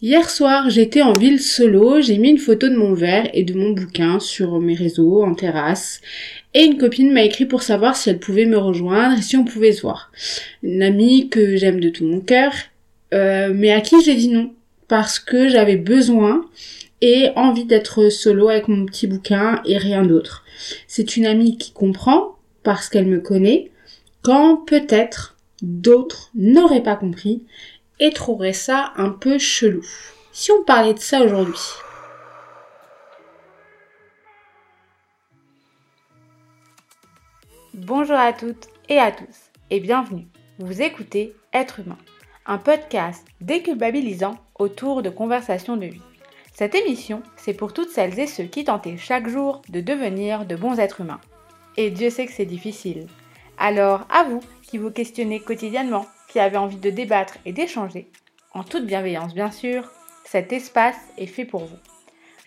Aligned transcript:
Hier 0.00 0.30
soir, 0.30 0.70
j'étais 0.70 1.02
en 1.02 1.12
ville 1.12 1.40
solo, 1.40 2.00
j'ai 2.00 2.18
mis 2.18 2.30
une 2.30 2.38
photo 2.38 2.68
de 2.68 2.76
mon 2.76 2.94
verre 2.94 3.28
et 3.34 3.42
de 3.42 3.54
mon 3.54 3.70
bouquin 3.70 4.20
sur 4.20 4.60
mes 4.60 4.76
réseaux, 4.76 5.24
en 5.24 5.34
terrasse, 5.34 6.00
et 6.54 6.62
une 6.62 6.78
copine 6.78 7.12
m'a 7.12 7.24
écrit 7.24 7.46
pour 7.46 7.64
savoir 7.64 7.96
si 7.96 8.08
elle 8.08 8.20
pouvait 8.20 8.46
me 8.46 8.58
rejoindre 8.58 9.18
et 9.18 9.22
si 9.22 9.36
on 9.36 9.44
pouvait 9.44 9.72
se 9.72 9.82
voir. 9.82 10.12
Une 10.62 10.84
amie 10.84 11.28
que 11.30 11.56
j'aime 11.56 11.80
de 11.80 11.88
tout 11.88 12.04
mon 12.04 12.20
cœur, 12.20 12.52
euh, 13.12 13.52
mais 13.52 13.72
à 13.72 13.80
qui 13.80 13.96
j'ai 14.04 14.14
dit 14.14 14.28
non, 14.28 14.52
parce 14.86 15.18
que 15.18 15.48
j'avais 15.48 15.76
besoin 15.76 16.44
et 17.00 17.30
envie 17.34 17.64
d'être 17.64 18.08
solo 18.08 18.50
avec 18.50 18.68
mon 18.68 18.86
petit 18.86 19.08
bouquin 19.08 19.60
et 19.66 19.78
rien 19.78 20.04
d'autre. 20.04 20.44
C'est 20.86 21.16
une 21.16 21.26
amie 21.26 21.58
qui 21.58 21.72
comprend, 21.72 22.36
parce 22.62 22.88
qu'elle 22.88 23.06
me 23.06 23.18
connaît, 23.18 23.72
quand 24.22 24.58
peut-être 24.64 25.36
d'autres 25.60 26.30
n'auraient 26.36 26.84
pas 26.84 26.94
compris 26.94 27.42
et 28.00 28.12
trouveraient 28.12 28.52
ça 28.52 28.92
un 28.96 29.10
peu 29.10 29.38
chelou. 29.38 29.82
Si 30.32 30.52
on 30.52 30.62
parlait 30.64 30.94
de 30.94 31.00
ça 31.00 31.22
aujourd'hui. 31.22 31.58
Bonjour 37.74 38.16
à 38.16 38.32
toutes 38.32 38.68
et 38.88 38.98
à 38.98 39.12
tous 39.12 39.50
et 39.70 39.80
bienvenue. 39.80 40.28
Vous 40.58 40.82
écoutez 40.82 41.34
Être 41.52 41.80
humain, 41.80 41.98
un 42.46 42.58
podcast 42.58 43.26
déculpabilisant 43.40 44.36
autour 44.58 45.02
de 45.02 45.10
conversations 45.10 45.76
de 45.76 45.86
vie. 45.86 46.02
Cette 46.52 46.74
émission, 46.74 47.22
c'est 47.36 47.54
pour 47.54 47.72
toutes 47.72 47.90
celles 47.90 48.18
et 48.18 48.26
ceux 48.26 48.44
qui 48.44 48.64
tentaient 48.64 48.96
chaque 48.96 49.28
jour 49.28 49.62
de 49.68 49.80
devenir 49.80 50.44
de 50.44 50.56
bons 50.56 50.80
êtres 50.80 51.02
humains. 51.02 51.20
Et 51.76 51.90
Dieu 51.90 52.10
sait 52.10 52.26
que 52.26 52.32
c'est 52.32 52.44
difficile. 52.44 53.06
Alors, 53.58 54.06
à 54.10 54.24
vous 54.24 54.40
qui 54.62 54.78
vous 54.78 54.90
questionnez 54.90 55.38
quotidiennement 55.38 56.06
qui 56.38 56.42
avait 56.42 56.56
envie 56.56 56.76
de 56.76 56.90
débattre 56.90 57.36
et 57.44 57.52
d'échanger, 57.52 58.08
en 58.54 58.62
toute 58.62 58.86
bienveillance 58.86 59.34
bien 59.34 59.50
sûr, 59.50 59.90
cet 60.24 60.52
espace 60.52 60.94
est 61.16 61.26
fait 61.26 61.44
pour 61.44 61.64
vous. 61.64 61.78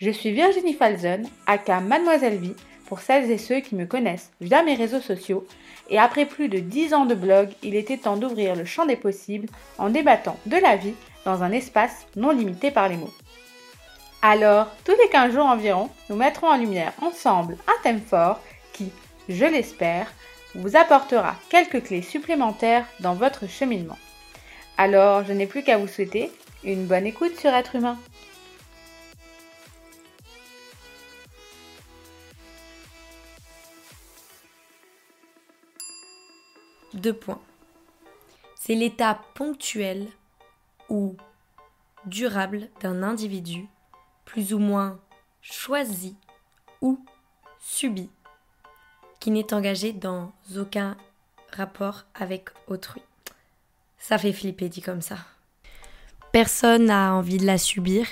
Je 0.00 0.08
suis 0.08 0.32
Virginie 0.32 0.72
Falzon, 0.72 1.24
aka 1.46 1.80
Mademoiselle 1.80 2.38
Vie, 2.38 2.54
pour 2.86 3.00
celles 3.00 3.30
et 3.30 3.36
ceux 3.36 3.60
qui 3.60 3.74
me 3.74 3.84
connaissent 3.84 4.32
via 4.40 4.62
mes 4.62 4.76
réseaux 4.76 5.02
sociaux, 5.02 5.46
et 5.90 5.98
après 5.98 6.24
plus 6.24 6.48
de 6.48 6.58
10 6.58 6.94
ans 6.94 7.04
de 7.04 7.14
blog, 7.14 7.50
il 7.62 7.74
était 7.74 7.98
temps 7.98 8.16
d'ouvrir 8.16 8.56
le 8.56 8.64
champ 8.64 8.86
des 8.86 8.96
possibles 8.96 9.50
en 9.76 9.90
débattant 9.90 10.38
de 10.46 10.56
la 10.56 10.76
vie 10.76 10.94
dans 11.26 11.42
un 11.42 11.52
espace 11.52 12.06
non 12.16 12.30
limité 12.30 12.70
par 12.70 12.88
les 12.88 12.96
mots. 12.96 13.12
Alors, 14.22 14.68
tous 14.86 14.96
les 15.02 15.10
15 15.10 15.34
jours 15.34 15.44
environ, 15.44 15.90
nous 16.08 16.16
mettrons 16.16 16.48
en 16.48 16.56
lumière 16.56 16.94
ensemble 17.02 17.58
un 17.68 17.82
thème 17.82 18.00
fort 18.00 18.40
qui, 18.72 18.90
je 19.28 19.44
l'espère, 19.44 20.10
vous 20.54 20.76
apportera 20.76 21.36
quelques 21.48 21.84
clés 21.84 22.02
supplémentaires 22.02 22.86
dans 23.00 23.14
votre 23.14 23.46
cheminement. 23.46 23.98
Alors, 24.76 25.24
je 25.24 25.32
n'ai 25.32 25.46
plus 25.46 25.62
qu'à 25.62 25.78
vous 25.78 25.88
souhaiter 25.88 26.30
une 26.64 26.86
bonne 26.86 27.06
écoute 27.06 27.36
sur 27.36 27.50
être 27.50 27.74
humain. 27.76 27.98
Deux 36.94 37.14
points. 37.14 37.40
C'est 38.54 38.74
l'état 38.74 39.20
ponctuel 39.34 40.06
ou 40.88 41.16
durable 42.04 42.68
d'un 42.80 43.02
individu, 43.02 43.66
plus 44.24 44.52
ou 44.52 44.58
moins 44.58 45.00
choisi 45.40 46.16
ou 46.80 46.98
subi 47.58 48.10
qui 49.22 49.30
n'est 49.30 49.54
engagé 49.54 49.92
dans 49.92 50.32
aucun 50.58 50.96
rapport 51.52 52.06
avec 52.12 52.48
autrui. 52.66 53.02
Ça 53.96 54.18
fait 54.18 54.32
flipper 54.32 54.68
dit 54.68 54.82
comme 54.82 55.00
ça. 55.00 55.16
Personne 56.32 56.86
n'a 56.86 57.14
envie 57.14 57.36
de 57.36 57.46
la 57.46 57.56
subir 57.56 58.04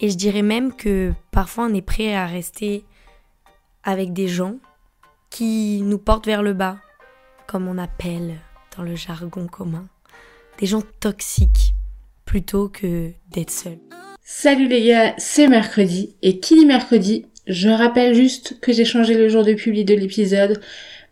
et 0.00 0.10
je 0.10 0.16
dirais 0.16 0.42
même 0.42 0.74
que 0.74 1.12
parfois 1.30 1.66
on 1.66 1.74
est 1.74 1.80
prêt 1.80 2.12
à 2.12 2.26
rester 2.26 2.84
avec 3.84 4.12
des 4.12 4.26
gens 4.26 4.56
qui 5.30 5.80
nous 5.82 5.98
portent 5.98 6.26
vers 6.26 6.42
le 6.42 6.54
bas, 6.54 6.78
comme 7.46 7.68
on 7.68 7.78
appelle 7.78 8.40
dans 8.76 8.82
le 8.82 8.96
jargon 8.96 9.46
commun, 9.46 9.86
des 10.58 10.66
gens 10.66 10.82
toxiques 10.98 11.72
plutôt 12.24 12.68
que 12.68 13.12
d'être 13.28 13.52
seul. 13.52 13.78
Salut 14.24 14.66
les 14.66 14.88
gars, 14.88 15.14
c'est 15.18 15.46
mercredi 15.46 16.16
et 16.20 16.40
qui 16.40 16.56
dit 16.56 16.66
mercredi 16.66 17.26
je 17.48 17.68
rappelle 17.68 18.14
juste 18.14 18.56
que 18.60 18.72
j'ai 18.72 18.84
changé 18.84 19.14
le 19.14 19.28
jour 19.28 19.44
de 19.44 19.54
publi 19.54 19.84
de 19.84 19.94
l'épisode 19.94 20.60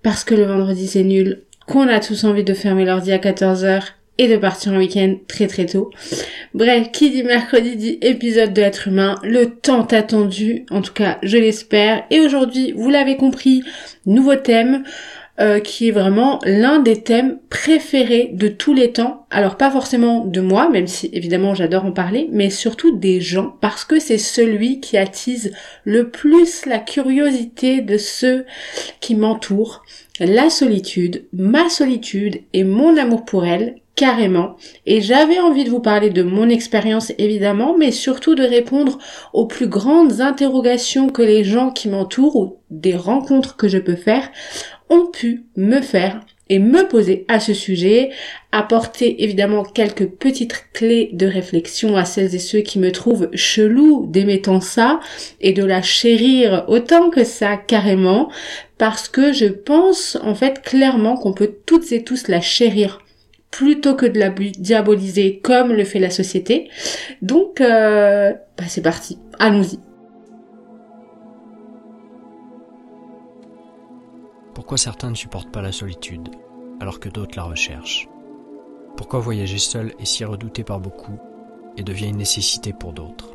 parce 0.03 0.23
que 0.23 0.35
le 0.35 0.45
vendredi 0.45 0.87
c'est 0.87 1.03
nul, 1.03 1.41
qu'on 1.67 1.89
a 1.89 2.01
tous 2.01 2.25
envie 2.25 2.45
de 2.45 2.55
fermer 2.55 2.85
l'ordi 2.85 3.13
à 3.13 3.19
14h 3.19 3.83
et 4.19 4.29
de 4.29 4.37
partir 4.37 4.73
en 4.73 4.79
week-end 4.79 5.17
très 5.29 5.47
très 5.47 5.67
tôt. 5.67 5.91
Bref, 6.55 6.91
qui 6.93 7.11
dit 7.11 7.23
mercredi 7.23 7.77
dit 7.77 7.99
épisode 8.01 8.53
de 8.53 8.61
l'être 8.61 8.89
humain, 8.89 9.17
le 9.23 9.51
temps 9.51 9.87
attendu, 9.87 10.65
en 10.71 10.83
tout 10.83 10.93
cas 10.93 11.19
je 11.23 11.37
l'espère. 11.37 12.05
Et 12.11 12.21
aujourd'hui, 12.21 12.73
vous 12.77 12.89
l'avez 12.89 13.17
compris, 13.17 13.63
nouveau 14.07 14.37
thème. 14.37 14.85
Euh, 15.39 15.61
qui 15.61 15.89
est 15.89 15.93
vraiment 15.93 16.41
l'un 16.45 16.79
des 16.79 17.03
thèmes 17.03 17.39
préférés 17.51 18.31
de 18.33 18.49
tous 18.49 18.73
les 18.73 18.93
temps. 18.93 19.27
Alors 19.31 19.59
pas 19.59 19.71
forcément 19.71 20.25
de 20.25 20.41
moi, 20.41 20.71
même 20.71 20.87
si 20.87 21.11
évidemment 21.13 21.55
j'adore 21.55 21.85
en 21.85 21.93
parler, 21.93 22.31
mais 22.33 22.49
surtout 22.49 22.97
des 22.97 23.21
gens, 23.21 23.55
parce 23.61 23.85
que 23.85 23.99
c'est 23.99 24.17
celui 24.17 24.81
qui 24.81 24.97
attise 24.97 25.53
le 25.85 26.09
plus 26.09 26.65
la 26.65 26.79
curiosité 26.79 27.83
de 27.83 27.99
ceux 27.99 28.47
qui 29.01 29.15
m'entourent. 29.15 29.83
La 30.21 30.49
solitude, 30.49 31.27
ma 31.35 31.69
solitude 31.69 32.41
et 32.55 32.65
mon 32.65 32.97
amour 32.97 33.27
pour 33.27 33.45
elle, 33.45 33.75
carrément. 33.97 34.57
Et 34.85 35.01
j'avais 35.01 35.41
envie 35.41 35.65
de 35.65 35.71
vous 35.71 35.81
parler 35.81 36.11
de 36.11 36.23
mon 36.23 36.49
expérience 36.49 37.13
évidemment, 37.19 37.77
mais 37.77 37.91
surtout 37.91 38.35
de 38.35 38.45
répondre 38.45 38.99
aux 39.33 39.47
plus 39.47 39.67
grandes 39.67 40.21
interrogations 40.21 41.09
que 41.09 41.23
les 41.23 41.43
gens 41.43 41.71
qui 41.71 41.89
m'entourent 41.89 42.37
ou 42.37 42.59
des 42.71 42.95
rencontres 42.95 43.57
que 43.57 43.69
je 43.69 43.79
peux 43.79 43.97
faire 43.97 44.31
ont 44.91 45.07
pu 45.07 45.47
me 45.57 45.81
faire 45.81 46.21
et 46.49 46.61
me 46.61 46.87
poser 46.87 47.25
à 47.27 47.41
ce 47.41 47.55
sujet, 47.55 48.11
apporter 48.53 49.25
évidemment 49.25 49.65
quelques 49.65 50.07
petites 50.07 50.67
clés 50.73 51.11
de 51.13 51.27
réflexion 51.27 51.97
à 51.97 52.05
celles 52.05 52.35
et 52.37 52.39
ceux 52.39 52.61
qui 52.61 52.79
me 52.79 52.93
trouvent 52.93 53.31
chelou 53.35 54.07
d'émettant 54.09 54.61
ça 54.61 55.01
et 55.41 55.53
de 55.53 55.65
la 55.65 55.83
chérir 55.83 56.65
autant 56.69 57.11
que 57.11 57.25
ça 57.25 57.57
carrément 57.57 58.31
parce 58.79 59.09
que 59.09 59.33
je 59.33 59.47
pense 59.47 60.17
en 60.23 60.37
fait 60.37 60.63
clairement 60.63 61.17
qu'on 61.17 61.33
peut 61.33 61.57
toutes 61.67 61.91
et 61.91 62.05
tous 62.05 62.29
la 62.29 62.41
chérir 62.41 63.01
plutôt 63.57 63.95
que 63.95 64.05
de 64.05 64.19
la 64.19 64.29
diaboliser 64.29 65.41
comme 65.41 65.73
le 65.73 65.85
fait 65.85 65.99
la 65.99 66.11
société. 66.11 66.69
Donc 67.23 67.63
euh, 67.63 68.33
bah 68.59 68.65
c'est 68.69 68.83
parti, 68.83 69.19
allons-y. 69.39 69.79
Pourquoi 74.55 74.77
certains 74.77 75.09
ne 75.09 75.15
supportent 75.15 75.51
pas 75.51 75.63
la 75.63 75.73
solitude, 75.73 76.29
alors 76.81 77.01
que 77.01 77.09
d'autres 77.09 77.37
la 77.37 77.45
recherchent? 77.45 78.09
Pourquoi 78.95 79.21
voyager 79.21 79.59
seul 79.59 79.95
est 79.99 80.05
si 80.05 80.25
redouté 80.27 80.63
par 80.63 80.79
beaucoup 80.79 81.19
et 81.79 81.83
devient 81.83 82.09
une 82.09 82.19
nécessité 82.19 82.75
pour 82.75 82.93
d'autres? 82.93 83.33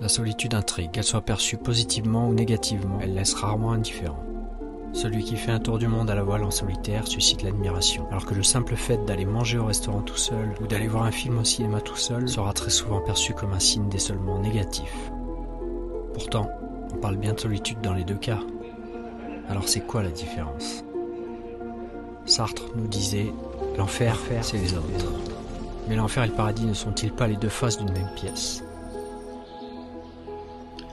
La 0.00 0.08
solitude 0.08 0.54
intrigue, 0.54 0.92
qu'elle 0.92 1.04
soit 1.04 1.20
perçue 1.20 1.58
positivement 1.58 2.26
ou 2.26 2.32
négativement, 2.32 3.00
elle 3.02 3.12
laisse 3.12 3.34
rarement 3.34 3.72
indifférent. 3.72 4.24
Celui 4.92 5.24
qui 5.24 5.36
fait 5.36 5.52
un 5.52 5.60
tour 5.60 5.78
du 5.78 5.86
monde 5.86 6.10
à 6.10 6.14
la 6.14 6.22
voile 6.22 6.44
en 6.44 6.50
solitaire 6.50 7.06
suscite 7.06 7.42
l'admiration, 7.42 8.06
alors 8.10 8.26
que 8.26 8.34
le 8.34 8.42
simple 8.42 8.76
fait 8.76 9.04
d'aller 9.06 9.24
manger 9.24 9.58
au 9.58 9.66
restaurant 9.66 10.02
tout 10.02 10.16
seul 10.16 10.52
ou 10.60 10.66
d'aller 10.66 10.88
voir 10.88 11.04
un 11.04 11.12
film 11.12 11.38
au 11.38 11.44
cinéma 11.44 11.80
tout 11.80 11.96
seul 11.96 12.28
sera 12.28 12.52
très 12.52 12.70
souvent 12.70 13.00
perçu 13.00 13.32
comme 13.32 13.52
un 13.52 13.60
signe 13.60 13.88
d'isolement 13.88 14.40
négatif. 14.40 14.92
Pourtant, 16.12 16.50
on 16.92 16.96
parle 16.96 17.16
bien 17.16 17.34
de 17.34 17.40
solitude 17.40 17.80
dans 17.80 17.94
les 17.94 18.04
deux 18.04 18.16
cas. 18.16 18.40
Alors 19.48 19.68
c'est 19.68 19.80
quoi 19.80 20.02
la 20.02 20.10
différence? 20.10 20.84
Sartre 22.26 22.66
nous 22.76 22.88
disait 22.88 23.32
l'enfer, 23.78 24.18
c'est 24.42 24.58
les 24.58 24.74
autres. 24.74 25.12
Mais 25.88 25.96
l'enfer 25.96 26.24
et 26.24 26.28
le 26.28 26.34
paradis 26.34 26.66
ne 26.66 26.74
sont-ils 26.74 27.12
pas 27.12 27.26
les 27.26 27.36
deux 27.36 27.48
faces 27.48 27.78
d'une 27.78 27.92
même 27.92 28.10
pièce? 28.16 28.62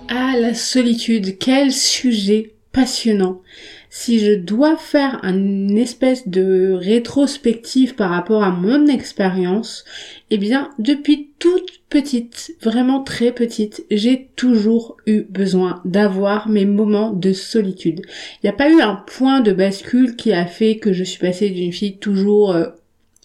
Ah, 0.07 0.35
la 0.39 0.53
solitude, 0.53 1.37
quel 1.37 1.73
sujet 1.73 2.53
passionnant 2.71 3.41
si 3.89 4.19
je 4.19 4.33
dois 4.33 4.77
faire 4.77 5.19
une 5.23 5.77
espèce 5.77 6.27
de 6.27 6.73
rétrospective 6.73 7.95
par 7.95 8.09
rapport 8.09 8.43
à 8.43 8.51
mon 8.51 8.87
expérience, 8.87 9.85
eh 10.29 10.37
bien, 10.37 10.69
depuis 10.77 11.31
toute 11.39 11.81
petite, 11.89 12.55
vraiment 12.61 13.01
très 13.01 13.31
petite, 13.31 13.85
j'ai 13.89 14.29
toujours 14.35 14.97
eu 15.05 15.23
besoin 15.23 15.81
d'avoir 15.85 16.49
mes 16.49 16.65
moments 16.65 17.11
de 17.11 17.31
solitude. 17.31 18.01
Il 18.05 18.45
n'y 18.45 18.49
a 18.49 18.53
pas 18.53 18.69
eu 18.69 18.81
un 18.81 18.95
point 18.95 19.39
de 19.39 19.53
bascule 19.53 20.15
qui 20.15 20.33
a 20.33 20.45
fait 20.45 20.77
que 20.77 20.91
je 20.91 21.03
suis 21.03 21.19
passée 21.19 21.49
d'une 21.49 21.71
fille 21.71 21.97
toujours 21.97 22.51
euh, 22.51 22.67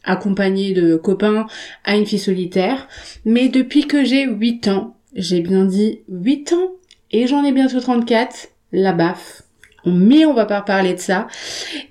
accompagnée 0.05 0.75
de 0.75 0.97
copains 0.97 1.47
à 1.85 1.97
une 1.97 2.07
fille 2.07 2.19
solitaire, 2.19 2.89
mais 3.25 3.49
depuis 3.49 3.87
que 3.87 4.05
j'ai 4.05 4.27
8 4.27 4.69
ans, 4.69 4.97
j'ai 5.15 5.41
bien 5.41 5.65
dit 5.65 6.01
8 6.09 6.53
ans, 6.53 6.73
et 7.11 7.27
j'en 7.27 7.45
ai 7.45 7.53
bientôt 7.53 7.81
34, 7.81 8.49
la 8.73 8.93
baffe 8.93 9.43
mais 9.85 10.25
on 10.25 10.35
va 10.35 10.47
pas 10.47 10.63
parler 10.63 10.95
de 10.95 10.99
ça, 10.99 11.27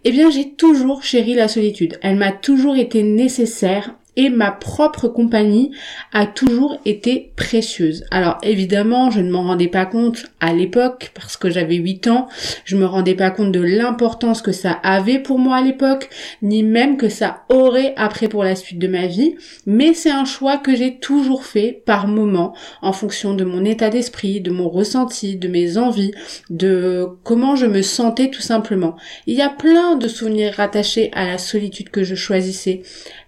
eh 0.04 0.12
bien 0.12 0.30
j'ai 0.30 0.54
toujours 0.54 1.04
chéri 1.04 1.34
la 1.34 1.48
solitude. 1.48 2.00
Elle 2.02 2.16
m'a 2.16 2.32
toujours 2.32 2.76
été 2.76 3.04
nécessaire 3.04 3.96
et 4.18 4.30
ma 4.30 4.52
propre 4.52 5.08
compagnie 5.08 5.72
a 6.12 6.26
toujours 6.26 6.78
été 6.86 7.32
précieuse. 7.36 8.04
Alors 8.12 8.38
évidemment, 8.44 9.10
je 9.10 9.22
ne 9.22 9.32
m'en 9.32 9.44
rendais 9.44 9.68
pas 9.68 9.86
compte 9.86 10.26
à 10.40 10.54
l'époque 10.54 11.12
parce 11.14 11.38
que 11.38 11.50
j'avais 11.50 11.76
8 11.76 12.08
ans, 12.08 12.28
je 12.66 12.76
me 12.76 12.86
rendais 12.86 13.16
pas 13.16 13.32
compte 13.32 13.52
de 13.52 13.62
l'importance 13.62 14.42
que 14.42 14.52
ça 14.52 14.72
avait 14.72 15.20
pour 15.20 15.40
moi 15.40 15.58
à 15.58 15.62
l'époque, 15.62 16.10
ni 16.42 16.64
même 16.64 16.98
que 16.98 17.10
ça 17.10 17.44
aurait 17.50 17.94
après 17.96 18.28
pour 18.28 18.44
la 18.44 18.56
suite 18.56 18.80
de 18.80 18.88
ma 18.88 19.08
vie, 19.08 19.36
mais 19.66 19.94
c'est 19.94 20.12
un 20.12 20.26
choix 20.26 20.58
que 20.58 20.76
j'ai 20.76 20.98
toujours 20.98 21.46
fait 21.46 21.82
par 21.86 22.08
moment 22.08 22.54
en 22.82 22.94
fonction 22.94 23.34
de 23.34 23.46
mon 23.46 23.64
état 23.64 23.90
d'esprit, 23.90 24.42
de 24.42 24.52
mon 24.52 24.70
ressenti, 24.70 25.38
de 25.38 25.48
mes 25.48 25.78
envies, 25.78 26.12
de 26.50 27.08
comment 27.24 27.56
je 27.56 27.66
me 27.66 27.82
sentais 27.82 28.30
tout 28.30 28.42
simplement. 28.42 28.96
Il 29.26 29.36
y 29.36 29.42
a 29.42 29.50
plein 29.50 29.96
de 29.96 30.08
souvenirs 30.08 30.56
rattachés 30.58 31.12
à 31.14 31.26
la 31.26 31.38
solitude 31.38 31.90
que 31.90 32.04
je 32.04 32.16
choisissais. 32.16 32.82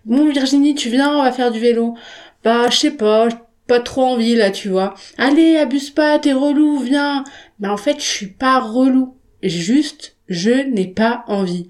Bon 0.06 0.30
Virginie, 0.30 0.76
tu 0.76 0.90
viens, 0.90 1.18
on 1.18 1.24
va 1.24 1.32
faire 1.32 1.52
du 1.52 1.60
vélo. 1.60 1.96
Bah, 2.44 2.70
je 2.70 2.78
sais 2.78 2.92
pas, 2.92 3.30
pas 3.68 3.80
trop 3.80 4.04
envie 4.04 4.36
là, 4.36 4.52
tu 4.52 4.70
vois. 4.70 4.96
Allez, 5.18 5.56
abuse 5.58 5.92
pas, 5.92 6.20
t'es 6.20 6.34
relou, 6.34 6.80
viens. 6.80 7.24
Bah 7.60 7.72
en 7.72 7.78
fait, 7.78 8.00
je 8.00 8.06
suis 8.06 8.28
pas 8.28 8.60
relou. 8.60 9.16
Juste, 9.42 10.18
je 10.34 10.68
n'ai 10.70 10.88
pas 10.88 11.24
envie. 11.28 11.68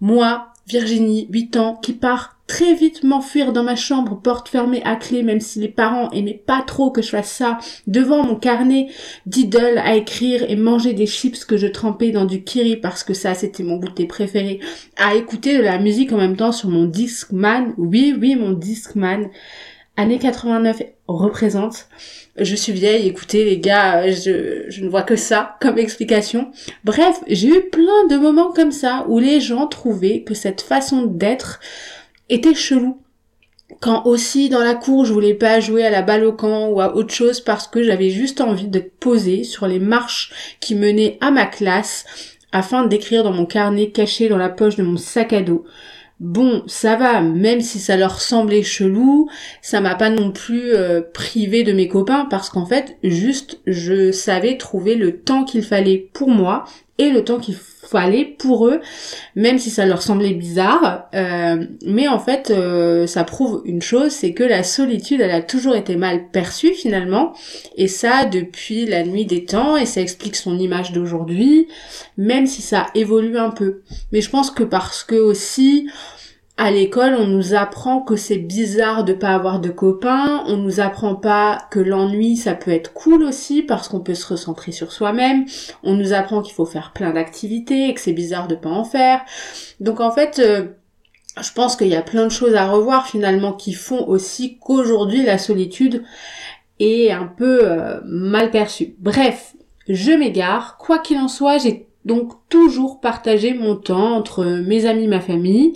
Moi, 0.00 0.46
Virginie, 0.66 1.26
8 1.30 1.56
ans, 1.56 1.76
qui 1.82 1.92
part 1.92 2.36
très 2.46 2.74
vite 2.74 3.04
m'enfuir 3.04 3.52
dans 3.52 3.62
ma 3.62 3.76
chambre, 3.76 4.20
porte 4.20 4.48
fermée 4.48 4.82
à 4.84 4.96
clé, 4.96 5.22
même 5.22 5.40
si 5.40 5.60
les 5.60 5.68
parents 5.68 6.10
aimaient 6.10 6.42
pas 6.44 6.62
trop 6.66 6.90
que 6.90 7.00
je 7.00 7.10
fasse 7.10 7.30
ça, 7.30 7.58
devant 7.86 8.24
mon 8.24 8.34
carnet 8.34 8.88
d'idoles 9.24 9.78
à 9.78 9.94
écrire 9.94 10.44
et 10.48 10.56
manger 10.56 10.92
des 10.92 11.06
chips 11.06 11.44
que 11.44 11.56
je 11.56 11.68
trempais 11.68 12.10
dans 12.10 12.24
du 12.24 12.42
kiri 12.42 12.76
parce 12.76 13.04
que 13.04 13.14
ça 13.14 13.34
c'était 13.34 13.62
mon 13.62 13.76
goûter 13.76 14.06
préféré, 14.06 14.58
à 14.96 15.14
écouter 15.14 15.58
de 15.58 15.62
la 15.62 15.78
musique 15.78 16.12
en 16.12 16.16
même 16.16 16.36
temps 16.36 16.50
sur 16.50 16.68
mon 16.70 16.86
Discman, 16.86 17.72
oui 17.78 18.16
oui 18.20 18.34
mon 18.34 18.50
Discman, 18.50 19.30
année 19.96 20.18
89 20.18 20.82
représente. 21.08 21.88
Je 22.36 22.54
suis 22.54 22.72
vieille, 22.72 23.08
écoutez 23.08 23.44
les 23.44 23.58
gars, 23.58 24.10
je, 24.10 24.64
je 24.68 24.84
ne 24.84 24.88
vois 24.88 25.02
que 25.02 25.16
ça 25.16 25.56
comme 25.60 25.78
explication. 25.78 26.52
Bref, 26.84 27.20
j'ai 27.26 27.48
eu 27.48 27.68
plein 27.70 28.06
de 28.08 28.16
moments 28.16 28.52
comme 28.52 28.72
ça 28.72 29.04
où 29.08 29.18
les 29.18 29.40
gens 29.40 29.66
trouvaient 29.66 30.22
que 30.22 30.34
cette 30.34 30.62
façon 30.62 31.02
d'être 31.02 31.60
était 32.28 32.54
chelou. 32.54 32.98
Quand 33.80 34.04
aussi 34.04 34.48
dans 34.48 34.64
la 34.64 34.74
cour 34.74 35.04
je 35.04 35.12
voulais 35.12 35.34
pas 35.34 35.60
jouer 35.60 35.84
à 35.84 35.90
la 35.90 36.02
balle 36.02 36.24
au 36.24 36.32
camp 36.32 36.68
ou 36.68 36.80
à 36.80 36.96
autre 36.96 37.14
chose 37.14 37.40
parce 37.40 37.68
que 37.68 37.82
j'avais 37.82 38.10
juste 38.10 38.40
envie 38.40 38.68
d'être 38.68 38.98
posée 38.98 39.44
sur 39.44 39.66
les 39.66 39.78
marches 39.78 40.56
qui 40.60 40.74
menaient 40.74 41.18
à 41.20 41.30
ma 41.30 41.46
classe 41.46 42.04
afin 42.52 42.84
d'écrire 42.84 43.22
dans 43.22 43.32
mon 43.32 43.46
carnet 43.46 43.90
caché 43.90 44.28
dans 44.28 44.36
la 44.36 44.48
poche 44.48 44.76
de 44.76 44.82
mon 44.82 44.96
sac 44.96 45.32
à 45.32 45.42
dos. 45.42 45.64
Bon, 46.20 46.62
ça 46.66 46.96
va, 46.96 47.22
même 47.22 47.62
si 47.62 47.78
ça 47.78 47.96
leur 47.96 48.20
semblait 48.20 48.62
chelou, 48.62 49.30
ça 49.62 49.80
m'a 49.80 49.94
pas 49.94 50.10
non 50.10 50.32
plus 50.32 50.74
euh, 50.74 51.00
privé 51.00 51.62
de 51.62 51.72
mes 51.72 51.88
copains 51.88 52.26
parce 52.28 52.50
qu'en 52.50 52.66
fait, 52.66 52.98
juste, 53.02 53.58
je 53.66 54.12
savais 54.12 54.58
trouver 54.58 54.96
le 54.96 55.20
temps 55.20 55.44
qu'il 55.44 55.62
fallait 55.62 56.10
pour 56.12 56.28
moi 56.28 56.64
et 56.98 57.08
le 57.08 57.24
temps 57.24 57.38
qu'il 57.38 57.56
fallait 57.90 58.24
pour 58.24 58.68
eux, 58.68 58.80
même 59.34 59.58
si 59.58 59.70
ça 59.70 59.84
leur 59.84 60.02
semblait 60.02 60.34
bizarre. 60.34 61.08
Euh, 61.14 61.64
mais 61.84 62.08
en 62.08 62.18
fait, 62.18 62.50
euh, 62.50 63.06
ça 63.06 63.24
prouve 63.24 63.62
une 63.64 63.82
chose, 63.82 64.12
c'est 64.12 64.32
que 64.32 64.44
la 64.44 64.62
solitude, 64.62 65.20
elle 65.20 65.30
a 65.30 65.42
toujours 65.42 65.74
été 65.74 65.96
mal 65.96 66.30
perçue 66.30 66.72
finalement, 66.72 67.32
et 67.76 67.88
ça 67.88 68.24
depuis 68.24 68.86
la 68.86 69.04
nuit 69.04 69.26
des 69.26 69.44
temps, 69.44 69.76
et 69.76 69.86
ça 69.86 70.00
explique 70.00 70.36
son 70.36 70.58
image 70.58 70.92
d'aujourd'hui, 70.92 71.68
même 72.16 72.46
si 72.46 72.62
ça 72.62 72.86
évolue 72.94 73.38
un 73.38 73.50
peu. 73.50 73.80
Mais 74.12 74.20
je 74.20 74.30
pense 74.30 74.50
que 74.50 74.62
parce 74.62 75.02
que 75.02 75.16
aussi, 75.16 75.88
à 76.56 76.70
l'école, 76.70 77.14
on 77.18 77.26
nous 77.26 77.54
apprend 77.54 78.02
que 78.02 78.16
c'est 78.16 78.36
bizarre 78.36 79.04
de 79.04 79.14
pas 79.14 79.30
avoir 79.30 79.60
de 79.60 79.70
copains, 79.70 80.44
on 80.46 80.56
nous 80.56 80.80
apprend 80.80 81.14
pas 81.14 81.66
que 81.70 81.80
l'ennui 81.80 82.36
ça 82.36 82.54
peut 82.54 82.70
être 82.70 82.92
cool 82.92 83.22
aussi 83.22 83.62
parce 83.62 83.88
qu'on 83.88 84.00
peut 84.00 84.14
se 84.14 84.26
recentrer 84.26 84.70
sur 84.70 84.92
soi-même, 84.92 85.46
on 85.82 85.94
nous 85.94 86.12
apprend 86.12 86.42
qu'il 86.42 86.54
faut 86.54 86.66
faire 86.66 86.92
plein 86.92 87.12
d'activités 87.12 87.88
et 87.88 87.94
que 87.94 88.00
c'est 88.00 88.12
bizarre 88.12 88.46
de 88.46 88.56
pas 88.56 88.68
en 88.68 88.84
faire. 88.84 89.22
Donc 89.80 90.00
en 90.00 90.10
fait, 90.10 90.38
euh, 90.38 90.66
je 91.40 91.52
pense 91.52 91.76
qu'il 91.76 91.88
y 91.88 91.96
a 91.96 92.02
plein 92.02 92.24
de 92.24 92.32
choses 92.32 92.54
à 92.54 92.66
revoir 92.66 93.06
finalement 93.06 93.54
qui 93.54 93.72
font 93.72 94.06
aussi 94.06 94.58
qu'aujourd'hui 94.58 95.22
la 95.22 95.38
solitude 95.38 96.04
est 96.78 97.10
un 97.10 97.26
peu 97.26 97.60
euh, 97.62 98.00
mal 98.04 98.50
perçue. 98.50 98.96
Bref, 98.98 99.54
je 99.88 100.12
m'égare, 100.12 100.76
quoi 100.78 100.98
qu'il 100.98 101.18
en 101.18 101.28
soit, 101.28 101.58
j'ai 101.58 101.86
donc 102.04 102.32
toujours 102.48 103.00
partagé 103.00 103.54
mon 103.54 103.76
temps 103.76 104.14
entre 104.14 104.44
mes 104.44 104.86
amis, 104.86 105.08
ma 105.08 105.20
famille, 105.20 105.74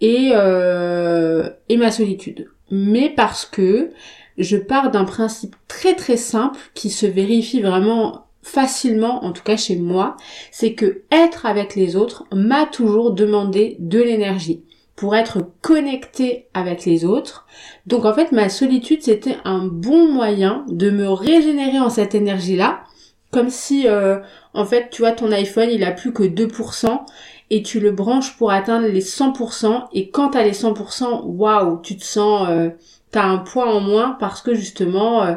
et, 0.00 0.30
euh, 0.34 1.48
et 1.68 1.76
ma 1.76 1.90
solitude. 1.90 2.48
Mais 2.70 3.10
parce 3.10 3.46
que 3.46 3.90
je 4.38 4.56
pars 4.56 4.90
d'un 4.90 5.04
principe 5.04 5.56
très 5.68 5.94
très 5.94 6.16
simple 6.16 6.58
qui 6.74 6.90
se 6.90 7.06
vérifie 7.06 7.60
vraiment 7.62 8.26
facilement, 8.42 9.24
en 9.24 9.32
tout 9.32 9.42
cas 9.42 9.56
chez 9.56 9.76
moi, 9.76 10.16
c'est 10.52 10.74
que 10.74 11.02
être 11.10 11.46
avec 11.46 11.74
les 11.74 11.96
autres 11.96 12.24
m'a 12.32 12.66
toujours 12.66 13.10
demandé 13.10 13.76
de 13.80 14.00
l'énergie 14.00 14.62
pour 14.94 15.14
être 15.14 15.46
connecté 15.60 16.46
avec 16.54 16.84
les 16.86 17.04
autres. 17.04 17.46
Donc 17.86 18.04
en 18.04 18.14
fait, 18.14 18.32
ma 18.32 18.48
solitude, 18.48 19.02
c'était 19.02 19.36
un 19.44 19.66
bon 19.66 20.10
moyen 20.12 20.64
de 20.68 20.90
me 20.90 21.08
régénérer 21.10 21.80
en 21.80 21.90
cette 21.90 22.14
énergie-là, 22.14 22.84
comme 23.30 23.50
si, 23.50 23.86
euh, 23.88 24.18
en 24.54 24.64
fait, 24.64 24.88
tu 24.90 25.02
vois, 25.02 25.12
ton 25.12 25.30
iPhone, 25.32 25.68
il 25.70 25.84
a 25.84 25.92
plus 25.92 26.12
que 26.12 26.22
2%, 26.22 27.04
et 27.50 27.62
tu 27.62 27.80
le 27.80 27.92
branches 27.92 28.36
pour 28.36 28.50
atteindre 28.50 28.86
les 28.88 29.02
100% 29.02 29.88
et 29.92 30.10
quand 30.10 30.30
t'as 30.30 30.42
les 30.42 30.52
100%, 30.52 31.24
waouh, 31.24 31.80
tu 31.82 31.96
te 31.96 32.04
sens, 32.04 32.48
euh, 32.48 32.70
t'as 33.10 33.24
un 33.24 33.38
poids 33.38 33.72
en 33.72 33.80
moins 33.80 34.16
parce 34.18 34.42
que 34.42 34.54
justement, 34.54 35.22
euh, 35.22 35.34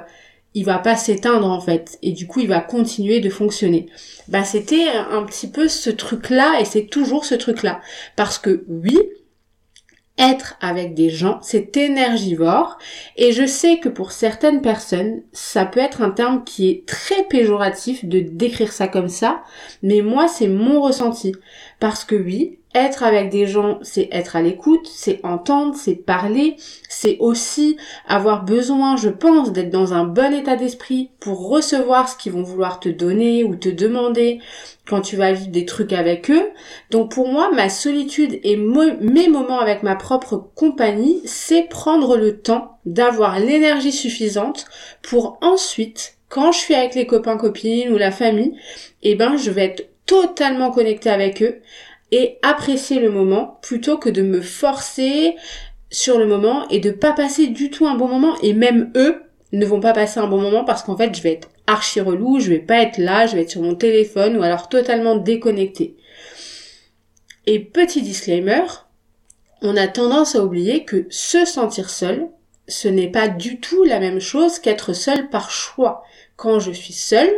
il 0.55 0.65
va 0.65 0.79
pas 0.79 0.95
s'éteindre 0.95 1.47
en 1.47 1.61
fait. 1.61 1.99
Et 2.01 2.11
du 2.11 2.27
coup 2.27 2.39
il 2.39 2.47
va 2.47 2.61
continuer 2.61 3.19
de 3.19 3.29
fonctionner. 3.29 3.87
Bah 4.27 4.43
c'était 4.43 4.87
un 4.89 5.23
petit 5.23 5.47
peu 5.47 5.67
ce 5.67 5.89
truc 5.89 6.29
là 6.29 6.59
et 6.59 6.65
c'est 6.65 6.85
toujours 6.85 7.25
ce 7.25 7.35
truc 7.35 7.63
là 7.63 7.81
parce 8.15 8.39
que 8.39 8.63
oui, 8.67 8.97
être 10.19 10.57
avec 10.61 10.93
des 10.93 11.09
gens, 11.09 11.39
c'est 11.41 11.75
énergivore. 11.77 12.77
Et 13.15 13.31
je 13.31 13.45
sais 13.45 13.79
que 13.79 13.89
pour 13.89 14.11
certaines 14.11 14.61
personnes, 14.61 15.23
ça 15.31 15.65
peut 15.65 15.79
être 15.79 16.01
un 16.01 16.11
terme 16.11 16.43
qui 16.43 16.69
est 16.69 16.85
très 16.85 17.23
péjoratif 17.23 18.05
de 18.05 18.19
décrire 18.19 18.71
ça 18.71 18.87
comme 18.87 19.09
ça, 19.09 19.43
mais 19.81 20.01
moi, 20.01 20.27
c'est 20.27 20.49
mon 20.49 20.81
ressenti. 20.81 21.33
Parce 21.79 22.03
que 22.03 22.15
oui, 22.15 22.58
être 22.75 23.03
avec 23.03 23.29
des 23.29 23.47
gens, 23.47 23.79
c'est 23.81 24.09
être 24.11 24.35
à 24.35 24.41
l'écoute, 24.41 24.87
c'est 24.93 25.19
entendre, 25.23 25.75
c'est 25.75 25.95
parler, 25.95 26.55
c'est 26.87 27.17
aussi 27.19 27.77
avoir 28.07 28.45
besoin, 28.45 28.95
je 28.95 29.09
pense, 29.09 29.51
d'être 29.51 29.71
dans 29.71 29.93
un 29.93 30.03
bon 30.03 30.33
état 30.33 30.55
d'esprit 30.55 31.09
pour 31.19 31.49
recevoir 31.49 32.07
ce 32.07 32.15
qu'ils 32.15 32.31
vont 32.31 32.43
vouloir 32.43 32.79
te 32.79 32.89
donner 32.89 33.43
ou 33.43 33.55
te 33.55 33.69
demander 33.69 34.39
quand 34.87 35.01
tu 35.01 35.15
vas 35.15 35.33
vivre 35.33 35.49
des 35.49 35.65
trucs 35.65 35.93
avec 35.93 36.29
eux. 36.29 36.49
Donc 36.91 37.11
pour 37.11 37.27
moi, 37.27 37.51
ma 37.51 37.69
solitude 37.69 38.39
et 38.43 38.55
mes 38.55 39.29
moments 39.29 39.59
avec 39.59 39.81
ma 39.81 39.95
propre 39.95 40.49
compagnie, 40.53 41.21
c'est 41.25 41.63
prendre 41.63 42.17
le 42.17 42.39
temps 42.39 42.77
d'avoir 42.85 43.39
l'énergie 43.39 43.91
suffisante 43.91 44.65
pour 45.01 45.39
ensuite, 45.41 46.17
quand 46.27 46.51
je 46.51 46.59
suis 46.59 46.75
avec 46.75 46.93
les 46.93 47.07
copains 47.07 47.37
copines 47.37 47.91
ou 47.91 47.97
la 47.97 48.11
famille, 48.11 48.53
eh 49.01 49.15
ben 49.15 49.37
je 49.37 49.49
vais 49.49 49.65
être 49.65 49.89
totalement 50.05 50.71
connectée 50.71 51.09
avec 51.09 51.43
eux 51.43 51.61
et 52.11 52.37
apprécier 52.41 52.99
le 52.99 53.11
moment 53.11 53.59
plutôt 53.61 53.97
que 53.97 54.09
de 54.09 54.21
me 54.21 54.41
forcer 54.41 55.35
sur 55.91 56.17
le 56.19 56.27
moment 56.27 56.67
et 56.69 56.79
de 56.79 56.91
pas 56.91 57.13
passer 57.13 57.47
du 57.47 57.69
tout 57.69 57.87
un 57.87 57.95
bon 57.95 58.07
moment 58.07 58.35
et 58.41 58.53
même 58.53 58.91
eux 58.95 59.21
ne 59.51 59.65
vont 59.65 59.79
pas 59.79 59.93
passer 59.93 60.19
un 60.19 60.27
bon 60.27 60.41
moment 60.41 60.63
parce 60.63 60.83
qu'en 60.83 60.97
fait 60.97 61.15
je 61.15 61.21
vais 61.21 61.33
être 61.33 61.49
archi 61.67 62.01
relou, 62.01 62.39
je 62.39 62.49
vais 62.49 62.59
pas 62.59 62.81
être 62.81 62.97
là, 62.97 63.25
je 63.25 63.35
vais 63.35 63.43
être 63.43 63.51
sur 63.51 63.61
mon 63.61 63.75
téléphone 63.75 64.37
ou 64.37 64.43
alors 64.43 64.69
totalement 64.69 65.15
déconnecté. 65.15 65.95
Et 67.45 67.59
petit 67.59 68.01
disclaimer, 68.01 68.63
on 69.61 69.75
a 69.75 69.87
tendance 69.87 70.35
à 70.35 70.43
oublier 70.43 70.85
que 70.85 71.05
se 71.09 71.45
sentir 71.45 71.89
seul, 71.89 72.27
ce 72.67 72.87
n'est 72.87 73.09
pas 73.09 73.27
du 73.27 73.59
tout 73.59 73.83
la 73.83 73.99
même 73.99 74.19
chose 74.19 74.59
qu'être 74.59 74.93
seul 74.93 75.29
par 75.29 75.49
choix. 75.49 76.03
Quand 76.35 76.59
je 76.59 76.71
suis 76.71 76.93
seule, 76.93 77.33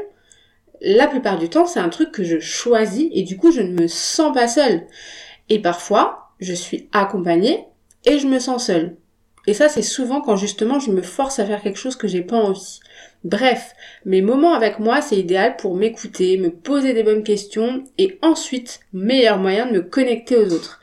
la 0.81 1.07
plupart 1.07 1.37
du 1.37 1.49
temps, 1.49 1.65
c'est 1.65 1.79
un 1.79 1.89
truc 1.89 2.11
que 2.11 2.23
je 2.23 2.39
choisis 2.39 3.09
et 3.11 3.23
du 3.23 3.37
coup, 3.37 3.51
je 3.51 3.61
ne 3.61 3.79
me 3.79 3.87
sens 3.87 4.33
pas 4.33 4.47
seule. 4.47 4.87
Et 5.49 5.59
parfois, 5.59 6.31
je 6.39 6.53
suis 6.53 6.89
accompagnée 6.91 7.65
et 8.05 8.17
je 8.17 8.27
me 8.27 8.39
sens 8.39 8.65
seule. 8.65 8.95
Et 9.47 9.53
ça, 9.53 9.69
c'est 9.69 9.81
souvent 9.81 10.21
quand 10.21 10.35
justement 10.35 10.79
je 10.79 10.91
me 10.91 11.01
force 11.01 11.39
à 11.39 11.45
faire 11.45 11.61
quelque 11.61 11.79
chose 11.79 11.95
que 11.95 12.07
j'ai 12.07 12.21
pas 12.21 12.37
envie. 12.37 12.79
Bref, 13.23 13.73
mes 14.05 14.21
moments 14.21 14.53
avec 14.53 14.79
moi, 14.79 15.01
c'est 15.01 15.17
idéal 15.17 15.55
pour 15.57 15.75
m'écouter, 15.75 16.37
me 16.37 16.51
poser 16.51 16.93
des 16.93 17.03
bonnes 17.03 17.23
questions 17.23 17.83
et 17.97 18.19
ensuite, 18.21 18.81
meilleur 18.93 19.37
moyen 19.37 19.67
de 19.67 19.73
me 19.73 19.81
connecter 19.81 20.37
aux 20.37 20.51
autres. 20.53 20.79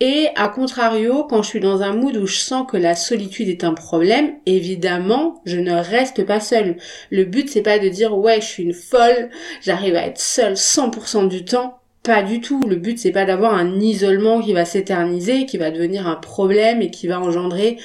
Et 0.00 0.28
à 0.36 0.48
contrario, 0.48 1.24
quand 1.24 1.42
je 1.42 1.48
suis 1.48 1.60
dans 1.60 1.82
un 1.82 1.92
mood 1.92 2.16
où 2.16 2.26
je 2.26 2.38
sens 2.38 2.66
que 2.70 2.76
la 2.76 2.94
solitude 2.94 3.48
est 3.48 3.64
un 3.64 3.74
problème, 3.74 4.34
évidemment, 4.46 5.42
je 5.44 5.58
ne 5.58 5.72
reste 5.72 6.24
pas 6.24 6.38
seule. 6.38 6.76
Le 7.10 7.24
but 7.24 7.48
c'est 7.48 7.62
pas 7.62 7.80
de 7.80 7.88
dire 7.88 8.16
ouais, 8.16 8.40
je 8.40 8.46
suis 8.46 8.62
une 8.62 8.74
folle, 8.74 9.30
j'arrive 9.60 9.96
à 9.96 10.06
être 10.06 10.20
seule 10.20 10.54
100% 10.54 11.28
du 11.28 11.44
temps. 11.44 11.78
Pas 12.04 12.22
du 12.22 12.40
tout. 12.40 12.62
Le 12.68 12.76
but 12.76 12.98
c'est 12.98 13.10
pas 13.10 13.24
d'avoir 13.24 13.54
un 13.54 13.80
isolement 13.80 14.40
qui 14.40 14.52
va 14.52 14.64
s'éterniser, 14.64 15.46
qui 15.46 15.58
va 15.58 15.72
devenir 15.72 16.06
un 16.06 16.16
problème 16.16 16.80
et 16.80 16.90
qui 16.90 17.08
va 17.08 17.20
engendrer 17.20 17.78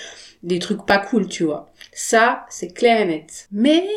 des 0.44 0.60
trucs 0.60 0.86
pas 0.86 1.00
cool, 1.00 1.28
tu 1.28 1.46
vois. 1.46 1.72
Ça, 1.94 2.46
c'est 2.50 2.74
clair 2.74 3.02
et 3.02 3.06
net. 3.06 3.48
Mais 3.52 3.88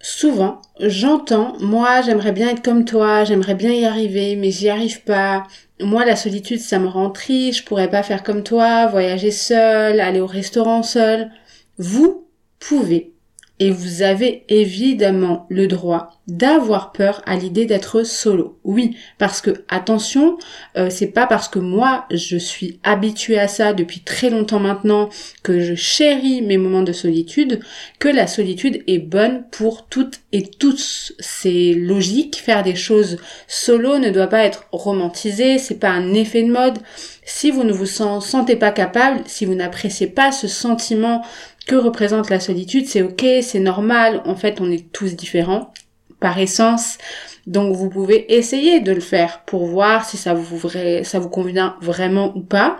souvent, 0.00 0.60
j'entends, 0.80 1.56
moi, 1.60 2.02
j'aimerais 2.02 2.32
bien 2.32 2.50
être 2.50 2.62
comme 2.62 2.84
toi, 2.84 3.24
j'aimerais 3.24 3.54
bien 3.54 3.72
y 3.72 3.84
arriver, 3.84 4.36
mais 4.36 4.50
j'y 4.50 4.68
arrive 4.68 5.02
pas. 5.02 5.44
Moi, 5.80 6.04
la 6.04 6.16
solitude, 6.16 6.60
ça 6.60 6.78
me 6.78 6.86
rend 6.88 7.10
triste, 7.10 7.60
je 7.60 7.64
pourrais 7.64 7.90
pas 7.90 8.02
faire 8.02 8.22
comme 8.22 8.44
toi, 8.44 8.86
voyager 8.86 9.30
seul, 9.30 10.00
aller 10.00 10.20
au 10.20 10.26
restaurant 10.26 10.82
seul. 10.82 11.30
Vous 11.78 12.28
pouvez 12.60 13.13
et 13.60 13.70
vous 13.70 14.02
avez 14.02 14.44
évidemment 14.48 15.46
le 15.48 15.68
droit 15.68 16.10
d'avoir 16.26 16.90
peur 16.92 17.22
à 17.26 17.36
l'idée 17.36 17.66
d'être 17.66 18.02
solo. 18.02 18.58
Oui, 18.64 18.96
parce 19.18 19.40
que 19.40 19.50
attention, 19.68 20.38
euh, 20.76 20.88
c'est 20.90 21.12
pas 21.12 21.26
parce 21.26 21.48
que 21.48 21.58
moi 21.58 22.06
je 22.10 22.36
suis 22.36 22.80
habituée 22.82 23.38
à 23.38 23.46
ça 23.46 23.72
depuis 23.72 24.00
très 24.00 24.30
longtemps 24.30 24.58
maintenant 24.58 25.08
que 25.42 25.60
je 25.60 25.74
chéris 25.74 26.42
mes 26.42 26.56
moments 26.56 26.82
de 26.82 26.92
solitude 26.92 27.60
que 27.98 28.08
la 28.08 28.26
solitude 28.26 28.82
est 28.86 28.98
bonne 28.98 29.44
pour 29.50 29.86
toutes 29.86 30.20
et 30.32 30.42
tous. 30.42 31.12
C'est 31.20 31.74
logique, 31.74 32.36
faire 32.36 32.62
des 32.62 32.74
choses 32.74 33.18
solo 33.46 33.98
ne 33.98 34.10
doit 34.10 34.26
pas 34.26 34.44
être 34.44 34.66
romantisé, 34.72 35.58
c'est 35.58 35.78
pas 35.78 35.90
un 35.90 36.14
effet 36.14 36.42
de 36.42 36.50
mode. 36.50 36.78
Si 37.26 37.50
vous 37.50 37.64
ne 37.64 37.72
vous 37.72 37.86
sentez 37.86 38.56
pas 38.56 38.70
capable, 38.70 39.22
si 39.26 39.46
vous 39.46 39.54
n'appréciez 39.54 40.06
pas 40.06 40.32
ce 40.32 40.48
sentiment 40.48 41.22
que 41.66 41.76
représente 41.76 42.30
la 42.30 42.40
solitude, 42.40 42.86
c'est 42.86 43.02
ok, 43.02 43.24
c'est 43.42 43.60
normal, 43.60 44.22
en 44.26 44.36
fait 44.36 44.60
on 44.60 44.70
est 44.70 44.92
tous 44.92 45.14
différents 45.14 45.72
par 46.20 46.38
essence. 46.38 46.98
Donc 47.46 47.74
vous 47.76 47.90
pouvez 47.90 48.34
essayer 48.34 48.80
de 48.80 48.92
le 48.92 49.00
faire 49.00 49.42
pour 49.44 49.66
voir 49.66 50.08
si 50.08 50.16
ça 50.16 50.32
vous, 50.32 51.28
convient 51.28 51.76
vraiment 51.82 52.32
ou 52.34 52.40
pas. 52.40 52.78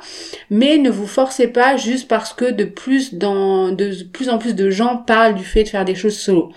Mais 0.49 0.79
ne 0.79 0.91
vous 0.91 1.07
forcez 1.07 1.49
pas 1.49 1.77
juste 1.77 2.09
parce 2.09 2.33
que 2.33 2.51
de 2.51 2.65
plus, 2.65 3.15
de 3.15 4.05
plus 4.05 4.31
en 4.31 4.39
plus 4.39 4.55
de 4.55 4.71
gens 4.71 4.97
parlent 4.97 5.35
du 5.35 5.45
fait 5.45 5.65
de 5.65 5.69
faire 5.69 5.85
des 5.85 5.95
choses 5.95 6.17
solo. 6.17 6.53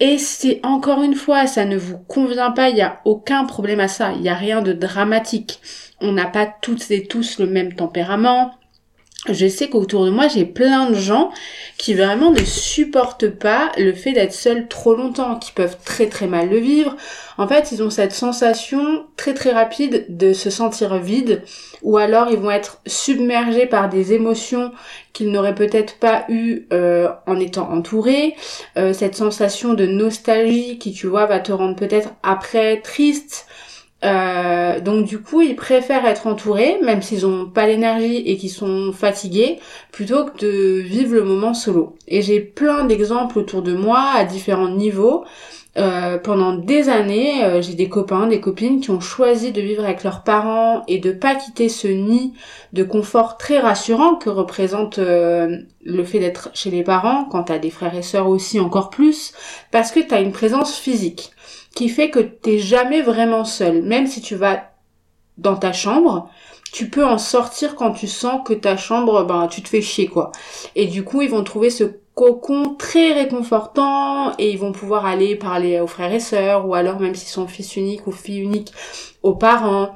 Et 0.00 0.18
si 0.18 0.58
encore 0.62 1.02
une 1.02 1.14
fois 1.14 1.46
ça 1.46 1.64
ne 1.64 1.76
vous 1.76 1.98
convient 1.98 2.50
pas, 2.50 2.68
il 2.68 2.74
n'y 2.74 2.82
a 2.82 3.00
aucun 3.04 3.44
problème 3.44 3.80
à 3.80 3.88
ça, 3.88 4.12
il 4.12 4.20
n'y 4.20 4.28
a 4.28 4.34
rien 4.34 4.60
de 4.60 4.72
dramatique. 4.72 5.60
On 6.00 6.12
n'a 6.12 6.26
pas 6.26 6.46
toutes 6.60 6.90
et 6.90 7.06
tous 7.06 7.38
le 7.38 7.46
même 7.46 7.72
tempérament, 7.72 8.50
je 9.32 9.46
sais 9.48 9.68
qu'autour 9.68 10.04
de 10.04 10.10
moi, 10.10 10.28
j'ai 10.28 10.44
plein 10.44 10.90
de 10.90 10.94
gens 10.94 11.30
qui 11.78 11.94
vraiment 11.94 12.30
ne 12.30 12.44
supportent 12.44 13.28
pas 13.28 13.70
le 13.76 13.92
fait 13.92 14.12
d'être 14.12 14.32
seuls 14.32 14.68
trop 14.68 14.94
longtemps, 14.94 15.36
qui 15.36 15.52
peuvent 15.52 15.76
très 15.84 16.06
très 16.06 16.26
mal 16.26 16.48
le 16.48 16.58
vivre. 16.58 16.96
En 17.38 17.46
fait, 17.46 17.70
ils 17.72 17.82
ont 17.82 17.90
cette 17.90 18.12
sensation 18.12 19.06
très 19.16 19.34
très 19.34 19.52
rapide 19.52 20.06
de 20.08 20.32
se 20.32 20.48
sentir 20.48 20.96
vide, 20.98 21.42
ou 21.82 21.98
alors 21.98 22.28
ils 22.30 22.38
vont 22.38 22.50
être 22.50 22.80
submergés 22.86 23.66
par 23.66 23.88
des 23.88 24.14
émotions 24.14 24.72
qu'ils 25.12 25.30
n'auraient 25.30 25.54
peut-être 25.54 25.98
pas 25.98 26.24
eu 26.28 26.66
euh, 26.72 27.08
en 27.26 27.38
étant 27.38 27.70
entourés. 27.70 28.34
Euh, 28.76 28.92
cette 28.92 29.14
sensation 29.14 29.74
de 29.74 29.86
nostalgie 29.86 30.78
qui, 30.78 30.92
tu 30.92 31.06
vois, 31.06 31.26
va 31.26 31.40
te 31.40 31.52
rendre 31.52 31.76
peut-être 31.76 32.10
après 32.22 32.80
triste, 32.80 33.46
euh, 34.04 34.78
donc 34.80 35.06
du 35.06 35.20
coup, 35.20 35.40
ils 35.40 35.56
préfèrent 35.56 36.04
être 36.06 36.26
entourés, 36.26 36.78
même 36.82 37.02
s'ils 37.02 37.26
ont 37.26 37.46
pas 37.46 37.66
l'énergie 37.66 38.18
et 38.18 38.36
qu'ils 38.36 38.50
sont 38.50 38.92
fatigués, 38.92 39.58
plutôt 39.90 40.26
que 40.26 40.38
de 40.38 40.80
vivre 40.80 41.14
le 41.14 41.24
moment 41.24 41.54
solo. 41.54 41.96
Et 42.06 42.22
j'ai 42.22 42.40
plein 42.40 42.84
d'exemples 42.84 43.38
autour 43.38 43.62
de 43.62 43.74
moi 43.74 44.04
à 44.14 44.24
différents 44.24 44.68
niveaux. 44.68 45.24
Euh, 45.78 46.16
pendant 46.16 46.54
des 46.54 46.88
années, 46.88 47.44
euh, 47.44 47.60
j'ai 47.60 47.74
des 47.74 47.90
copains, 47.90 48.26
des 48.28 48.40
copines 48.40 48.80
qui 48.80 48.90
ont 48.90 49.00
choisi 49.00 49.52
de 49.52 49.60
vivre 49.60 49.84
avec 49.84 50.04
leurs 50.04 50.22
parents 50.22 50.82
et 50.88 50.98
de 50.98 51.12
pas 51.12 51.34
quitter 51.34 51.68
ce 51.68 51.86
nid 51.86 52.32
de 52.72 52.82
confort 52.82 53.36
très 53.36 53.58
rassurant 53.58 54.14
que 54.14 54.30
représente 54.30 54.98
le 54.98 56.04
fait 56.04 56.18
d'être 56.18 56.48
chez 56.54 56.70
les 56.70 56.82
parents, 56.82 57.24
quand 57.24 57.44
t'as 57.44 57.58
des 57.58 57.70
frères 57.70 57.94
et 57.94 58.02
sœurs 58.02 58.28
aussi 58.28 58.58
encore 58.58 58.88
plus, 58.88 59.34
parce 59.70 59.92
que 59.92 60.00
t'as 60.00 60.22
une 60.22 60.32
présence 60.32 60.78
physique 60.78 61.32
qui 61.76 61.90
fait 61.90 62.10
que 62.10 62.18
t'es 62.18 62.58
jamais 62.58 63.02
vraiment 63.02 63.44
seul. 63.44 63.82
Même 63.82 64.08
si 64.08 64.20
tu 64.20 64.34
vas 64.34 64.70
dans 65.36 65.56
ta 65.56 65.72
chambre, 65.74 66.30
tu 66.72 66.88
peux 66.88 67.04
en 67.04 67.18
sortir 67.18 67.76
quand 67.76 67.92
tu 67.92 68.08
sens 68.08 68.40
que 68.44 68.54
ta 68.54 68.76
chambre, 68.78 69.24
ben, 69.24 69.46
tu 69.46 69.62
te 69.62 69.68
fais 69.68 69.82
chier, 69.82 70.06
quoi. 70.06 70.32
Et 70.74 70.86
du 70.86 71.04
coup, 71.04 71.20
ils 71.20 71.30
vont 71.30 71.44
trouver 71.44 71.68
ce 71.68 71.84
cocon 72.14 72.74
très 72.78 73.12
réconfortant 73.12 74.32
et 74.38 74.50
ils 74.50 74.58
vont 74.58 74.72
pouvoir 74.72 75.04
aller 75.04 75.36
parler 75.36 75.78
aux 75.78 75.86
frères 75.86 76.14
et 76.14 76.20
sœurs 76.20 76.66
ou 76.66 76.74
alors 76.74 76.98
même 76.98 77.14
s'ils 77.14 77.28
sont 77.28 77.46
fils 77.46 77.76
uniques 77.76 78.06
ou 78.06 78.12
filles 78.12 78.40
uniques 78.40 78.72
aux 79.22 79.34
parents. 79.34 79.94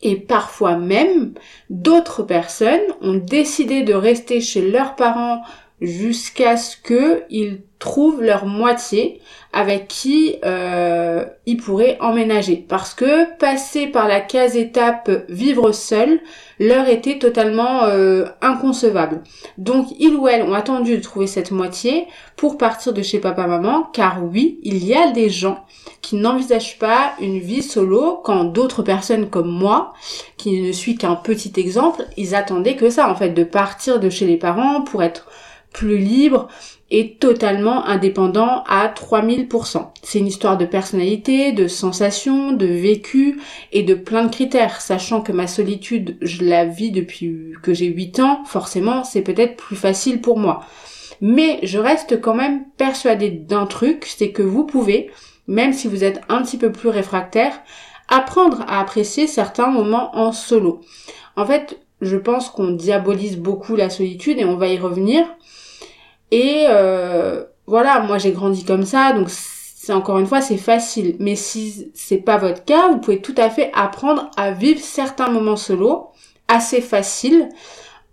Et 0.00 0.14
parfois 0.14 0.76
même, 0.76 1.34
d'autres 1.70 2.22
personnes 2.22 2.86
ont 3.00 3.14
décidé 3.14 3.82
de 3.82 3.94
rester 3.94 4.40
chez 4.40 4.70
leurs 4.70 4.94
parents 4.94 5.42
jusqu'à 5.80 6.56
ce 6.56 6.76
qu'ils 6.76 7.62
trouvent 7.84 8.22
leur 8.22 8.46
moitié 8.46 9.20
avec 9.52 9.88
qui 9.88 10.36
euh, 10.42 11.22
ils 11.44 11.58
pourraient 11.58 11.98
emménager. 12.00 12.56
Parce 12.56 12.94
que 12.94 13.36
passer 13.36 13.88
par 13.88 14.08
la 14.08 14.22
case 14.22 14.56
étape 14.56 15.10
vivre 15.28 15.70
seul 15.70 16.18
leur 16.58 16.88
était 16.88 17.18
totalement 17.18 17.84
euh, 17.84 18.24
inconcevable. 18.40 19.22
Donc 19.58 19.88
ils 20.00 20.14
ou 20.14 20.28
elles 20.28 20.44
ont 20.44 20.54
attendu 20.54 20.96
de 20.96 21.02
trouver 21.02 21.26
cette 21.26 21.50
moitié 21.50 22.06
pour 22.36 22.56
partir 22.56 22.94
de 22.94 23.02
chez 23.02 23.18
papa-maman, 23.18 23.82
car 23.92 24.24
oui, 24.24 24.60
il 24.62 24.82
y 24.82 24.94
a 24.94 25.10
des 25.10 25.28
gens 25.28 25.62
qui 26.00 26.16
n'envisagent 26.16 26.78
pas 26.78 27.12
une 27.20 27.38
vie 27.38 27.62
solo 27.62 28.22
quand 28.24 28.44
d'autres 28.44 28.82
personnes 28.82 29.28
comme 29.28 29.50
moi, 29.50 29.92
qui 30.38 30.62
ne 30.62 30.72
suis 30.72 30.96
qu'un 30.96 31.16
petit 31.16 31.52
exemple, 31.60 32.06
ils 32.16 32.34
attendaient 32.34 32.76
que 32.76 32.88
ça 32.88 33.10
en 33.10 33.14
fait, 33.14 33.30
de 33.30 33.44
partir 33.44 34.00
de 34.00 34.08
chez 34.08 34.24
les 34.24 34.38
parents 34.38 34.80
pour 34.80 35.02
être 35.02 35.26
plus 35.70 35.98
libre 35.98 36.48
et 36.96 37.16
totalement 37.16 37.84
indépendant 37.86 38.62
à 38.68 38.86
3000%. 38.86 39.88
C'est 40.04 40.20
une 40.20 40.28
histoire 40.28 40.56
de 40.56 40.64
personnalité, 40.64 41.50
de 41.50 41.66
sensation, 41.66 42.52
de 42.52 42.66
vécu 42.66 43.40
et 43.72 43.82
de 43.82 43.94
plein 43.94 44.22
de 44.22 44.30
critères. 44.30 44.80
Sachant 44.80 45.20
que 45.20 45.32
ma 45.32 45.48
solitude, 45.48 46.16
je 46.20 46.44
la 46.44 46.64
vis 46.64 46.92
depuis 46.92 47.54
que 47.64 47.74
j'ai 47.74 47.86
8 47.86 48.20
ans, 48.20 48.44
forcément 48.44 49.02
c'est 49.02 49.22
peut-être 49.22 49.56
plus 49.56 49.74
facile 49.74 50.20
pour 50.20 50.38
moi. 50.38 50.60
Mais 51.20 51.58
je 51.64 51.80
reste 51.80 52.20
quand 52.20 52.34
même 52.34 52.62
persuadée 52.76 53.30
d'un 53.30 53.66
truc, 53.66 54.04
c'est 54.06 54.30
que 54.30 54.42
vous 54.42 54.64
pouvez, 54.64 55.10
même 55.48 55.72
si 55.72 55.88
vous 55.88 56.04
êtes 56.04 56.20
un 56.28 56.42
petit 56.42 56.58
peu 56.58 56.70
plus 56.70 56.90
réfractaire, 56.90 57.60
apprendre 58.08 58.64
à 58.68 58.78
apprécier 58.78 59.26
certains 59.26 59.68
moments 59.68 60.16
en 60.16 60.30
solo. 60.30 60.80
En 61.34 61.44
fait, 61.44 61.80
je 62.00 62.16
pense 62.16 62.50
qu'on 62.50 62.70
diabolise 62.70 63.36
beaucoup 63.36 63.74
la 63.74 63.90
solitude 63.90 64.38
et 64.38 64.44
on 64.44 64.56
va 64.56 64.68
y 64.68 64.78
revenir. 64.78 65.24
Et 66.34 66.66
euh, 66.68 67.44
voilà, 67.68 68.00
moi 68.00 68.18
j'ai 68.18 68.32
grandi 68.32 68.64
comme 68.64 68.84
ça, 68.84 69.12
donc 69.12 69.28
c'est 69.30 69.92
encore 69.92 70.18
une 70.18 70.26
fois 70.26 70.40
c'est 70.40 70.56
facile. 70.56 71.14
Mais 71.20 71.36
si 71.36 71.92
c'est 71.94 72.18
pas 72.18 72.38
votre 72.38 72.64
cas, 72.64 72.88
vous 72.88 72.98
pouvez 72.98 73.22
tout 73.22 73.36
à 73.36 73.50
fait 73.50 73.70
apprendre 73.72 74.28
à 74.36 74.50
vivre 74.50 74.80
certains 74.80 75.30
moments 75.30 75.54
solo 75.54 76.08
assez 76.48 76.80
faciles 76.80 77.48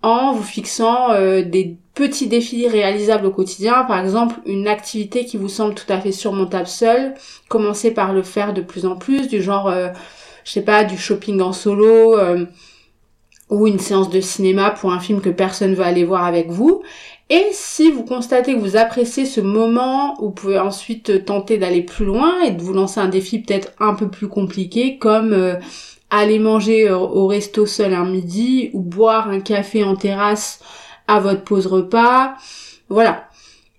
en 0.03 0.33
vous 0.33 0.43
fixant 0.43 1.09
euh, 1.13 1.41
des 1.41 1.77
petits 1.95 2.27
défis 2.27 2.67
réalisables 2.67 3.25
au 3.25 3.31
quotidien, 3.31 3.85
par 3.85 3.99
exemple 3.99 4.35
une 4.45 4.67
activité 4.67 5.25
qui 5.25 5.37
vous 5.37 5.49
semble 5.49 5.73
tout 5.73 5.91
à 5.91 5.99
fait 5.99 6.11
surmontable 6.11 6.67
seul, 6.67 7.15
commencez 7.49 7.89
par 7.89 8.13
le 8.13 8.21
faire 8.21 8.53
de 8.53 8.61
plus 8.61 8.85
en 8.85 8.95
plus, 8.95 9.27
du 9.27 9.41
genre, 9.41 9.67
euh, 9.67 9.87
je 10.43 10.51
sais 10.51 10.61
pas, 10.61 10.83
du 10.83 10.95
shopping 10.95 11.41
en 11.41 11.53
solo, 11.53 12.19
ou 13.51 13.67
une 13.67 13.79
séance 13.79 14.09
de 14.09 14.21
cinéma 14.21 14.71
pour 14.71 14.93
un 14.93 14.99
film 14.99 15.21
que 15.21 15.29
personne 15.29 15.75
veut 15.75 15.83
aller 15.83 16.05
voir 16.05 16.23
avec 16.25 16.49
vous, 16.49 16.83
et 17.29 17.47
si 17.53 17.91
vous 17.91 18.03
constatez 18.03 18.55
que 18.55 18.59
vous 18.59 18.75
appréciez 18.75 19.25
ce 19.25 19.39
moment, 19.39 20.15
vous 20.19 20.31
pouvez 20.31 20.59
ensuite 20.59 21.25
tenter 21.25 21.57
d'aller 21.57 21.81
plus 21.81 22.05
loin 22.05 22.41
et 22.41 22.51
de 22.51 22.61
vous 22.61 22.73
lancer 22.73 22.99
un 22.99 23.07
défi 23.07 23.39
peut-être 23.39 23.71
un 23.79 23.93
peu 23.93 24.09
plus 24.09 24.27
compliqué 24.27 24.97
comme 24.97 25.31
euh, 25.33 25.55
aller 26.09 26.39
manger 26.39 26.89
euh, 26.89 26.97
au 26.97 27.27
resto 27.27 27.65
seul 27.65 27.93
un 27.93 28.05
midi 28.05 28.69
ou 28.73 28.81
boire 28.81 29.29
un 29.29 29.39
café 29.39 29.83
en 29.83 29.95
terrasse 29.95 30.59
à 31.07 31.19
votre 31.19 31.43
pause 31.43 31.67
repas. 31.67 32.35
Voilà. 32.89 33.29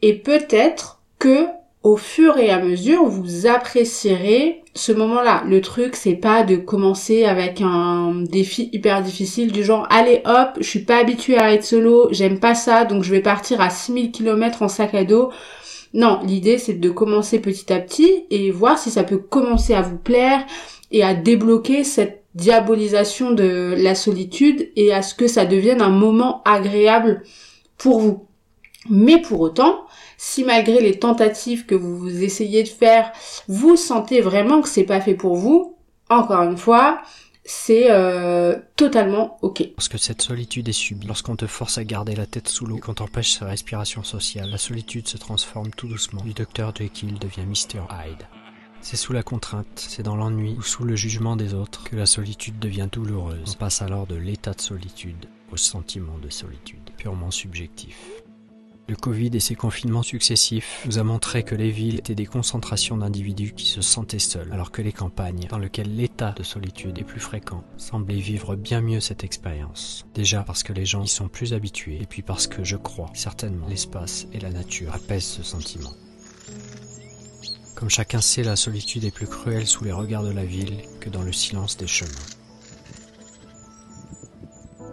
Et 0.00 0.14
peut-être 0.14 1.00
que 1.18 1.46
au 1.82 1.96
fur 1.96 2.38
et 2.38 2.50
à 2.50 2.62
mesure, 2.62 3.04
vous 3.04 3.46
apprécierez 3.46 4.62
ce 4.74 4.92
moment-là. 4.92 5.42
Le 5.46 5.60
truc, 5.60 5.96
c'est 5.96 6.14
pas 6.14 6.44
de 6.44 6.56
commencer 6.56 7.24
avec 7.24 7.60
un 7.60 8.14
défi 8.22 8.70
hyper 8.72 9.02
difficile 9.02 9.52
du 9.52 9.64
genre, 9.64 9.86
allez 9.90 10.22
hop, 10.24 10.50
je 10.58 10.66
suis 10.66 10.84
pas 10.84 10.98
habituée 10.98 11.38
à 11.38 11.52
être 11.52 11.64
solo, 11.64 12.08
j'aime 12.12 12.38
pas 12.38 12.54
ça, 12.54 12.84
donc 12.84 13.02
je 13.02 13.10
vais 13.10 13.20
partir 13.20 13.60
à 13.60 13.68
6000 13.68 14.12
km 14.12 14.62
en 14.62 14.68
sac 14.68 14.94
à 14.94 15.04
dos. 15.04 15.30
Non, 15.92 16.20
l'idée, 16.24 16.56
c'est 16.56 16.74
de 16.74 16.90
commencer 16.90 17.38
petit 17.40 17.70
à 17.72 17.80
petit 17.80 18.24
et 18.30 18.50
voir 18.50 18.78
si 18.78 18.90
ça 18.90 19.04
peut 19.04 19.18
commencer 19.18 19.74
à 19.74 19.82
vous 19.82 19.98
plaire 19.98 20.44
et 20.90 21.02
à 21.02 21.14
débloquer 21.14 21.84
cette 21.84 22.22
diabolisation 22.34 23.32
de 23.32 23.74
la 23.76 23.94
solitude 23.94 24.70
et 24.76 24.94
à 24.94 25.02
ce 25.02 25.14
que 25.14 25.26
ça 25.26 25.44
devienne 25.44 25.82
un 25.82 25.90
moment 25.90 26.42
agréable 26.44 27.22
pour 27.76 28.00
vous. 28.00 28.26
Mais 28.88 29.20
pour 29.20 29.40
autant, 29.40 29.84
si 30.24 30.44
malgré 30.44 30.80
les 30.80 31.00
tentatives 31.00 31.66
que 31.66 31.74
vous 31.74 32.22
essayez 32.22 32.62
de 32.62 32.68
faire, 32.68 33.10
vous 33.48 33.74
sentez 33.74 34.20
vraiment 34.20 34.62
que 34.62 34.68
c'est 34.68 34.84
pas 34.84 35.00
fait 35.00 35.14
pour 35.14 35.34
vous, 35.34 35.76
encore 36.08 36.44
une 36.44 36.56
fois, 36.56 37.02
c'est 37.42 37.90
euh, 37.90 38.56
totalement 38.76 39.36
ok. 39.42 39.64
Lorsque 39.76 39.98
cette 39.98 40.22
solitude 40.22 40.68
est 40.68 40.72
subie, 40.72 41.08
lorsqu'on 41.08 41.34
te 41.34 41.48
force 41.48 41.76
à 41.76 41.82
garder 41.82 42.14
la 42.14 42.26
tête 42.26 42.46
sous 42.46 42.66
l'eau, 42.66 42.76
qu'on 42.76 42.94
t'empêche 42.94 43.32
sa 43.32 43.46
respiration 43.46 44.04
sociale, 44.04 44.48
la 44.48 44.58
solitude 44.58 45.08
se 45.08 45.16
transforme 45.16 45.70
tout 45.70 45.88
doucement. 45.88 46.22
Du 46.22 46.34
docteur 46.34 46.72
Jekyll 46.72 47.18
devient 47.18 47.44
Mr. 47.44 47.80
Hyde. 47.90 48.22
C'est 48.80 48.96
sous 48.96 49.12
la 49.12 49.24
contrainte, 49.24 49.66
c'est 49.74 50.04
dans 50.04 50.16
l'ennui 50.16 50.54
ou 50.56 50.62
sous 50.62 50.84
le 50.84 50.94
jugement 50.94 51.34
des 51.34 51.52
autres 51.52 51.82
que 51.82 51.96
la 51.96 52.06
solitude 52.06 52.60
devient 52.60 52.88
douloureuse. 52.90 53.56
On 53.56 53.58
passe 53.58 53.82
alors 53.82 54.06
de 54.06 54.14
l'état 54.14 54.52
de 54.52 54.60
solitude 54.60 55.26
au 55.50 55.56
sentiment 55.56 56.18
de 56.18 56.30
solitude, 56.30 56.90
purement 56.96 57.32
subjectif. 57.32 57.96
Le 58.88 58.96
Covid 58.96 59.30
et 59.34 59.40
ses 59.40 59.54
confinements 59.54 60.02
successifs 60.02 60.82
nous 60.86 60.98
a 60.98 61.04
montré 61.04 61.44
que 61.44 61.54
les 61.54 61.70
villes 61.70 61.98
étaient 61.98 62.16
des 62.16 62.26
concentrations 62.26 62.96
d'individus 62.96 63.52
qui 63.52 63.66
se 63.66 63.80
sentaient 63.80 64.18
seuls, 64.18 64.52
alors 64.52 64.72
que 64.72 64.82
les 64.82 64.92
campagnes, 64.92 65.46
dans 65.48 65.58
lesquelles 65.58 65.94
l'état 65.94 66.32
de 66.32 66.42
solitude 66.42 66.98
est 66.98 67.04
plus 67.04 67.20
fréquent, 67.20 67.62
semblaient 67.76 68.16
vivre 68.16 68.56
bien 68.56 68.80
mieux 68.80 69.00
cette 69.00 69.22
expérience. 69.22 70.04
Déjà 70.14 70.42
parce 70.42 70.64
que 70.64 70.72
les 70.72 70.84
gens 70.84 71.04
y 71.04 71.08
sont 71.08 71.28
plus 71.28 71.54
habitués, 71.54 72.02
et 72.02 72.06
puis 72.06 72.22
parce 72.22 72.48
que, 72.48 72.64
je 72.64 72.76
crois, 72.76 73.10
certainement, 73.14 73.68
l'espace 73.68 74.26
et 74.32 74.40
la 74.40 74.50
nature 74.50 74.92
apaisent 74.94 75.24
ce 75.24 75.44
sentiment. 75.44 75.92
Comme 77.76 77.90
chacun 77.90 78.20
sait, 78.20 78.42
la 78.42 78.56
solitude 78.56 79.04
est 79.04 79.14
plus 79.14 79.26
cruelle 79.28 79.66
sous 79.66 79.84
les 79.84 79.92
regards 79.92 80.24
de 80.24 80.32
la 80.32 80.44
ville 80.44 80.82
que 81.00 81.08
dans 81.08 81.22
le 81.22 81.32
silence 81.32 81.76
des 81.76 81.86
chemins. 81.86 82.10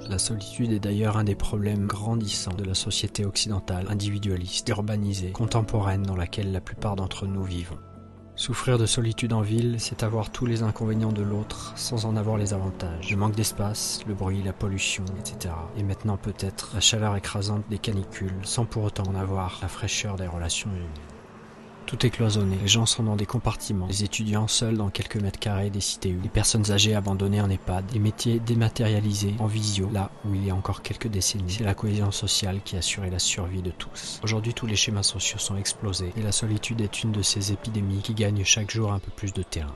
La 0.10 0.18
solitude 0.18 0.72
est 0.72 0.80
d'ailleurs 0.80 1.18
un 1.18 1.24
des 1.24 1.36
problèmes 1.36 1.86
grandissants 1.86 2.56
de 2.56 2.64
la 2.64 2.74
société 2.74 3.26
occidentale, 3.26 3.86
individualiste, 3.90 4.68
urbanisée, 4.70 5.30
contemporaine 5.30 6.02
dans 6.02 6.16
laquelle 6.16 6.52
la 6.52 6.62
plupart 6.62 6.96
d'entre 6.96 7.28
nous 7.28 7.44
vivons. 7.44 7.78
Souffrir 8.34 8.80
de 8.80 8.88
solitude 8.88 9.34
en 9.34 9.42
ville, 9.42 9.76
c'est 9.78 10.02
avoir 10.02 10.32
tous 10.32 10.48
les 10.48 10.64
inconvénients 10.64 11.12
de 11.12 11.22
l'autre 11.22 11.74
sans 11.76 12.08
en 12.08 12.16
avoir 12.16 12.38
les 12.38 12.56
avantages. 12.56 13.12
Le 13.12 13.18
manque 13.18 13.36
d'espace, 13.36 14.00
le 14.08 14.16
bruit, 14.16 14.42
la 14.42 14.52
pollution, 14.52 15.06
etc. 15.20 15.54
Et 15.78 15.84
maintenant 15.84 16.18
peut-être 16.18 16.72
la 16.74 16.80
chaleur 16.80 17.16
écrasante 17.16 17.66
des 17.70 17.78
canicules 17.78 18.34
sans 18.42 18.66
pour 18.66 18.86
autant 18.86 19.04
en 19.04 19.14
avoir 19.14 19.60
la 19.62 19.68
fraîcheur 19.68 20.16
des 20.16 20.26
relations 20.26 20.72
humaines. 20.72 21.09
Tout 21.90 22.06
est 22.06 22.12
cloisonné, 22.12 22.56
les 22.62 22.68
gens 22.68 22.86
sont 22.86 23.02
dans 23.02 23.16
des 23.16 23.26
compartiments, 23.26 23.88
les 23.88 24.04
étudiants 24.04 24.48
seuls 24.48 24.78
dans 24.78 24.92
quelques 24.92 25.16
mètres 25.16 25.40
carrés 25.40 25.72
des 25.72 25.82
cités 25.82 26.16
les 26.22 26.30
personnes 26.30 26.70
âgées 26.70 26.94
abandonnées 26.94 27.42
en 27.42 27.50
EHPAD, 27.50 27.88
des 27.88 27.98
métiers 27.98 28.40
dématérialisés 28.40 29.34
en 29.40 29.48
visio, 29.48 29.90
là 29.92 30.12
où 30.24 30.36
il 30.36 30.46
y 30.46 30.52
a 30.52 30.56
encore 30.56 30.84
quelques 30.84 31.08
décennies. 31.08 31.56
C'est 31.58 31.64
la 31.64 31.74
cohésion 31.74 32.12
sociale 32.12 32.62
qui 32.64 32.78
assurait 32.78 33.10
la 33.10 33.18
survie 33.18 33.64
de 33.64 33.72
tous. 33.72 34.20
Aujourd'hui, 34.24 34.54
tous 34.54 34.68
les 34.68 34.76
schémas 34.76 35.02
sociaux 35.02 35.40
sont 35.40 35.58
explosés 35.58 36.14
et 36.16 36.22
la 36.22 36.32
solitude 36.32 36.82
est 36.82 37.02
une 37.02 37.12
de 37.12 37.24
ces 37.24 37.54
épidémies 37.54 38.04
qui 38.04 38.14
gagnent 38.14 38.46
chaque 38.46 38.70
jour 38.70 38.94
un 38.94 39.00
peu 39.00 39.10
plus 39.10 39.34
de 39.34 39.42
terrain. 39.42 39.76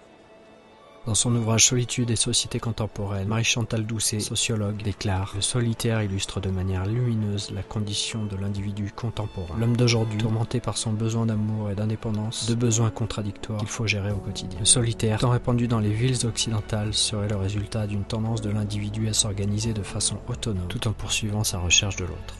Dans 1.06 1.16
son 1.16 1.36
ouvrage 1.36 1.66
Solitude 1.66 2.12
et 2.12 2.16
société 2.16 2.62
contemporaine, 2.62 3.28
Marie-Chantal 3.28 3.86
Doucet, 3.86 4.22
sociologue, 4.22 4.82
déclare 4.82 5.34
Le 5.36 5.42
solitaire 5.42 6.02
illustre 6.02 6.40
de 6.40 6.50
manière 6.50 6.86
lumineuse 6.86 7.52
la 7.52 7.62
condition 7.62 8.24
de 8.24 8.38
l'individu 8.38 8.90
contemporain. 8.96 9.56
L'homme 9.60 9.76
d'aujourd'hui, 9.76 10.18
tourmenté 10.18 10.62
par 10.62 10.78
son 10.78 10.94
besoin 10.94 11.26
d'amour 11.26 11.70
et 11.70 11.76
d'indépendance, 11.76 12.48
deux 12.48 12.56
besoins 12.56 12.90
contradictoires 12.90 13.60
qu'il 13.60 13.68
faut 13.68 13.86
gérer 13.86 14.12
au 14.12 14.18
quotidien. 14.18 14.60
Le 14.60 14.66
solitaire, 14.66 15.20
tant 15.20 15.32
répandu 15.32 15.68
dans 15.68 15.80
les 15.80 15.92
villes 15.92 16.26
occidentales, 16.26 16.94
serait 16.94 17.28
le 17.28 17.36
résultat 17.36 17.86
d'une 17.86 18.06
tendance 18.06 18.42
de 18.42 18.52
l'individu 18.52 19.10
à 19.10 19.14
s'organiser 19.14 19.74
de 19.74 19.84
façon 19.84 20.20
autonome, 20.30 20.68
tout 20.70 20.88
en 20.88 20.94
poursuivant 20.94 21.44
sa 21.44 21.60
recherche 21.60 21.98
de 21.98 22.06
l'autre. 22.06 22.36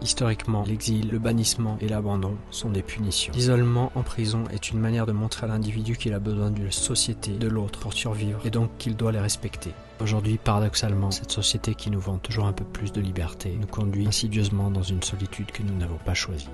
Historiquement, 0.00 0.62
l'exil, 0.64 1.10
le 1.10 1.18
bannissement 1.18 1.76
et 1.80 1.88
l'abandon 1.88 2.36
sont 2.52 2.70
des 2.70 2.82
punitions. 2.82 3.32
L'isolement 3.34 3.90
en 3.96 4.02
prison 4.02 4.44
est 4.52 4.70
une 4.70 4.78
manière 4.78 5.06
de 5.06 5.12
montrer 5.12 5.46
à 5.46 5.48
l'individu 5.48 5.96
qu'il 5.96 6.14
a 6.14 6.20
besoin 6.20 6.50
d'une 6.50 6.70
société, 6.70 7.32
de 7.32 7.48
l'autre, 7.48 7.80
pour 7.80 7.92
survivre, 7.92 8.40
et 8.46 8.50
donc 8.50 8.70
qu'il 8.78 8.94
doit 8.94 9.10
les 9.10 9.18
respecter. 9.18 9.72
Aujourd'hui, 10.00 10.38
paradoxalement, 10.38 11.10
cette 11.10 11.32
société 11.32 11.74
qui 11.74 11.90
nous 11.90 11.98
vend 11.98 12.18
toujours 12.18 12.46
un 12.46 12.52
peu 12.52 12.64
plus 12.64 12.92
de 12.92 13.00
liberté 13.00 13.58
nous 13.60 13.66
conduit 13.66 14.06
insidieusement 14.06 14.70
dans 14.70 14.84
une 14.84 15.02
solitude 15.02 15.50
que 15.50 15.64
nous 15.64 15.76
n'avons 15.76 15.98
pas 15.98 16.14
choisie. 16.14 16.48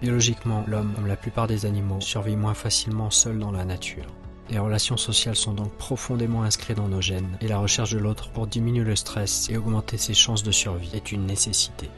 Biologiquement, 0.00 0.64
l'homme, 0.68 0.92
comme 0.94 1.08
la 1.08 1.16
plupart 1.16 1.48
des 1.48 1.66
animaux, 1.66 2.00
survit 2.00 2.36
moins 2.36 2.54
facilement 2.54 3.10
seul 3.10 3.40
dans 3.40 3.50
la 3.50 3.64
nature. 3.64 4.06
Les 4.50 4.58
relations 4.58 4.96
sociales 4.96 5.36
sont 5.36 5.52
donc 5.52 5.72
profondément 5.72 6.42
inscrites 6.42 6.76
dans 6.76 6.88
nos 6.88 7.00
gènes, 7.00 7.38
et 7.40 7.48
la 7.48 7.58
recherche 7.58 7.92
de 7.92 7.98
l'autre 7.98 8.30
pour 8.30 8.46
diminuer 8.46 8.84
le 8.84 8.96
stress 8.96 9.48
et 9.50 9.56
augmenter 9.56 9.96
ses 9.96 10.14
chances 10.14 10.42
de 10.42 10.52
survie 10.52 10.90
est 10.94 11.12
une 11.12 11.26
nécessité. 11.26 11.88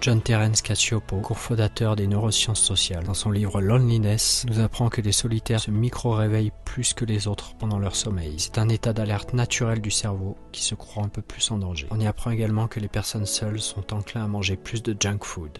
John 0.00 0.22
Terence 0.22 0.62
Cacioppo, 0.62 1.20
cofondateur 1.20 1.96
des 1.96 2.06
neurosciences 2.06 2.60
sociales, 2.60 3.02
dans 3.02 3.14
son 3.14 3.32
livre 3.32 3.60
Loneliness, 3.60 4.46
nous 4.48 4.60
apprend 4.60 4.90
que 4.90 5.00
les 5.00 5.10
solitaires 5.10 5.58
se 5.58 5.72
micro-réveillent 5.72 6.52
plus 6.64 6.94
que 6.94 7.04
les 7.04 7.26
autres 7.26 7.56
pendant 7.56 7.80
leur 7.80 7.96
sommeil. 7.96 8.34
C'est 8.38 8.58
un 8.58 8.68
état 8.68 8.92
d'alerte 8.92 9.32
naturel 9.32 9.80
du 9.80 9.90
cerveau 9.90 10.36
qui 10.52 10.62
se 10.62 10.76
croit 10.76 11.02
un 11.02 11.08
peu 11.08 11.20
plus 11.20 11.50
en 11.50 11.58
danger. 11.58 11.88
On 11.90 11.98
y 11.98 12.06
apprend 12.06 12.30
également 12.30 12.68
que 12.68 12.78
les 12.78 12.86
personnes 12.86 13.26
seules 13.26 13.60
sont 13.60 13.92
enclins 13.92 14.24
à 14.24 14.28
manger 14.28 14.56
plus 14.56 14.84
de 14.84 14.96
junk 14.98 15.24
food. 15.24 15.58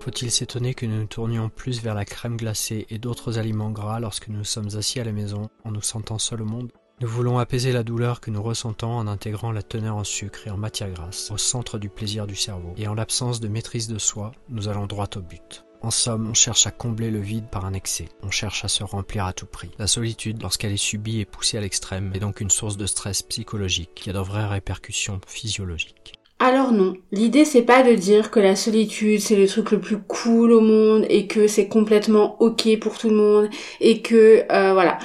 Faut-il 0.00 0.30
s'étonner 0.30 0.72
que 0.72 0.86
nous 0.86 0.96
nous 0.96 1.06
tournions 1.06 1.50
plus 1.50 1.82
vers 1.82 1.94
la 1.94 2.06
crème 2.06 2.38
glacée 2.38 2.86
et 2.88 2.98
d'autres 2.98 3.38
aliments 3.38 3.70
gras 3.70 4.00
lorsque 4.00 4.28
nous 4.28 4.44
sommes 4.44 4.74
assis 4.76 4.98
à 4.98 5.04
la 5.04 5.12
maison 5.12 5.50
en 5.64 5.72
nous 5.72 5.82
sentant 5.82 6.18
seuls 6.18 6.40
au 6.40 6.46
monde? 6.46 6.72
Nous 7.02 7.08
voulons 7.08 7.38
apaiser 7.38 7.70
la 7.72 7.82
douleur 7.82 8.20
que 8.20 8.30
nous 8.30 8.42
ressentons 8.42 8.92
en 8.92 9.06
intégrant 9.06 9.52
la 9.52 9.62
teneur 9.62 9.96
en 9.96 10.04
sucre 10.04 10.46
et 10.46 10.50
en 10.50 10.56
matière 10.56 10.90
grasse 10.90 11.30
au 11.30 11.36
centre 11.36 11.78
du 11.78 11.90
plaisir 11.90 12.26
du 12.26 12.34
cerveau. 12.34 12.72
Et 12.78 12.88
en 12.88 12.94
l'absence 12.94 13.40
de 13.40 13.48
maîtrise 13.48 13.88
de 13.88 13.98
soi, 13.98 14.32
nous 14.48 14.68
allons 14.68 14.86
droit 14.86 15.08
au 15.16 15.20
but. 15.20 15.64
En 15.82 15.90
somme, 15.90 16.28
on 16.28 16.34
cherche 16.34 16.66
à 16.66 16.70
combler 16.70 17.10
le 17.10 17.20
vide 17.20 17.48
par 17.50 17.64
un 17.64 17.72
excès. 17.72 18.08
On 18.22 18.30
cherche 18.30 18.64
à 18.64 18.68
se 18.68 18.84
remplir 18.84 19.24
à 19.24 19.32
tout 19.32 19.46
prix. 19.46 19.70
La 19.78 19.86
solitude, 19.86 20.42
lorsqu'elle 20.42 20.72
est 20.72 20.76
subie 20.76 21.20
et 21.20 21.24
poussée 21.24 21.56
à 21.56 21.62
l'extrême, 21.62 22.12
est 22.14 22.20
donc 22.20 22.40
une 22.40 22.50
source 22.50 22.76
de 22.76 22.86
stress 22.86 23.22
psychologique 23.22 23.94
qui 23.94 24.10
a 24.10 24.12
de 24.12 24.18
vraies 24.18 24.46
répercussions 24.46 25.20
physiologiques. 25.26 26.19
Alors 26.42 26.72
non, 26.72 26.94
l'idée 27.12 27.44
c'est 27.44 27.60
pas 27.60 27.82
de 27.82 27.94
dire 27.94 28.30
que 28.30 28.40
la 28.40 28.56
solitude 28.56 29.20
c'est 29.20 29.36
le 29.36 29.46
truc 29.46 29.72
le 29.72 29.78
plus 29.78 29.98
cool 29.98 30.52
au 30.52 30.62
monde 30.62 31.04
et 31.10 31.26
que 31.26 31.46
c'est 31.46 31.68
complètement 31.68 32.40
ok 32.40 32.78
pour 32.80 32.96
tout 32.96 33.10
le 33.10 33.16
monde 33.16 33.50
et 33.80 34.00
que 34.00 34.44
euh, 34.50 34.72
voilà. 34.72 34.98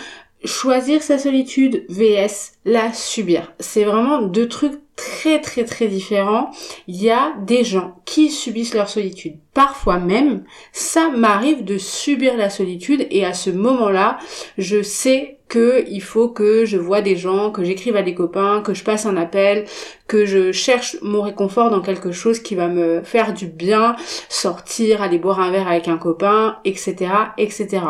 Choisir 0.45 1.03
sa 1.03 1.17
solitude 1.17 1.85
vs 1.89 2.53
la 2.65 2.93
subir. 2.93 3.53
C'est 3.59 3.83
vraiment 3.83 4.21
deux 4.21 4.47
trucs 4.47 4.79
très 4.95 5.41
très 5.41 5.65
très 5.65 5.87
différents. 5.87 6.51
Il 6.87 7.01
y 7.01 7.09
a 7.09 7.33
des 7.45 7.65
gens 7.65 7.95
qui 8.05 8.29
subissent 8.29 8.73
leur 8.73 8.87
solitude. 8.87 9.37
Parfois 9.55 9.99
même, 9.99 10.43
ça 10.73 11.09
m'arrive 11.09 11.63
de 11.63 11.77
subir 11.77 12.35
la 12.35 12.49
solitude 12.49 13.07
et 13.09 13.25
à 13.25 13.33
ce 13.33 13.49
moment-là, 13.49 14.17
je 14.57 14.81
sais 14.83 15.37
que 15.47 15.85
il 15.87 16.01
faut 16.01 16.27
que 16.27 16.65
je 16.65 16.77
vois 16.77 17.01
des 17.01 17.15
gens, 17.15 17.51
que 17.51 17.63
j'écrive 17.63 17.95
à 17.95 18.01
des 18.01 18.15
copains, 18.15 18.61
que 18.61 18.73
je 18.73 18.83
passe 18.83 19.05
un 19.05 19.15
appel, 19.15 19.65
que 20.07 20.25
je 20.25 20.51
cherche 20.51 20.97
mon 21.01 21.21
réconfort 21.21 21.69
dans 21.69 21.81
quelque 21.81 22.11
chose 22.11 22.39
qui 22.39 22.55
va 22.55 22.67
me 22.67 23.01
faire 23.03 23.33
du 23.33 23.47
bien, 23.47 23.95
sortir, 24.29 25.01
aller 25.01 25.17
boire 25.17 25.39
un 25.39 25.51
verre 25.51 25.67
avec 25.67 25.87
un 25.87 25.97
copain, 25.97 26.57
etc., 26.63 27.11
etc. 27.37 27.81